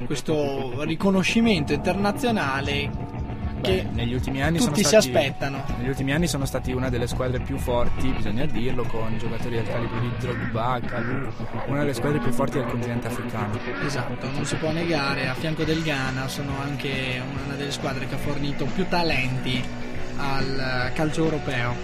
questo 0.05 0.83
riconoscimento 0.83 1.73
internazionale 1.73 3.15
che 3.61 3.83
Beh, 3.83 3.89
negli 3.91 4.13
ultimi 4.13 4.43
anni 4.43 4.59
tutti 4.59 4.83
sono 4.83 5.01
si 5.01 5.09
stati, 5.09 5.17
aspettano. 5.17 5.63
Negli 5.79 5.89
ultimi 5.89 6.13
anni 6.13 6.27
sono 6.27 6.45
stati 6.45 6.71
una 6.71 6.89
delle 6.89 7.07
squadre 7.07 7.39
più 7.39 7.57
forti, 7.57 8.09
bisogna 8.09 8.45
dirlo, 8.45 8.83
con 8.83 9.17
giocatori 9.17 9.55
del 9.55 9.67
calibro 9.67 9.99
di 9.99 10.11
Drogba, 10.19 10.79
Kalou, 10.85 11.31
una 11.65 11.79
delle 11.79 11.93
squadre 11.93 12.19
più 12.19 12.31
forti 12.31 12.59
del 12.59 12.67
continente 12.67 13.07
africano. 13.07 13.57
Esatto, 13.83 14.29
non 14.29 14.45
si 14.45 14.55
può 14.57 14.71
negare, 14.71 15.27
a 15.27 15.33
fianco 15.33 15.63
del 15.63 15.81
Ghana 15.81 16.27
sono 16.27 16.51
anche 16.61 17.19
una 17.45 17.55
delle 17.55 17.71
squadre 17.71 18.05
che 18.05 18.13
ha 18.13 18.19
fornito 18.19 18.65
più 18.65 18.87
talenti 18.87 19.85
al 20.17 20.91
calcio 20.93 21.23
europeo. 21.23 21.75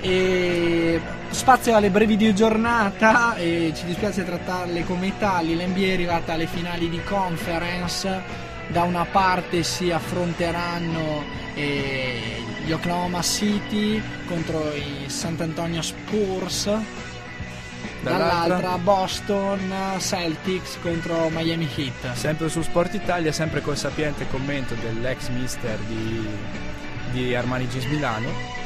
E 0.00 1.00
spazio 1.28 1.76
alle 1.76 1.90
brevi 1.90 2.16
di 2.16 2.34
giornata 2.34 3.36
e 3.36 3.72
ci 3.74 3.84
dispiace 3.84 4.24
trattarle 4.24 4.84
come 4.84 5.12
tali, 5.18 5.54
l'NBA 5.54 5.80
è 5.80 5.92
arrivata 5.92 6.32
alle 6.32 6.46
finali 6.46 6.88
di 6.88 7.02
conference, 7.04 8.22
da 8.68 8.82
una 8.82 9.04
parte 9.04 9.62
si 9.62 9.90
affronteranno 9.90 11.22
eh, 11.54 12.42
gli 12.64 12.72
Oklahoma 12.72 13.20
City 13.22 14.02
contro 14.26 14.72
i 14.74 15.08
Sant'Antonio 15.08 15.82
Spurs, 15.82 16.70
dall'altra 18.02 18.78
Boston 18.78 19.72
Celtics 19.98 20.78
contro 20.80 21.28
Miami 21.30 21.68
Heat. 21.74 22.14
Sempre 22.14 22.48
su 22.48 22.62
Sport 22.62 22.94
Italia, 22.94 23.32
sempre 23.32 23.60
col 23.60 23.76
sapiente 23.76 24.26
commento 24.28 24.74
dell'ex 24.74 25.28
mister 25.28 25.78
di, 25.80 26.26
di 27.10 27.34
Armani 27.34 27.68
Gis 27.68 27.84
Milano. 27.86 28.58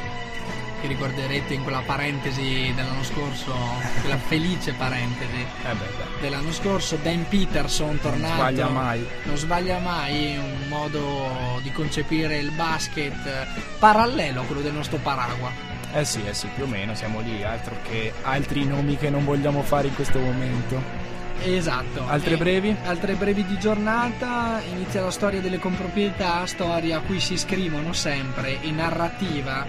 che 0.81 0.87
ricorderete 0.87 1.53
in 1.53 1.63
quella 1.63 1.81
parentesi 1.85 2.71
dell'anno 2.75 3.03
scorso, 3.03 3.53
quella 4.01 4.17
felice 4.17 4.73
parentesi 4.73 5.41
Eh 5.63 5.73
beh, 5.73 5.85
beh, 5.85 6.19
dell'anno 6.21 6.51
scorso, 6.51 6.97
Dan 7.01 7.25
Peterson 7.27 7.99
tornato. 7.99 8.33
sbaglia 8.35 8.67
mai. 8.67 9.07
Non 9.23 9.37
sbaglia 9.37 9.79
mai, 9.79 10.37
un 10.37 10.67
modo 10.67 11.59
di 11.63 11.71
concepire 11.71 12.37
il 12.37 12.51
basket 12.51 13.25
eh, 13.25 13.47
parallelo 13.79 14.41
a 14.41 14.43
quello 14.43 14.61
del 14.61 14.73
nostro 14.73 14.97
Paragua. 14.97 15.49
Eh 15.93 16.03
sì, 16.03 16.21
eh 16.25 16.33
sì, 16.33 16.47
più 16.53 16.65
o 16.65 16.67
meno 16.67 16.93
siamo 16.93 17.21
lì, 17.21 17.41
altro 17.43 17.75
che 17.87 18.11
altri 18.23 18.65
nomi 18.65 18.97
che 18.97 19.09
non 19.09 19.23
vogliamo 19.23 19.61
fare 19.63 19.87
in 19.87 19.95
questo 19.95 20.19
momento. 20.19 21.13
Esatto. 21.43 22.03
Altre 22.07 22.33
E- 22.33 22.37
brevi? 22.37 22.75
Altre 22.85 23.13
brevi 23.13 23.45
di 23.45 23.57
giornata, 23.59 24.61
inizia 24.71 25.01
la 25.01 25.11
storia 25.11 25.41
delle 25.41 25.59
comproprietà, 25.59 26.45
storia 26.45 26.97
a 26.97 27.01
cui 27.01 27.19
si 27.19 27.37
scrivono 27.37 27.93
sempre 27.93 28.61
e 28.61 28.71
narrativa 28.71 29.65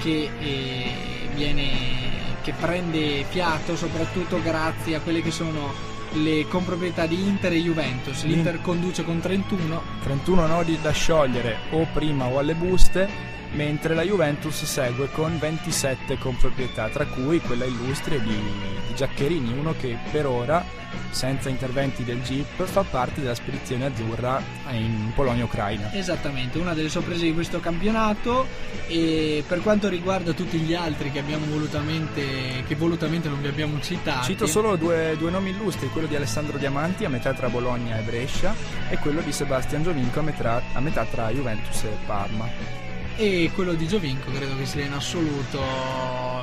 che 0.00 0.30
eh, 0.38 0.92
viene 1.34 2.08
che 2.42 2.54
prende 2.58 3.24
fiato 3.28 3.76
soprattutto 3.76 4.40
grazie 4.42 4.96
a 4.96 5.00
quelle 5.00 5.20
che 5.22 5.30
sono 5.30 5.88
le 6.14 6.46
comproprietà 6.48 7.06
di 7.06 7.22
Inter 7.22 7.52
e 7.52 7.60
Juventus. 7.60 8.24
L'Inter 8.24 8.60
conduce 8.60 9.04
con 9.04 9.20
31, 9.20 9.82
31 10.02 10.46
nodi 10.46 10.78
da 10.80 10.90
sciogliere 10.90 11.58
o 11.70 11.86
prima 11.92 12.26
o 12.26 12.38
alle 12.38 12.54
buste 12.54 13.38
mentre 13.52 13.94
la 13.94 14.02
Juventus 14.02 14.64
segue 14.64 15.08
con 15.10 15.38
27 15.38 16.18
comproprietà, 16.18 16.88
tra 16.88 17.06
cui 17.06 17.40
quella 17.40 17.64
illustre 17.64 18.20
di, 18.20 18.28
di 18.28 18.94
Giaccherini, 18.94 19.52
uno 19.52 19.74
che 19.78 19.96
per 20.10 20.26
ora, 20.26 20.64
senza 21.10 21.48
interventi 21.48 22.04
del 22.04 22.22
GIP, 22.22 22.64
fa 22.64 22.82
parte 22.82 23.20
della 23.20 23.34
spedizione 23.34 23.86
azzurra 23.86 24.42
in 24.70 25.12
Polonia 25.14 25.42
e 25.42 25.44
Ucraina. 25.44 25.92
Esattamente, 25.92 26.58
una 26.58 26.74
delle 26.74 26.88
sorprese 26.88 27.24
di 27.24 27.34
questo 27.34 27.60
campionato 27.60 28.46
e 28.86 29.44
per 29.46 29.60
quanto 29.60 29.88
riguarda 29.88 30.32
tutti 30.32 30.58
gli 30.58 30.74
altri 30.74 31.10
che 31.10 31.18
abbiamo 31.18 31.46
volutamente, 31.46 32.64
che 32.66 32.74
volutamente 32.74 33.28
non 33.28 33.40
vi 33.40 33.48
abbiamo 33.48 33.80
citati. 33.80 34.26
Cito 34.26 34.46
solo 34.46 34.76
due, 34.76 35.16
due 35.18 35.30
nomi 35.30 35.50
illustri, 35.50 35.88
quello 35.88 36.06
di 36.06 36.16
Alessandro 36.16 36.58
Diamanti 36.58 37.04
a 37.04 37.08
metà 37.08 37.32
tra 37.32 37.48
Bologna 37.48 37.98
e 37.98 38.02
Brescia 38.02 38.54
e 38.88 38.96
quello 38.98 39.20
di 39.20 39.32
Sebastian 39.32 39.82
Giovinco 39.82 40.20
a 40.20 40.22
metà, 40.22 40.62
a 40.72 40.80
metà 40.80 41.04
tra 41.04 41.30
Juventus 41.30 41.84
e 41.84 41.96
Parma. 42.06 42.89
E 43.16 43.50
quello 43.54 43.74
di 43.74 43.86
Giovinco 43.86 44.30
credo 44.30 44.56
che 44.56 44.66
sia 44.66 44.84
in 44.84 44.92
assoluto 44.92 45.60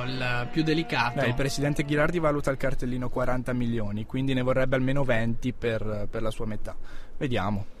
il 0.06 0.48
più 0.50 0.62
delicato. 0.62 1.20
Beh, 1.20 1.26
il 1.26 1.34
presidente 1.34 1.84
Ghirardi 1.84 2.18
valuta 2.18 2.50
il 2.50 2.56
cartellino 2.56 3.08
40 3.08 3.52
milioni, 3.52 4.06
quindi 4.06 4.34
ne 4.34 4.42
vorrebbe 4.42 4.76
almeno 4.76 5.04
20 5.04 5.52
per, 5.52 6.06
per 6.10 6.22
la 6.22 6.30
sua 6.30 6.46
metà. 6.46 6.76
Vediamo. 7.16 7.76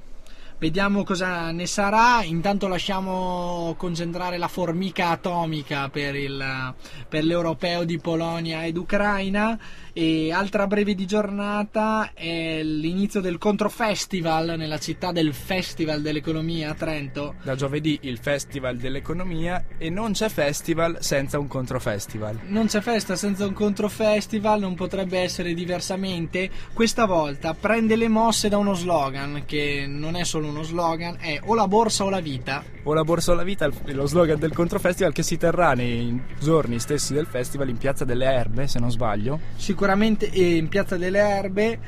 Vediamo 0.58 1.04
cosa 1.04 1.52
ne 1.52 1.66
sarà. 1.66 2.24
Intanto 2.24 2.66
lasciamo 2.66 3.76
concentrare 3.78 4.38
la 4.38 4.48
formica 4.48 5.10
atomica 5.10 5.88
per, 5.88 6.16
il, 6.16 6.74
per 7.08 7.22
l'europeo 7.22 7.84
di 7.84 7.98
Polonia 7.98 8.64
ed 8.64 8.76
Ucraina. 8.76 9.56
E 10.00 10.30
altra 10.30 10.68
breve 10.68 10.94
di 10.94 11.06
giornata 11.06 12.12
è 12.14 12.62
l'inizio 12.62 13.20
del 13.20 13.36
Controfestival 13.36 14.54
nella 14.56 14.78
città 14.78 15.10
del 15.10 15.34
Festival 15.34 16.02
dell'Economia 16.02 16.70
a 16.70 16.74
Trento. 16.74 17.34
Da 17.42 17.56
giovedì 17.56 17.98
il 18.02 18.18
Festival 18.18 18.76
dell'Economia 18.76 19.64
e 19.76 19.90
non 19.90 20.12
c'è 20.12 20.28
festival 20.28 20.98
senza 21.00 21.40
un 21.40 21.48
controfestival. 21.48 22.38
Non 22.46 22.66
c'è 22.66 22.80
festa 22.80 23.16
senza 23.16 23.44
un 23.44 23.54
controfestival, 23.54 24.60
non 24.60 24.76
potrebbe 24.76 25.18
essere 25.18 25.52
diversamente. 25.52 26.48
Questa 26.72 27.04
volta 27.04 27.54
prende 27.54 27.96
le 27.96 28.06
mosse 28.06 28.48
da 28.48 28.56
uno 28.56 28.74
slogan 28.74 29.42
che 29.46 29.86
non 29.88 30.14
è 30.14 30.22
solo 30.22 30.46
uno 30.46 30.62
slogan, 30.62 31.16
è 31.18 31.40
o 31.44 31.56
la 31.56 31.66
borsa 31.66 32.04
o 32.04 32.08
la 32.08 32.20
vita. 32.20 32.62
O 32.84 32.94
la 32.94 33.02
borsa 33.02 33.32
o 33.32 33.34
la 33.34 33.42
vita 33.42 33.68
è 33.84 33.92
lo 33.92 34.06
slogan 34.06 34.38
del 34.38 34.52
controfestival 34.52 35.12
che 35.12 35.24
si 35.24 35.36
terrà 35.36 35.72
nei 35.72 36.22
giorni 36.38 36.78
stessi 36.78 37.12
del 37.14 37.26
festival 37.26 37.68
in 37.68 37.78
Piazza 37.78 38.04
delle 38.04 38.26
Erbe, 38.26 38.68
se 38.68 38.78
non 38.78 38.92
sbaglio. 38.92 39.40
Sicuramente 39.56 39.86
in 39.94 40.68
Piazza 40.68 40.96
delle 40.96 41.18
Erbe 41.18 41.78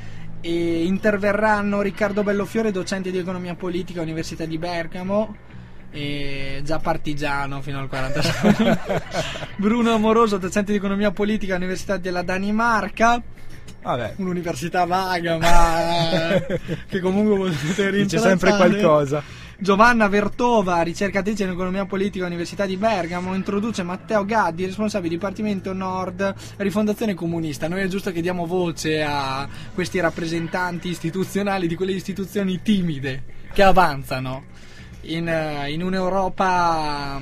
e 0.40 0.84
interverranno 0.84 1.82
Riccardo 1.82 2.22
Bellofiore, 2.22 2.70
docente 2.70 3.10
di 3.10 3.18
economia 3.18 3.54
politica 3.54 4.00
Università 4.00 4.44
di 4.44 4.58
Bergamo, 4.58 5.36
e 5.90 6.60
già 6.64 6.78
partigiano 6.78 7.60
fino 7.60 7.80
al 7.80 7.88
46. 7.88 8.78
Bruno 9.56 9.92
Amoroso, 9.92 10.38
docente 10.38 10.72
di 10.72 10.78
economia 10.78 11.10
politica 11.10 11.56
Università 11.56 11.96
della 11.96 12.22
Danimarca. 12.22 13.20
Vabbè. 13.82 14.14
Un'università 14.16 14.84
vaga, 14.84 15.38
ma 15.38 16.40
che 16.86 17.00
comunque 17.00 17.50
potete 17.50 17.90
Dice 17.90 18.18
sempre 18.18 18.54
qualcosa. 18.56 19.22
Giovanna 19.62 20.08
Vertova, 20.08 20.80
ricercatrice 20.80 21.44
in 21.44 21.50
economia 21.50 21.84
politica 21.84 22.24
all'Università 22.24 22.64
di 22.64 22.78
Bergamo, 22.78 23.34
introduce 23.34 23.82
Matteo 23.82 24.24
Gaddi, 24.24 24.64
responsabile 24.64 25.12
Dipartimento 25.12 25.74
Nord 25.74 26.34
Rifondazione 26.56 27.12
Comunista. 27.12 27.68
Noi 27.68 27.82
è 27.82 27.86
giusto 27.86 28.10
che 28.10 28.22
diamo 28.22 28.46
voce 28.46 29.02
a 29.02 29.46
questi 29.74 30.00
rappresentanti 30.00 30.88
istituzionali 30.88 31.68
di 31.68 31.74
quelle 31.74 31.92
istituzioni 31.92 32.62
timide 32.62 33.22
che 33.52 33.62
avanzano 33.62 34.44
in, 35.02 35.30
in 35.68 35.82
un'Europa 35.82 37.20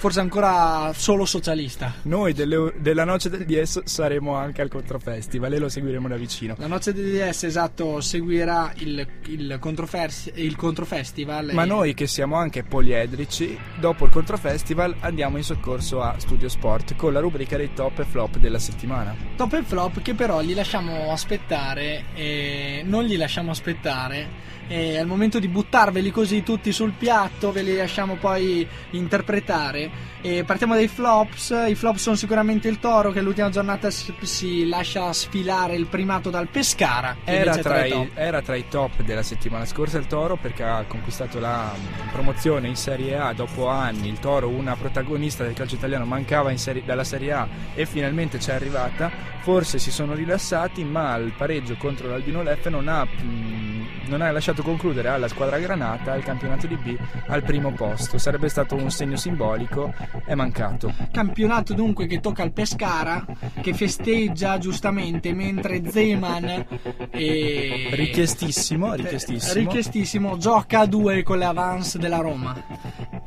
forse 0.00 0.20
ancora 0.20 0.92
solo 0.94 1.26
socialista. 1.26 1.92
Noi 2.04 2.32
delle, 2.32 2.72
della 2.78 3.04
Noce 3.04 3.28
del 3.28 3.44
DS 3.44 3.82
saremo 3.84 4.34
anche 4.34 4.62
al 4.62 4.70
Controfestival 4.70 5.52
e 5.52 5.58
lo 5.58 5.68
seguiremo 5.68 6.08
da 6.08 6.16
vicino. 6.16 6.54
La 6.56 6.68
Noce 6.68 6.94
del 6.94 7.12
DS, 7.12 7.42
esatto, 7.42 8.00
seguirà 8.00 8.72
il, 8.76 9.06
il, 9.26 9.58
controfers- 9.60 10.30
il 10.36 10.56
Controfestival. 10.56 11.50
Ma 11.52 11.64
e... 11.64 11.66
noi 11.66 11.92
che 11.92 12.06
siamo 12.06 12.36
anche 12.36 12.62
poliedrici, 12.62 13.58
dopo 13.78 14.06
il 14.06 14.10
Controfestival 14.10 14.94
andiamo 15.00 15.36
in 15.36 15.44
soccorso 15.44 16.00
a 16.00 16.14
Studio 16.16 16.48
Sport 16.48 16.96
con 16.96 17.12
la 17.12 17.20
rubrica 17.20 17.58
dei 17.58 17.74
top 17.74 17.98
e 17.98 18.04
flop 18.04 18.38
della 18.38 18.58
settimana. 18.58 19.14
Top 19.36 19.52
e 19.52 19.62
flop 19.62 20.00
che 20.00 20.14
però 20.14 20.40
gli 20.40 20.54
lasciamo 20.54 21.12
aspettare 21.12 22.04
e 22.14 22.80
non 22.86 23.04
gli 23.04 23.18
lasciamo 23.18 23.50
aspettare. 23.50 24.50
E 24.72 24.98
al 24.98 25.06
momento 25.08 25.40
di 25.40 25.48
buttarveli 25.48 26.12
così 26.12 26.44
tutti 26.44 26.70
sul 26.70 26.92
piatto, 26.92 27.50
ve 27.50 27.62
li 27.62 27.74
lasciamo 27.74 28.14
poi 28.14 28.64
interpretare. 28.90 29.90
E 30.20 30.44
partiamo 30.44 30.74
dai 30.74 30.86
flops. 30.86 31.64
I 31.66 31.74
flop 31.74 31.96
sono 31.96 32.14
sicuramente 32.14 32.68
il 32.68 32.78
Toro, 32.78 33.10
che 33.10 33.20
l'ultima 33.20 33.50
giornata 33.50 33.90
si 33.90 34.68
lascia 34.68 35.12
sfilare 35.12 35.74
il 35.74 35.86
primato 35.86 36.30
dal 36.30 36.46
Pescara. 36.46 37.16
Era 37.24 37.56
tra, 37.56 37.84
i, 37.84 38.10
era 38.14 38.42
tra, 38.42 38.54
i, 38.54 38.68
top 38.68 39.02
della 39.02 39.24
settimana 39.24 39.64
scorsa 39.64 39.98
il 39.98 40.06
Toro 40.06 40.36
perché 40.36 40.62
ha 40.62 40.84
conquistato 40.86 41.40
la 41.40 41.74
promozione 42.12 42.68
in 42.68 42.76
Serie 42.76 43.16
A 43.16 43.32
dopo 43.32 43.66
anni. 43.66 44.06
Il 44.06 44.20
Toro, 44.20 44.48
una 44.48 44.76
protagonista 44.76 45.42
del 45.42 45.54
calcio 45.54 45.74
italiano, 45.74 46.04
mancava 46.04 46.56
serie, 46.56 46.84
dalla 46.84 47.02
Serie 47.02 47.32
A 47.32 47.48
e 47.74 47.86
finalmente 47.86 48.38
c'è 48.38 48.52
arrivata. 48.52 49.10
Forse 49.40 49.80
si 49.80 49.90
sono 49.90 50.14
rilassati, 50.14 50.84
ma 50.84 51.16
il 51.16 51.32
pareggio 51.36 51.74
contro 51.76 52.08
l'Albino 52.08 52.42
Leffe 52.42 52.68
non 52.68 52.88
ha, 52.88 53.04
mh, 53.04 54.08
non 54.08 54.20
ha 54.20 54.30
lasciato 54.30 54.59
concludere 54.62 55.08
alla 55.08 55.28
squadra 55.28 55.58
granata 55.58 56.14
il 56.14 56.22
campionato 56.22 56.66
di 56.66 56.76
B 56.76 56.96
al 57.26 57.42
primo 57.42 57.72
posto. 57.72 58.18
Sarebbe 58.18 58.48
stato 58.48 58.74
un 58.74 58.90
segno 58.90 59.16
simbolico, 59.16 59.92
è 60.24 60.34
mancato. 60.34 60.92
Campionato 61.10 61.74
dunque 61.74 62.06
che 62.06 62.20
tocca 62.20 62.42
al 62.42 62.52
Pescara, 62.52 63.24
che 63.60 63.74
festeggia 63.74 64.58
giustamente 64.58 65.32
mentre 65.32 65.82
Zeman 65.90 66.66
e... 67.10 67.88
richiestissimo, 67.92 68.94
richiestissimo. 68.94 69.60
richiestissimo 69.60 70.36
gioca 70.36 70.80
a 70.80 70.86
due 70.86 71.22
con 71.22 71.38
le 71.38 71.44
avance 71.44 71.98
della 71.98 72.18
Roma. 72.18 72.54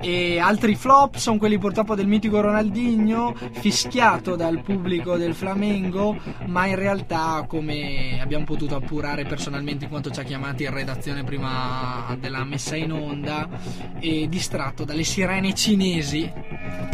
E 0.06 0.38
altri 0.38 0.76
flop 0.76 1.16
sono 1.16 1.38
quelli 1.38 1.58
purtroppo 1.58 1.95
del 1.95 2.08
mitico 2.08 2.41
Ronaldinho, 2.41 3.34
fischiato 3.54 4.36
dal 4.36 4.62
pubblico 4.62 5.16
del 5.16 5.34
Flamengo, 5.34 6.20
ma 6.47 6.66
in 6.66 6.76
realtà 6.76 7.45
come 7.47 8.20
abbiamo 8.22 8.43
potuto 8.43 8.76
appurare 8.76 9.24
personalmente 9.24 9.86
in 9.86 9.89
quanto 9.89 10.12
ci 10.12 10.20
ha 10.20 10.24
chiamati 10.24 10.64
in 10.64 10.74
redazione 10.74 11.24
prima 11.24 12.18
della 12.20 12.43
messa 12.43 12.76
in 12.76 12.91
onda, 12.91 13.47
è 13.97 14.28
distratto 14.28 14.84
dalle 14.84 15.06
sirene 15.06 15.54
cinesi. 15.54 16.30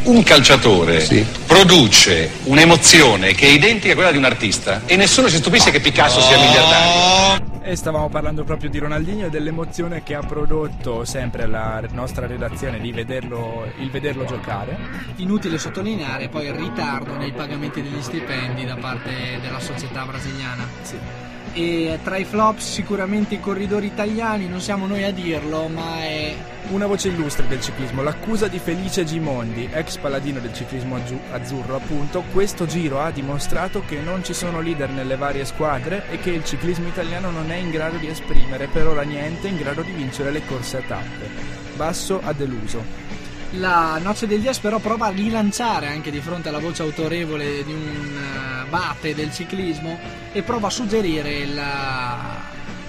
Un 0.04 0.22
calciatore 0.22 1.00
sì. 1.00 1.26
Produce 1.60 2.32
un'emozione 2.46 3.34
che 3.34 3.48
è 3.48 3.50
identica 3.50 3.92
a 3.92 3.96
quella 3.96 4.12
di 4.12 4.18
un 4.18 4.24
artista 4.24 4.84
e 4.86 4.96
nessuno 4.96 5.28
si 5.28 5.36
stupisce 5.36 5.72
che 5.72 5.82
Picasso 5.82 6.22
sia 6.22 6.38
miliardario. 6.38 7.62
E 7.62 7.76
stavamo 7.76 8.08
parlando 8.08 8.46
proprio 8.46 8.70
di 8.70 8.78
Ronaldinho 8.78 9.26
e 9.26 9.30
dell'emozione 9.30 10.02
che 10.02 10.16
ha 10.16 10.22
prodotto 10.22 11.04
sempre 11.04 11.48
la 11.48 11.84
nostra 11.92 12.28
redazione 12.28 12.80
di 12.80 12.94
vederlo, 12.94 13.70
il 13.78 13.90
vederlo 13.90 14.24
giocare. 14.24 14.78
Inutile 15.18 15.58
sottolineare 15.58 16.30
poi 16.30 16.46
il 16.46 16.54
ritardo 16.54 17.18
nei 17.18 17.34
pagamenti 17.34 17.82
degli 17.82 18.02
stipendi 18.02 18.64
da 18.64 18.78
parte 18.78 19.40
della 19.42 19.60
società 19.60 20.06
brasiliana. 20.06 20.66
Sì 20.82 21.28
e 21.54 22.00
tra 22.04 22.18
i 22.18 22.26
flops 22.26 22.74
sicuramente 22.74 23.36
i 23.36 23.40
corridori 23.40 23.88
italiani, 23.88 24.48
non 24.48 24.62
siamo 24.62 24.88
noi 24.88 25.04
a 25.04 25.12
dirlo, 25.12 25.68
ma 25.68 26.02
è 26.02 26.36
una 26.70 26.86
voce 26.86 27.10
illustre 27.10 27.48
del 27.48 27.62
ciclismo, 27.62 28.02
l'accusa 28.02 28.48
di 28.48 28.60
Felice 28.60 29.04
Gimondi, 29.04 29.68
ex 29.72 29.98
paladino 29.98 30.40
del 30.40 30.54
ciclismo 30.54 31.00
azzurro 31.32 31.76
appunto, 31.76 32.24
questo 32.32 32.66
giro 32.66 33.00
ha 33.00 33.12
dimostrato 33.12 33.84
che 33.86 34.00
non 34.00 34.24
ci 34.24 34.34
sono 34.34 34.62
leader 34.62 34.90
nelle 34.90 35.16
varie 35.16 35.46
squadre 35.46 36.04
e 36.10 36.20
che 36.20 36.32
il 36.32 36.44
ciclismo 36.44 36.88
italiano 36.88 37.32
non 37.32 37.52
è 37.52 37.56
in 37.56 37.72
grado 37.72 37.98
di 37.98 38.08
esprimere 38.08 38.68
per 38.68 38.88
ora 38.88 39.02
niente 39.02 39.48
in 39.48 39.58
grado 39.58 39.82
di 39.82 39.92
vincere 39.92 40.32
le 40.32 40.46
corse 40.46 40.78
a 40.78 40.82
tappe. 40.88 41.30
Basso 41.76 42.20
ha 42.24 42.34
deluso. 42.34 43.09
La 43.54 43.98
Noce 43.98 44.28
del 44.28 44.42
Dies 44.42 44.60
però 44.60 44.78
prova 44.78 45.08
a 45.08 45.10
rilanciare 45.10 45.88
anche 45.88 46.12
di 46.12 46.20
fronte 46.20 46.50
alla 46.50 46.60
voce 46.60 46.84
autorevole 46.84 47.64
di 47.64 47.74
un 47.74 48.64
uh, 48.66 48.70
bate 48.70 49.16
del 49.16 49.34
ciclismo 49.34 49.98
e 50.32 50.44
prova 50.44 50.68
a 50.68 50.70
suggerire 50.70 51.48
la, 51.48 52.42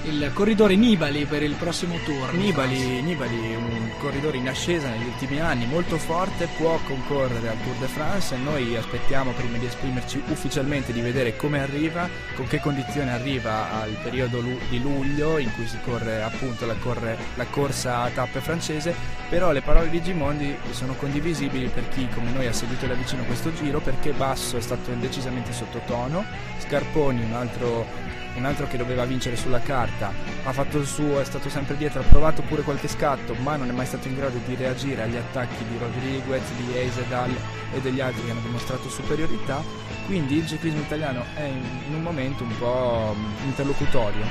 il 0.04 0.30
corridore 0.32 0.76
Nibali 0.76 1.26
per 1.26 1.42
il 1.42 1.54
prossimo 1.54 1.96
tour. 2.04 2.32
Nibali, 2.32 3.02
Nibali, 3.02 3.54
un 3.54 3.90
corridore 3.98 4.38
in 4.38 4.48
ascesa 4.48 4.88
negli 4.88 5.06
ultimi 5.06 5.40
anni, 5.40 5.66
molto 5.66 5.98
forte, 5.98 6.48
può 6.56 6.78
concorrere 6.86 7.48
al 7.48 7.62
Tour 7.62 7.76
de 7.76 7.86
France. 7.86 8.36
Noi 8.36 8.76
aspettiamo 8.76 9.32
prima 9.32 9.58
di 9.58 9.66
esprimerci 9.66 10.22
ufficialmente 10.28 10.92
di 10.92 11.00
vedere 11.02 11.36
come 11.36 11.60
arriva, 11.60 12.08
con 12.34 12.46
che 12.46 12.60
condizioni 12.60 13.10
arriva 13.10 13.80
al 13.80 13.96
periodo 14.02 14.40
di 14.40 14.80
luglio 14.80 15.38
in 15.38 15.52
cui 15.54 15.66
si 15.66 15.78
corre 15.84 16.22
appunto 16.22 16.64
la, 16.64 16.74
corre, 16.74 17.18
la 17.34 17.46
corsa 17.46 18.00
a 18.00 18.08
tappe 18.08 18.40
francese, 18.40 18.94
però 19.28 19.52
le 19.52 19.60
parole 19.60 19.90
di 19.90 20.02
Gimondi 20.02 20.56
sono 20.70 20.94
condivisibili 20.94 21.68
per 21.68 21.88
chi 21.88 22.08
come 22.14 22.30
noi 22.30 22.46
ha 22.46 22.52
seguito 22.52 22.86
da 22.86 22.94
vicino 22.94 23.22
questo 23.24 23.52
giro 23.52 23.80
perché 23.80 24.12
Basso 24.12 24.56
è 24.56 24.60
stato 24.60 24.90
decisamente 24.92 25.52
sottotono, 25.52 26.24
Scarponi 26.58 27.22
un 27.22 27.32
altro 27.34 28.19
un 28.36 28.44
altro 28.44 28.66
che 28.66 28.76
doveva 28.76 29.04
vincere 29.04 29.36
sulla 29.36 29.60
carta 29.60 30.12
ha 30.44 30.52
fatto 30.52 30.78
il 30.78 30.86
suo, 30.86 31.20
è 31.20 31.24
stato 31.24 31.48
sempre 31.48 31.76
dietro, 31.76 32.00
ha 32.00 32.04
provato 32.04 32.42
pure 32.42 32.62
qualche 32.62 32.88
scatto, 32.88 33.34
ma 33.34 33.56
non 33.56 33.68
è 33.68 33.72
mai 33.72 33.86
stato 33.86 34.08
in 34.08 34.16
grado 34.16 34.38
di 34.46 34.54
reagire 34.54 35.02
agli 35.02 35.16
attacchi 35.16 35.64
di 35.68 35.76
Rodriguez, 35.78 36.42
di 36.56 36.76
Eisedal 36.76 37.30
e 37.74 37.80
degli 37.80 38.00
altri 38.00 38.24
che 38.24 38.30
hanno 38.30 38.40
dimostrato 38.40 38.88
superiorità. 38.88 39.62
Quindi 40.06 40.36
il 40.36 40.46
ciclismo 40.46 40.80
italiano 40.80 41.24
è 41.34 41.44
in, 41.44 41.94
un 41.94 42.02
momento 42.02 42.42
un 42.42 42.56
po' 42.58 43.14
mm, 43.16 43.48
interlocutorio. 43.48 44.24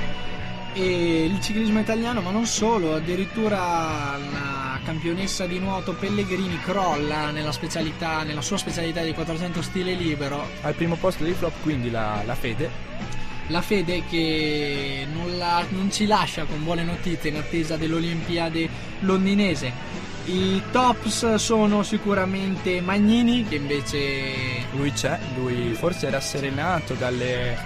E 0.72 1.24
il 1.24 1.40
ciclismo 1.40 1.80
italiano, 1.80 2.20
ma 2.20 2.30
non 2.30 2.46
solo, 2.46 2.94
addirittura 2.94 4.16
la 4.16 4.78
campionessa 4.84 5.46
di 5.46 5.58
nuoto 5.58 5.94
Pellegrini 5.94 6.58
crolla 6.60 7.30
nella, 7.30 7.52
specialità, 7.52 8.22
nella 8.22 8.40
sua 8.40 8.56
specialità 8.56 9.02
di 9.02 9.12
400 9.12 9.62
stile 9.62 9.94
libero. 9.94 10.46
Al 10.62 10.74
primo 10.74 10.96
posto 10.96 11.24
dei 11.24 11.32
flop 11.32 11.54
quindi 11.62 11.90
la, 11.90 12.22
la 12.24 12.34
Fede, 12.34 12.70
La 13.50 13.60
Fede 13.62 14.04
che 14.08 15.06
non, 15.12 15.36
la- 15.36 15.64
non 15.70 15.90
ci 15.90 16.06
lascia 16.06 16.44
con 16.44 16.62
buone 16.62 16.84
notizie 16.84 17.30
in 17.30 17.36
attesa 17.36 17.76
dell'Olimpiade 17.76 18.68
londinese. 19.00 19.72
I 20.26 20.62
tops 20.70 21.34
sono 21.34 21.82
sicuramente 21.82 22.80
Magnini, 22.80 23.44
che 23.44 23.56
invece 23.56 24.08
lui 24.76 24.92
c'è, 24.92 25.18
lui 25.36 25.72
forse 25.74 26.06
era 26.06 26.20
serenato 26.20 26.94
dalle- 26.94 27.56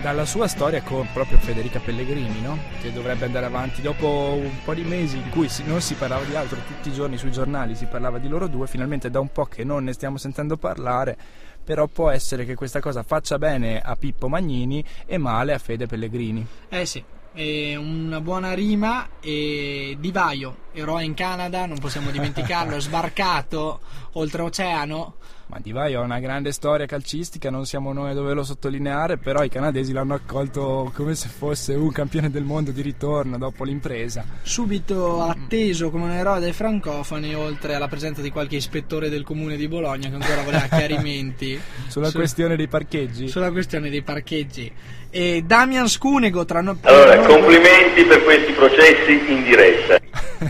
dalla 0.00 0.24
sua 0.24 0.46
storia 0.48 0.82
con 0.82 1.06
proprio 1.12 1.38
Federica 1.38 1.78
Pellegrini, 1.80 2.40
no? 2.40 2.58
che 2.80 2.92
dovrebbe 2.92 3.24
andare 3.24 3.46
avanti 3.46 3.80
dopo 3.82 4.36
un 4.40 4.62
po' 4.64 4.74
di 4.74 4.82
mesi 4.82 5.16
in 5.16 5.30
cui 5.30 5.48
non 5.64 5.80
si 5.80 5.94
parlava 5.94 6.24
di 6.24 6.34
altro, 6.34 6.58
tutti 6.66 6.88
i 6.88 6.92
giorni 6.92 7.16
sui 7.16 7.30
giornali 7.30 7.74
si 7.76 7.86
parlava 7.86 8.18
di 8.18 8.28
loro 8.28 8.48
due, 8.48 8.66
finalmente 8.66 9.10
da 9.10 9.20
un 9.20 9.30
po' 9.30 9.44
che 9.46 9.62
non 9.64 9.84
ne 9.84 9.92
stiamo 9.92 10.18
sentendo 10.18 10.56
parlare, 10.56 11.16
però 11.64 11.86
può 11.86 12.10
essere 12.10 12.44
che 12.44 12.54
questa 12.54 12.80
cosa 12.80 13.02
faccia 13.02 13.38
bene 13.38 13.80
a 13.80 13.96
Pippo 13.96 14.28
Magnini 14.28 14.84
e 15.06 15.18
male 15.18 15.52
a 15.52 15.58
Fede 15.58 15.86
Pellegrini. 15.86 16.46
Eh 16.68 16.86
sì, 16.86 17.02
è 17.32 17.74
una 17.76 18.20
buona 18.20 18.52
rima 18.52 19.08
e 19.20 19.96
Di 19.98 20.12
Vaio, 20.12 20.56
eroe 20.72 21.04
in 21.04 21.14
Canada, 21.14 21.64
non 21.66 21.78
possiamo 21.78 22.10
dimenticarlo, 22.10 22.76
è 22.76 22.80
sbarcato 22.82 23.80
oltreoceano. 24.12 25.14
Ma 25.52 25.58
Di 25.60 25.70
Vaio 25.72 26.00
ha 26.00 26.04
una 26.04 26.18
grande 26.18 26.50
storia 26.50 26.86
calcistica, 26.86 27.50
non 27.50 27.66
siamo 27.66 27.92
noi 27.92 28.10
a 28.12 28.14
doverlo 28.14 28.42
sottolineare, 28.42 29.18
però 29.18 29.44
i 29.44 29.50
canadesi 29.50 29.92
l'hanno 29.92 30.14
accolto 30.14 30.90
come 30.94 31.14
se 31.14 31.28
fosse 31.28 31.74
un 31.74 31.92
campione 31.92 32.30
del 32.30 32.42
mondo 32.42 32.70
di 32.70 32.80
ritorno 32.80 33.36
dopo 33.36 33.62
l'impresa. 33.64 34.24
Subito 34.40 35.20
atteso 35.20 35.90
come 35.90 36.04
un 36.04 36.10
eroe 36.12 36.40
dei 36.40 36.54
francofoni, 36.54 37.34
oltre 37.34 37.74
alla 37.74 37.86
presenza 37.88 38.22
di 38.22 38.30
qualche 38.30 38.56
ispettore 38.56 39.10
del 39.10 39.24
comune 39.24 39.56
di 39.56 39.68
Bologna 39.68 40.08
che 40.08 40.14
ancora 40.14 40.40
voleva 40.42 40.64
chiarimenti 40.74 41.60
Sulla 41.86 42.08
su- 42.08 42.16
questione 42.16 42.56
dei 42.56 42.68
parcheggi. 42.68 43.28
sulla 43.28 43.50
questione 43.50 43.90
dei 43.90 44.00
parcheggi. 44.00 44.72
E 45.10 45.42
Damian 45.44 45.86
Scunego, 45.86 46.46
tra 46.46 46.60
Allora, 46.60 47.18
complimenti 47.26 48.04
per 48.04 48.22
questi 48.24 48.52
processi 48.52 49.30
in 49.30 49.42
diretta. 49.42 50.00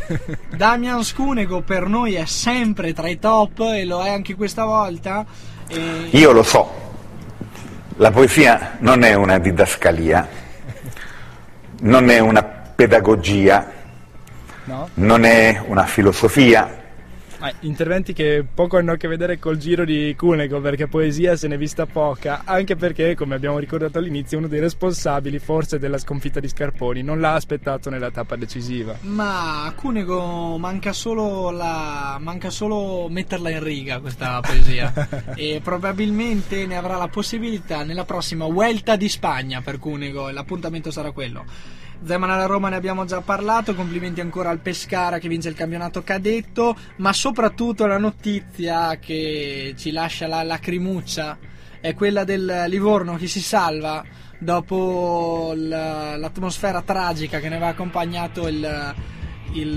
Damian 0.57 1.05
Scunego 1.05 1.61
per 1.61 1.87
noi 1.87 2.15
è 2.15 2.25
sempre 2.25 2.93
tra 2.93 3.09
i 3.09 3.19
top 3.19 3.61
e 3.61 3.85
lo 3.85 4.03
è 4.03 4.11
anche 4.11 4.35
questa 4.35 4.65
volta. 4.65 5.25
E- 5.69 6.09
Io 6.11 6.33
lo 6.33 6.43
so, 6.43 6.71
la 7.97 8.11
poesia 8.11 8.77
non 8.81 9.03
è 9.03 9.15
una 9.15 9.39
didascalia, 9.39 10.29
non 11.81 12.11
è 12.11 12.19
una 12.19 12.43
pedagogia, 12.43 13.81
No? 14.65 14.89
non 14.95 15.25
è 15.25 15.61
una 15.67 15.85
filosofia, 15.87 16.82
Ah, 17.45 17.53
interventi 17.63 18.13
che 18.13 18.45
poco 18.55 18.77
hanno 18.77 18.93
a 18.93 18.97
che 18.97 19.09
vedere 19.09 19.41
col 19.41 19.57
giro 19.57 19.85
di 19.85 20.15
Cunego, 20.17 20.61
perché 20.61 20.87
poesia 20.87 21.35
se 21.35 21.49
n'è 21.49 21.59
vista 21.59 21.87
poca, 21.87 22.43
anche 22.45 22.77
perché, 22.77 23.17
come 23.17 23.35
abbiamo 23.35 23.59
ricordato 23.59 23.99
all'inizio, 23.99 24.39
uno 24.39 24.47
dei 24.47 24.61
responsabili 24.61 25.41
forse 25.41 25.81
della 25.81 25.99
sconfitta 25.99 26.39
di 26.39 26.47
Scarponi 26.47 27.03
non 27.03 27.19
l'ha 27.19 27.35
aspettato 27.35 27.91
nella 27.91 28.13
tappa 28.13 28.37
decisiva. 28.37 28.97
Ma 29.01 29.65
a 29.65 29.73
Cunego 29.73 30.57
manca 30.57 30.93
solo, 30.93 31.51
la... 31.51 32.17
manca 32.21 32.49
solo 32.49 33.09
metterla 33.09 33.51
in 33.51 33.65
riga 33.65 33.99
questa 33.99 34.39
poesia 34.41 34.93
e 35.35 35.61
probabilmente 35.65 36.65
ne 36.65 36.77
avrà 36.77 36.97
la 36.97 37.09
possibilità 37.09 37.83
nella 37.83 38.05
prossima 38.05 38.47
Vuelta 38.47 38.95
di 38.95 39.09
Spagna 39.09 39.63
per 39.63 39.81
Cunego 39.81 40.29
e 40.29 40.33
l'appuntamento 40.33 40.93
sarà 40.93 41.11
quello. 41.11 41.45
Zeman 42.05 42.31
alla 42.31 42.47
Roma 42.47 42.69
ne 42.69 42.77
abbiamo 42.77 43.05
già 43.05 43.21
parlato, 43.21 43.75
complimenti 43.75 44.21
ancora 44.21 44.51
al 44.51 44.59
Pescara 44.59 45.19
che 45.19 45.29
vince 45.29 45.49
il 45.49 45.55
campionato 45.55 46.03
cadetto, 46.03 46.77
ma 46.97 47.13
soprattutto 47.13 47.87
la 47.87 47.99
notizia 47.99 48.99
che 48.99 49.75
ci 49.77 49.91
lascia 49.93 50.27
la 50.27 50.43
lacrimuccia 50.43 51.39
è 51.81 51.95
quella 51.95 52.25
del 52.25 52.65
Livorno 52.69 53.17
che 53.17 53.27
si 53.27 53.41
salva 53.41 54.05
dopo 54.39 55.53
l'atmosfera 55.55 56.83
tragica 56.83 57.39
che 57.39 57.49
ne 57.49 57.55
aveva 57.57 57.71
accompagnato 57.71 58.49
il, 58.49 58.95
il, 59.53 59.69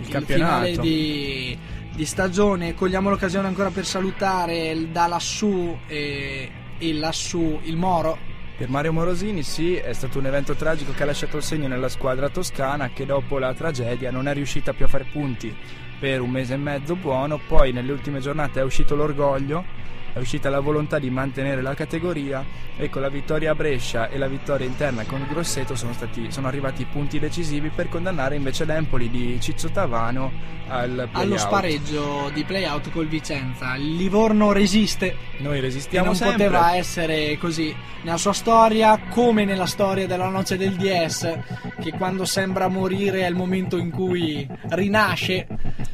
il 0.00 0.08
campionato. 0.08 0.24
finale 0.24 0.76
di, 0.78 1.56
di 1.94 2.04
stagione. 2.04 2.74
Cogliamo 2.74 3.08
l'occasione 3.10 3.46
ancora 3.46 3.70
per 3.70 3.86
salutare 3.86 4.70
il- 4.70 4.88
da 4.88 5.06
lassù 5.06 5.76
e, 5.86 6.50
e 6.78 6.92
lassù 6.94 7.60
il 7.62 7.76
Moro. 7.76 8.29
Per 8.60 8.68
Mario 8.68 8.92
Morosini 8.92 9.42
sì, 9.42 9.76
è 9.76 9.94
stato 9.94 10.18
un 10.18 10.26
evento 10.26 10.54
tragico 10.54 10.92
che 10.92 11.02
ha 11.02 11.06
lasciato 11.06 11.38
il 11.38 11.42
segno 11.42 11.66
nella 11.66 11.88
squadra 11.88 12.28
toscana 12.28 12.90
che 12.90 13.06
dopo 13.06 13.38
la 13.38 13.54
tragedia 13.54 14.10
non 14.10 14.28
è 14.28 14.34
riuscita 14.34 14.74
più 14.74 14.84
a 14.84 14.88
fare 14.88 15.06
punti. 15.10 15.56
Per 15.98 16.20
un 16.20 16.28
mese 16.28 16.52
e 16.52 16.58
mezzo 16.58 16.94
buono, 16.94 17.40
poi 17.48 17.72
nelle 17.72 17.90
ultime 17.90 18.20
giornate 18.20 18.60
è 18.60 18.62
uscito 18.62 18.94
l'orgoglio, 18.94 19.64
è 20.12 20.18
uscita 20.18 20.50
la 20.50 20.60
volontà 20.60 20.98
di 20.98 21.10
mantenere 21.10 21.62
la 21.62 21.74
categoria. 21.74 22.68
E 22.76 22.88
con 22.88 23.02
la 23.02 23.10
vittoria 23.10 23.50
a 23.50 23.54
Brescia 23.54 24.08
e 24.08 24.16
la 24.16 24.26
vittoria 24.26 24.66
interna 24.66 25.04
con 25.04 25.26
Grosseto 25.28 25.74
sono, 25.74 25.92
stati, 25.92 26.32
sono 26.32 26.48
arrivati 26.48 26.82
i 26.82 26.86
punti 26.86 27.18
decisivi 27.18 27.68
per 27.68 27.88
condannare 27.90 28.36
invece 28.36 28.64
l'Empoli 28.64 29.10
di 29.10 29.38
Ciccio 29.38 29.70
Tavano 29.70 30.32
al 30.68 31.08
Allo 31.12 31.36
spareggio 31.36 32.30
di 32.32 32.44
playout 32.44 32.90
col 32.90 33.06
Vicenza. 33.08 33.74
Il 33.74 33.96
Livorno 33.96 34.52
resiste. 34.52 35.14
Noi 35.38 35.58
e 35.58 35.60
resistiamo 35.60 36.06
non 36.06 36.14
sempre. 36.14 36.36
poteva 36.46 36.74
essere 36.74 37.36
così. 37.38 37.74
Nella 38.02 38.16
sua 38.16 38.32
storia 38.32 38.98
come 39.10 39.44
nella 39.44 39.66
storia 39.66 40.06
della 40.06 40.28
noce 40.28 40.56
del 40.56 40.76
DS 40.76 41.38
che 41.80 41.92
quando 41.92 42.24
sembra 42.24 42.68
morire 42.68 43.22
è 43.22 43.28
il 43.28 43.34
momento 43.34 43.76
in 43.76 43.90
cui 43.90 44.48
rinasce 44.70 45.46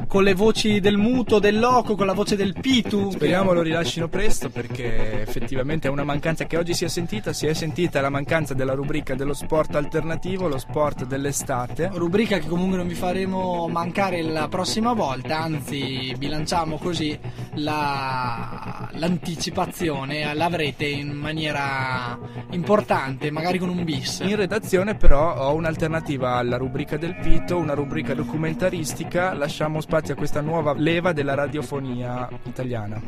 con 0.07 0.23
le 0.23 0.35
voci 0.35 0.81
del 0.81 0.97
muto, 0.97 1.39
del 1.39 1.59
loco, 1.59 1.95
con 1.95 2.07
la 2.07 2.13
voce 2.13 2.37
del 2.37 2.55
pitu 2.61 3.11
Speriamo 3.11 3.53
lo 3.53 3.63
rilascino 3.63 4.09
presto 4.09 4.51
perché 4.51 5.23
effettivamente 5.23 5.89
è 5.89 5.91
una 5.91 6.05
mancanza 6.05 6.45
che 6.47 6.57
oggi 6.57 6.75
si 6.75 6.85
è 6.85 6.89
sentita, 6.89 7.33
si 7.33 7.47
è 7.47 7.55
sentita 7.55 8.01
la 8.01 8.11
mancanza 8.11 8.55
della 8.55 8.75
rubrica 8.75 9.15
dello 9.15 9.35
sport 9.35 9.75
alternativo, 9.75 10.49
lo 10.49 10.59
sport 10.59 11.07
dell'estate. 11.07 11.91
rubrica 11.95 12.39
che 12.39 12.47
comunque 12.49 12.77
non 12.77 12.87
vi 12.89 12.95
faremo 12.95 13.69
mancare 13.69 14.23
la 14.23 14.49
prossima 14.49 14.93
volta, 14.93 15.39
anzi 15.41 16.15
bilanciamo 16.17 16.79
così 16.79 17.19
la- 17.55 18.89
l'anticipazione, 18.93 20.33
l'avrete 20.35 20.87
in 20.87 21.13
maniera 21.13 22.19
importante, 22.51 23.31
magari 23.31 23.59
con 23.59 23.69
un 23.69 23.85
bis. 23.85 24.21
In 24.25 24.37
redazione 24.37 24.95
però 24.95 25.37
ho 25.37 25.55
un'alternativa 25.55 26.35
alla 26.37 26.57
rubrica 26.57 26.97
del 26.97 27.17
Pito, 27.17 27.57
una 27.57 27.75
rubrica 27.75 28.15
documentaristica, 28.15 29.33
lasciamo 29.35 29.76
spazio 29.81 30.15
a 30.15 30.17
questa 30.17 30.41
nuova 30.41 30.75
leva 30.75 31.13
della 31.13 31.35
radiofonia 31.35 32.29
italiana. 32.45 33.01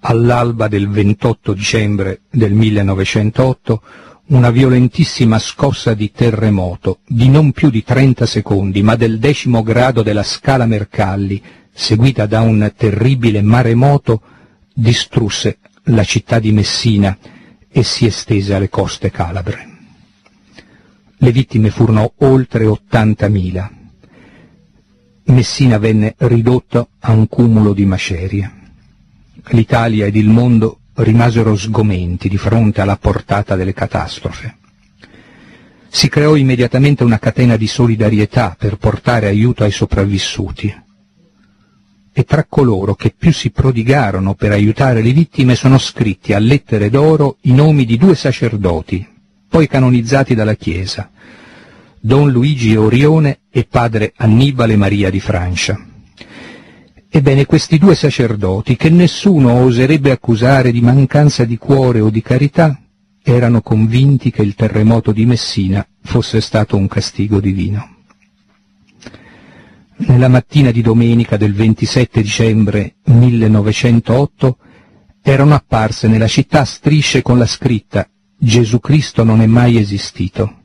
All'alba 0.00 0.68
del 0.68 0.88
28 0.88 1.52
dicembre 1.52 2.22
del 2.30 2.52
1908 2.52 3.82
una 4.30 4.50
violentissima 4.50 5.38
scossa 5.38 5.92
di 5.94 6.12
terremoto 6.12 7.00
di 7.06 7.28
non 7.28 7.52
più 7.52 7.68
di 7.68 7.82
30 7.82 8.26
secondi, 8.26 8.82
ma 8.82 8.94
del 8.94 9.18
decimo 9.18 9.62
grado 9.62 10.02
della 10.02 10.22
scala 10.22 10.66
Mercalli, 10.66 11.42
seguita 11.72 12.26
da 12.26 12.40
un 12.40 12.72
terribile 12.76 13.42
maremoto, 13.42 14.22
distrusse 14.72 15.58
la 15.84 16.04
città 16.04 16.38
di 16.38 16.52
Messina 16.52 17.16
e 17.68 17.82
si 17.82 18.06
estese 18.06 18.54
alle 18.54 18.68
coste 18.68 19.10
calabre. 19.10 19.68
Le 21.16 21.32
vittime 21.32 21.70
furono 21.70 22.12
oltre 22.18 22.66
80.000. 22.66 23.79
Messina 25.30 25.78
venne 25.78 26.14
ridotto 26.18 26.88
a 26.98 27.12
un 27.12 27.28
cumulo 27.28 27.72
di 27.72 27.84
macerie. 27.84 28.50
L'Italia 29.50 30.06
ed 30.06 30.16
il 30.16 30.28
mondo 30.28 30.80
rimasero 30.94 31.56
sgomenti 31.56 32.28
di 32.28 32.36
fronte 32.36 32.80
alla 32.80 32.96
portata 32.96 33.54
delle 33.54 33.72
catastrofe. 33.72 34.56
Si 35.88 36.08
creò 36.08 36.34
immediatamente 36.34 37.04
una 37.04 37.18
catena 37.18 37.56
di 37.56 37.66
solidarietà 37.66 38.56
per 38.58 38.76
portare 38.76 39.28
aiuto 39.28 39.62
ai 39.62 39.70
sopravvissuti. 39.70 40.82
E 42.12 42.24
tra 42.24 42.44
coloro 42.48 42.94
che 42.94 43.14
più 43.16 43.32
si 43.32 43.50
prodigarono 43.50 44.34
per 44.34 44.50
aiutare 44.50 45.00
le 45.00 45.12
vittime 45.12 45.54
sono 45.54 45.78
scritti 45.78 46.32
a 46.32 46.38
lettere 46.38 46.90
d'oro 46.90 47.36
i 47.42 47.52
nomi 47.52 47.84
di 47.84 47.96
due 47.96 48.16
sacerdoti, 48.16 49.06
poi 49.48 49.68
canonizzati 49.68 50.34
dalla 50.34 50.54
Chiesa, 50.54 51.10
Don 52.02 52.30
Luigi 52.30 52.74
Orione 52.76 53.40
e 53.50 53.66
padre 53.68 54.14
Annibale 54.16 54.74
Maria 54.74 55.10
di 55.10 55.20
Francia. 55.20 55.78
Ebbene, 57.10 57.44
questi 57.44 57.76
due 57.76 57.94
sacerdoti, 57.94 58.74
che 58.74 58.88
nessuno 58.88 59.52
oserebbe 59.52 60.10
accusare 60.10 60.72
di 60.72 60.80
mancanza 60.80 61.44
di 61.44 61.58
cuore 61.58 62.00
o 62.00 62.08
di 62.08 62.22
carità, 62.22 62.80
erano 63.22 63.60
convinti 63.60 64.30
che 64.30 64.40
il 64.40 64.54
terremoto 64.54 65.12
di 65.12 65.26
Messina 65.26 65.86
fosse 66.02 66.40
stato 66.40 66.78
un 66.78 66.88
castigo 66.88 67.38
divino. 67.38 67.96
Nella 69.96 70.28
mattina 70.28 70.70
di 70.70 70.80
domenica 70.80 71.36
del 71.36 71.52
27 71.52 72.22
dicembre 72.22 72.94
1908 73.04 74.56
erano 75.20 75.54
apparse 75.54 76.08
nella 76.08 76.28
città 76.28 76.64
strisce 76.64 77.20
con 77.20 77.36
la 77.36 77.44
scritta 77.44 78.08
Gesù 78.38 78.80
Cristo 78.80 79.22
non 79.22 79.42
è 79.42 79.46
mai 79.46 79.76
esistito 79.76 80.59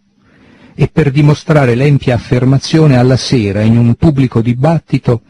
e 0.75 0.89
per 0.91 1.09
dimostrare 1.09 1.73
l'empia 1.73 2.15
affermazione 2.15 2.97
alla 2.97 3.17
sera 3.17 3.61
in 3.61 3.77
un 3.77 3.95
pubblico 3.95 4.41
dibattito 4.41 5.21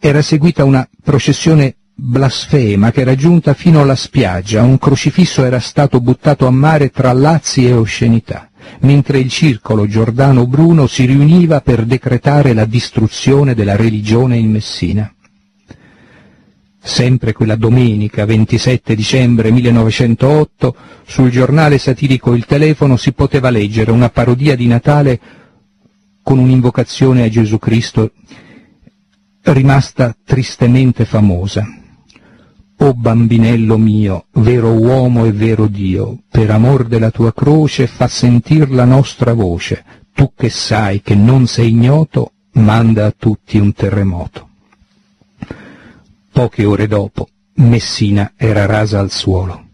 era 0.00 0.20
seguita 0.20 0.64
una 0.64 0.86
processione 1.02 1.76
blasfema 1.94 2.90
che 2.90 3.02
era 3.02 3.14
giunta 3.14 3.54
fino 3.54 3.80
alla 3.80 3.94
spiaggia, 3.94 4.62
un 4.62 4.78
crocifisso 4.78 5.44
era 5.44 5.60
stato 5.60 6.00
buttato 6.00 6.46
a 6.46 6.50
mare 6.50 6.90
tra 6.90 7.12
lazzi 7.12 7.66
e 7.66 7.72
oscenità, 7.72 8.50
mentre 8.80 9.18
il 9.20 9.30
circolo 9.30 9.86
Giordano 9.86 10.46
Bruno 10.46 10.86
si 10.88 11.06
riuniva 11.06 11.60
per 11.60 11.84
decretare 11.84 12.52
la 12.52 12.64
distruzione 12.64 13.54
della 13.54 13.76
religione 13.76 14.36
in 14.36 14.50
Messina. 14.50 15.13
Sempre 16.86 17.32
quella 17.32 17.56
domenica 17.56 18.26
27 18.26 18.94
dicembre 18.94 19.50
1908 19.50 20.76
sul 21.06 21.30
giornale 21.30 21.78
satirico 21.78 22.34
Il 22.34 22.44
Telefono 22.44 22.98
si 22.98 23.12
poteva 23.14 23.48
leggere 23.48 23.90
una 23.90 24.10
parodia 24.10 24.54
di 24.54 24.66
Natale 24.66 25.18
con 26.22 26.38
un'invocazione 26.38 27.22
a 27.22 27.28
Gesù 27.30 27.58
Cristo 27.58 28.12
rimasta 29.44 30.14
tristemente 30.24 31.06
famosa. 31.06 31.66
O 32.76 32.92
bambinello 32.92 33.78
mio, 33.78 34.26
vero 34.32 34.72
uomo 34.72 35.24
e 35.24 35.32
vero 35.32 35.66
Dio, 35.68 36.18
per 36.28 36.50
amor 36.50 36.84
della 36.84 37.10
tua 37.10 37.32
croce 37.32 37.86
fa 37.86 38.08
sentir 38.08 38.68
la 38.70 38.84
nostra 38.84 39.32
voce, 39.32 39.84
tu 40.12 40.32
che 40.36 40.50
sai 40.50 41.00
che 41.00 41.14
non 41.14 41.46
sei 41.46 41.70
ignoto, 41.70 42.32
manda 42.52 43.06
a 43.06 43.14
tutti 43.16 43.56
un 43.56 43.72
terremoto. 43.72 44.50
Poche 46.34 46.64
ore 46.64 46.88
dopo, 46.88 47.28
Messina 47.58 48.32
era 48.36 48.66
rasa 48.66 48.98
al 48.98 49.12
suolo. 49.12 49.68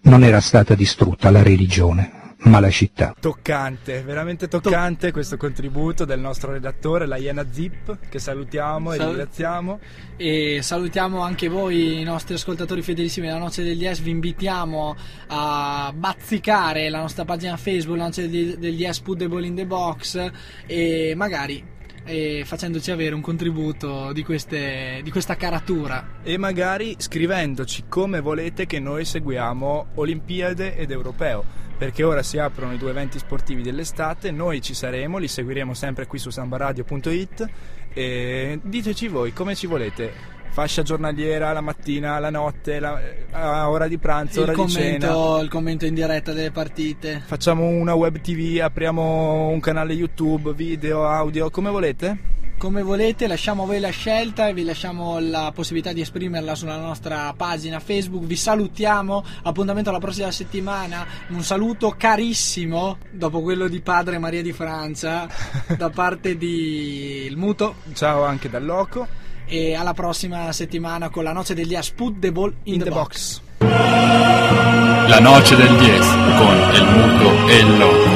Non 0.00 0.24
era 0.24 0.40
stata 0.40 0.74
distrutta 0.74 1.30
la 1.30 1.44
religione, 1.44 2.34
ma 2.38 2.58
la 2.58 2.70
città. 2.70 3.14
Toccante, 3.20 4.02
veramente 4.02 4.48
toccante 4.48 5.12
questo 5.12 5.36
contributo 5.36 6.04
del 6.04 6.18
nostro 6.18 6.50
redattore, 6.50 7.06
la 7.06 7.18
Iena 7.18 7.46
Zip, 7.48 7.98
che 8.08 8.18
salutiamo 8.18 8.92
e 8.92 8.96
Sal- 8.96 9.06
ringraziamo. 9.06 9.78
E 10.16 10.58
salutiamo 10.60 11.20
anche 11.20 11.46
voi, 11.46 12.00
i 12.00 12.02
nostri 12.02 12.34
ascoltatori 12.34 12.82
fedelissimi 12.82 13.28
della 13.28 13.38
Noce 13.38 13.62
degli 13.62 13.86
Es. 13.86 14.00
Vi 14.00 14.10
invitiamo 14.10 14.96
a 15.28 15.92
bazzicare 15.94 16.90
la 16.90 16.98
nostra 16.98 17.24
pagina 17.24 17.56
Facebook, 17.56 17.96
la 17.96 18.06
Noce 18.06 18.28
degli 18.28 18.84
Es 18.84 18.98
Puddable 18.98 19.46
in 19.46 19.54
the 19.54 19.66
Box, 19.66 20.30
e 20.66 21.12
magari 21.14 21.70
eh, 22.04 22.42
facendoci 22.44 22.90
avere 22.90 23.14
un 23.14 23.20
contributo 23.20 24.12
di, 24.12 24.24
queste, 24.24 25.00
di 25.02 25.10
questa 25.10 25.36
caratura. 25.36 26.18
E 26.22 26.36
magari 26.36 26.94
scrivendoci 26.98 27.84
come 27.88 28.20
volete 28.20 28.66
che 28.66 28.78
noi 28.78 29.04
seguiamo 29.04 29.86
Olimpiade 29.94 30.76
ed 30.76 30.90
Europeo, 30.90 31.44
perché 31.76 32.02
ora 32.02 32.22
si 32.22 32.38
aprono 32.38 32.72
i 32.72 32.78
due 32.78 32.90
eventi 32.90 33.18
sportivi 33.18 33.62
dell'estate, 33.62 34.30
noi 34.30 34.60
ci 34.60 34.74
saremo, 34.74 35.18
li 35.18 35.28
seguiremo 35.28 35.74
sempre 35.74 36.06
qui 36.06 36.18
su 36.18 36.30
sambaradio.it 36.30 37.50
e 37.94 38.60
diteci 38.62 39.08
voi 39.08 39.32
come 39.32 39.54
ci 39.54 39.66
volete. 39.66 40.40
Fascia 40.52 40.82
giornaliera, 40.82 41.50
la 41.52 41.62
mattina, 41.62 42.18
la 42.18 42.28
notte, 42.28 42.78
la, 42.78 43.00
a 43.30 43.70
ora 43.70 43.88
di 43.88 43.96
pranzo, 43.96 44.42
Il 44.42 44.50
ora 44.50 44.64
di 44.64 44.68
cena. 44.70 45.06
commento, 45.08 45.42
il 45.42 45.48
commento 45.48 45.86
in 45.86 45.94
diretta 45.94 46.32
delle 46.34 46.50
partite. 46.50 47.22
Facciamo 47.24 47.66
una 47.66 47.94
web 47.94 48.20
TV, 48.20 48.60
apriamo 48.60 49.48
un 49.48 49.60
canale 49.60 49.94
YouTube, 49.94 50.52
video, 50.52 51.06
audio, 51.06 51.48
come 51.48 51.70
volete? 51.70 52.30
Come 52.58 52.82
volete, 52.82 53.26
lasciamo 53.26 53.62
a 53.62 53.66
voi 53.66 53.80
la 53.80 53.88
scelta 53.88 54.46
e 54.46 54.52
vi 54.52 54.62
lasciamo 54.62 55.18
la 55.18 55.50
possibilità 55.54 55.92
di 55.92 56.02
esprimerla 56.02 56.54
sulla 56.54 56.76
nostra 56.76 57.32
pagina 57.34 57.80
Facebook. 57.80 58.24
Vi 58.24 58.36
salutiamo, 58.36 59.24
appuntamento 59.44 59.88
alla 59.88 59.98
prossima 59.98 60.30
settimana. 60.30 61.04
Un 61.28 61.42
saluto 61.42 61.94
carissimo 61.96 62.98
dopo 63.10 63.40
quello 63.40 63.66
di 63.68 63.80
padre 63.80 64.18
Maria 64.18 64.42
di 64.42 64.52
Francia 64.52 65.26
da 65.76 65.88
parte 65.88 66.36
di 66.36 67.24
Il 67.24 67.36
Muto. 67.38 67.76
Ciao 67.94 68.22
anche 68.22 68.48
dal 68.50 68.64
Loco. 68.64 69.08
E 69.46 69.74
alla 69.74 69.92
prossima 69.94 70.52
settimana 70.52 71.10
con 71.10 71.24
la 71.24 71.32
noce 71.32 71.54
degli 71.54 71.74
Asput 71.74 72.18
the 72.18 72.32
Ball 72.32 72.54
in, 72.64 72.82
the, 72.82 72.90
box. 72.90 73.40
La 73.58 75.20
noche 75.20 75.56
del 75.56 75.76
10 75.76 76.06
con 76.38 76.56
el 76.74 76.84
muto 76.84 77.48
e 77.48 77.60
el 77.60 77.78
loco. 77.78 78.10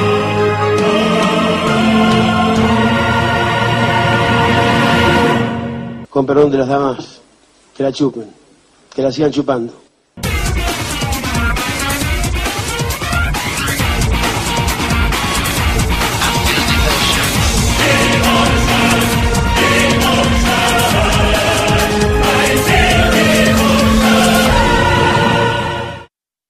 Con 6.08 6.24
perdón 6.24 6.50
de 6.50 6.58
las 6.58 6.68
damas, 6.68 7.20
que 7.76 7.82
la 7.82 7.92
chupen, 7.92 8.30
que 8.94 9.02
la 9.02 9.12
sigan 9.12 9.30
chupando. 9.30 9.85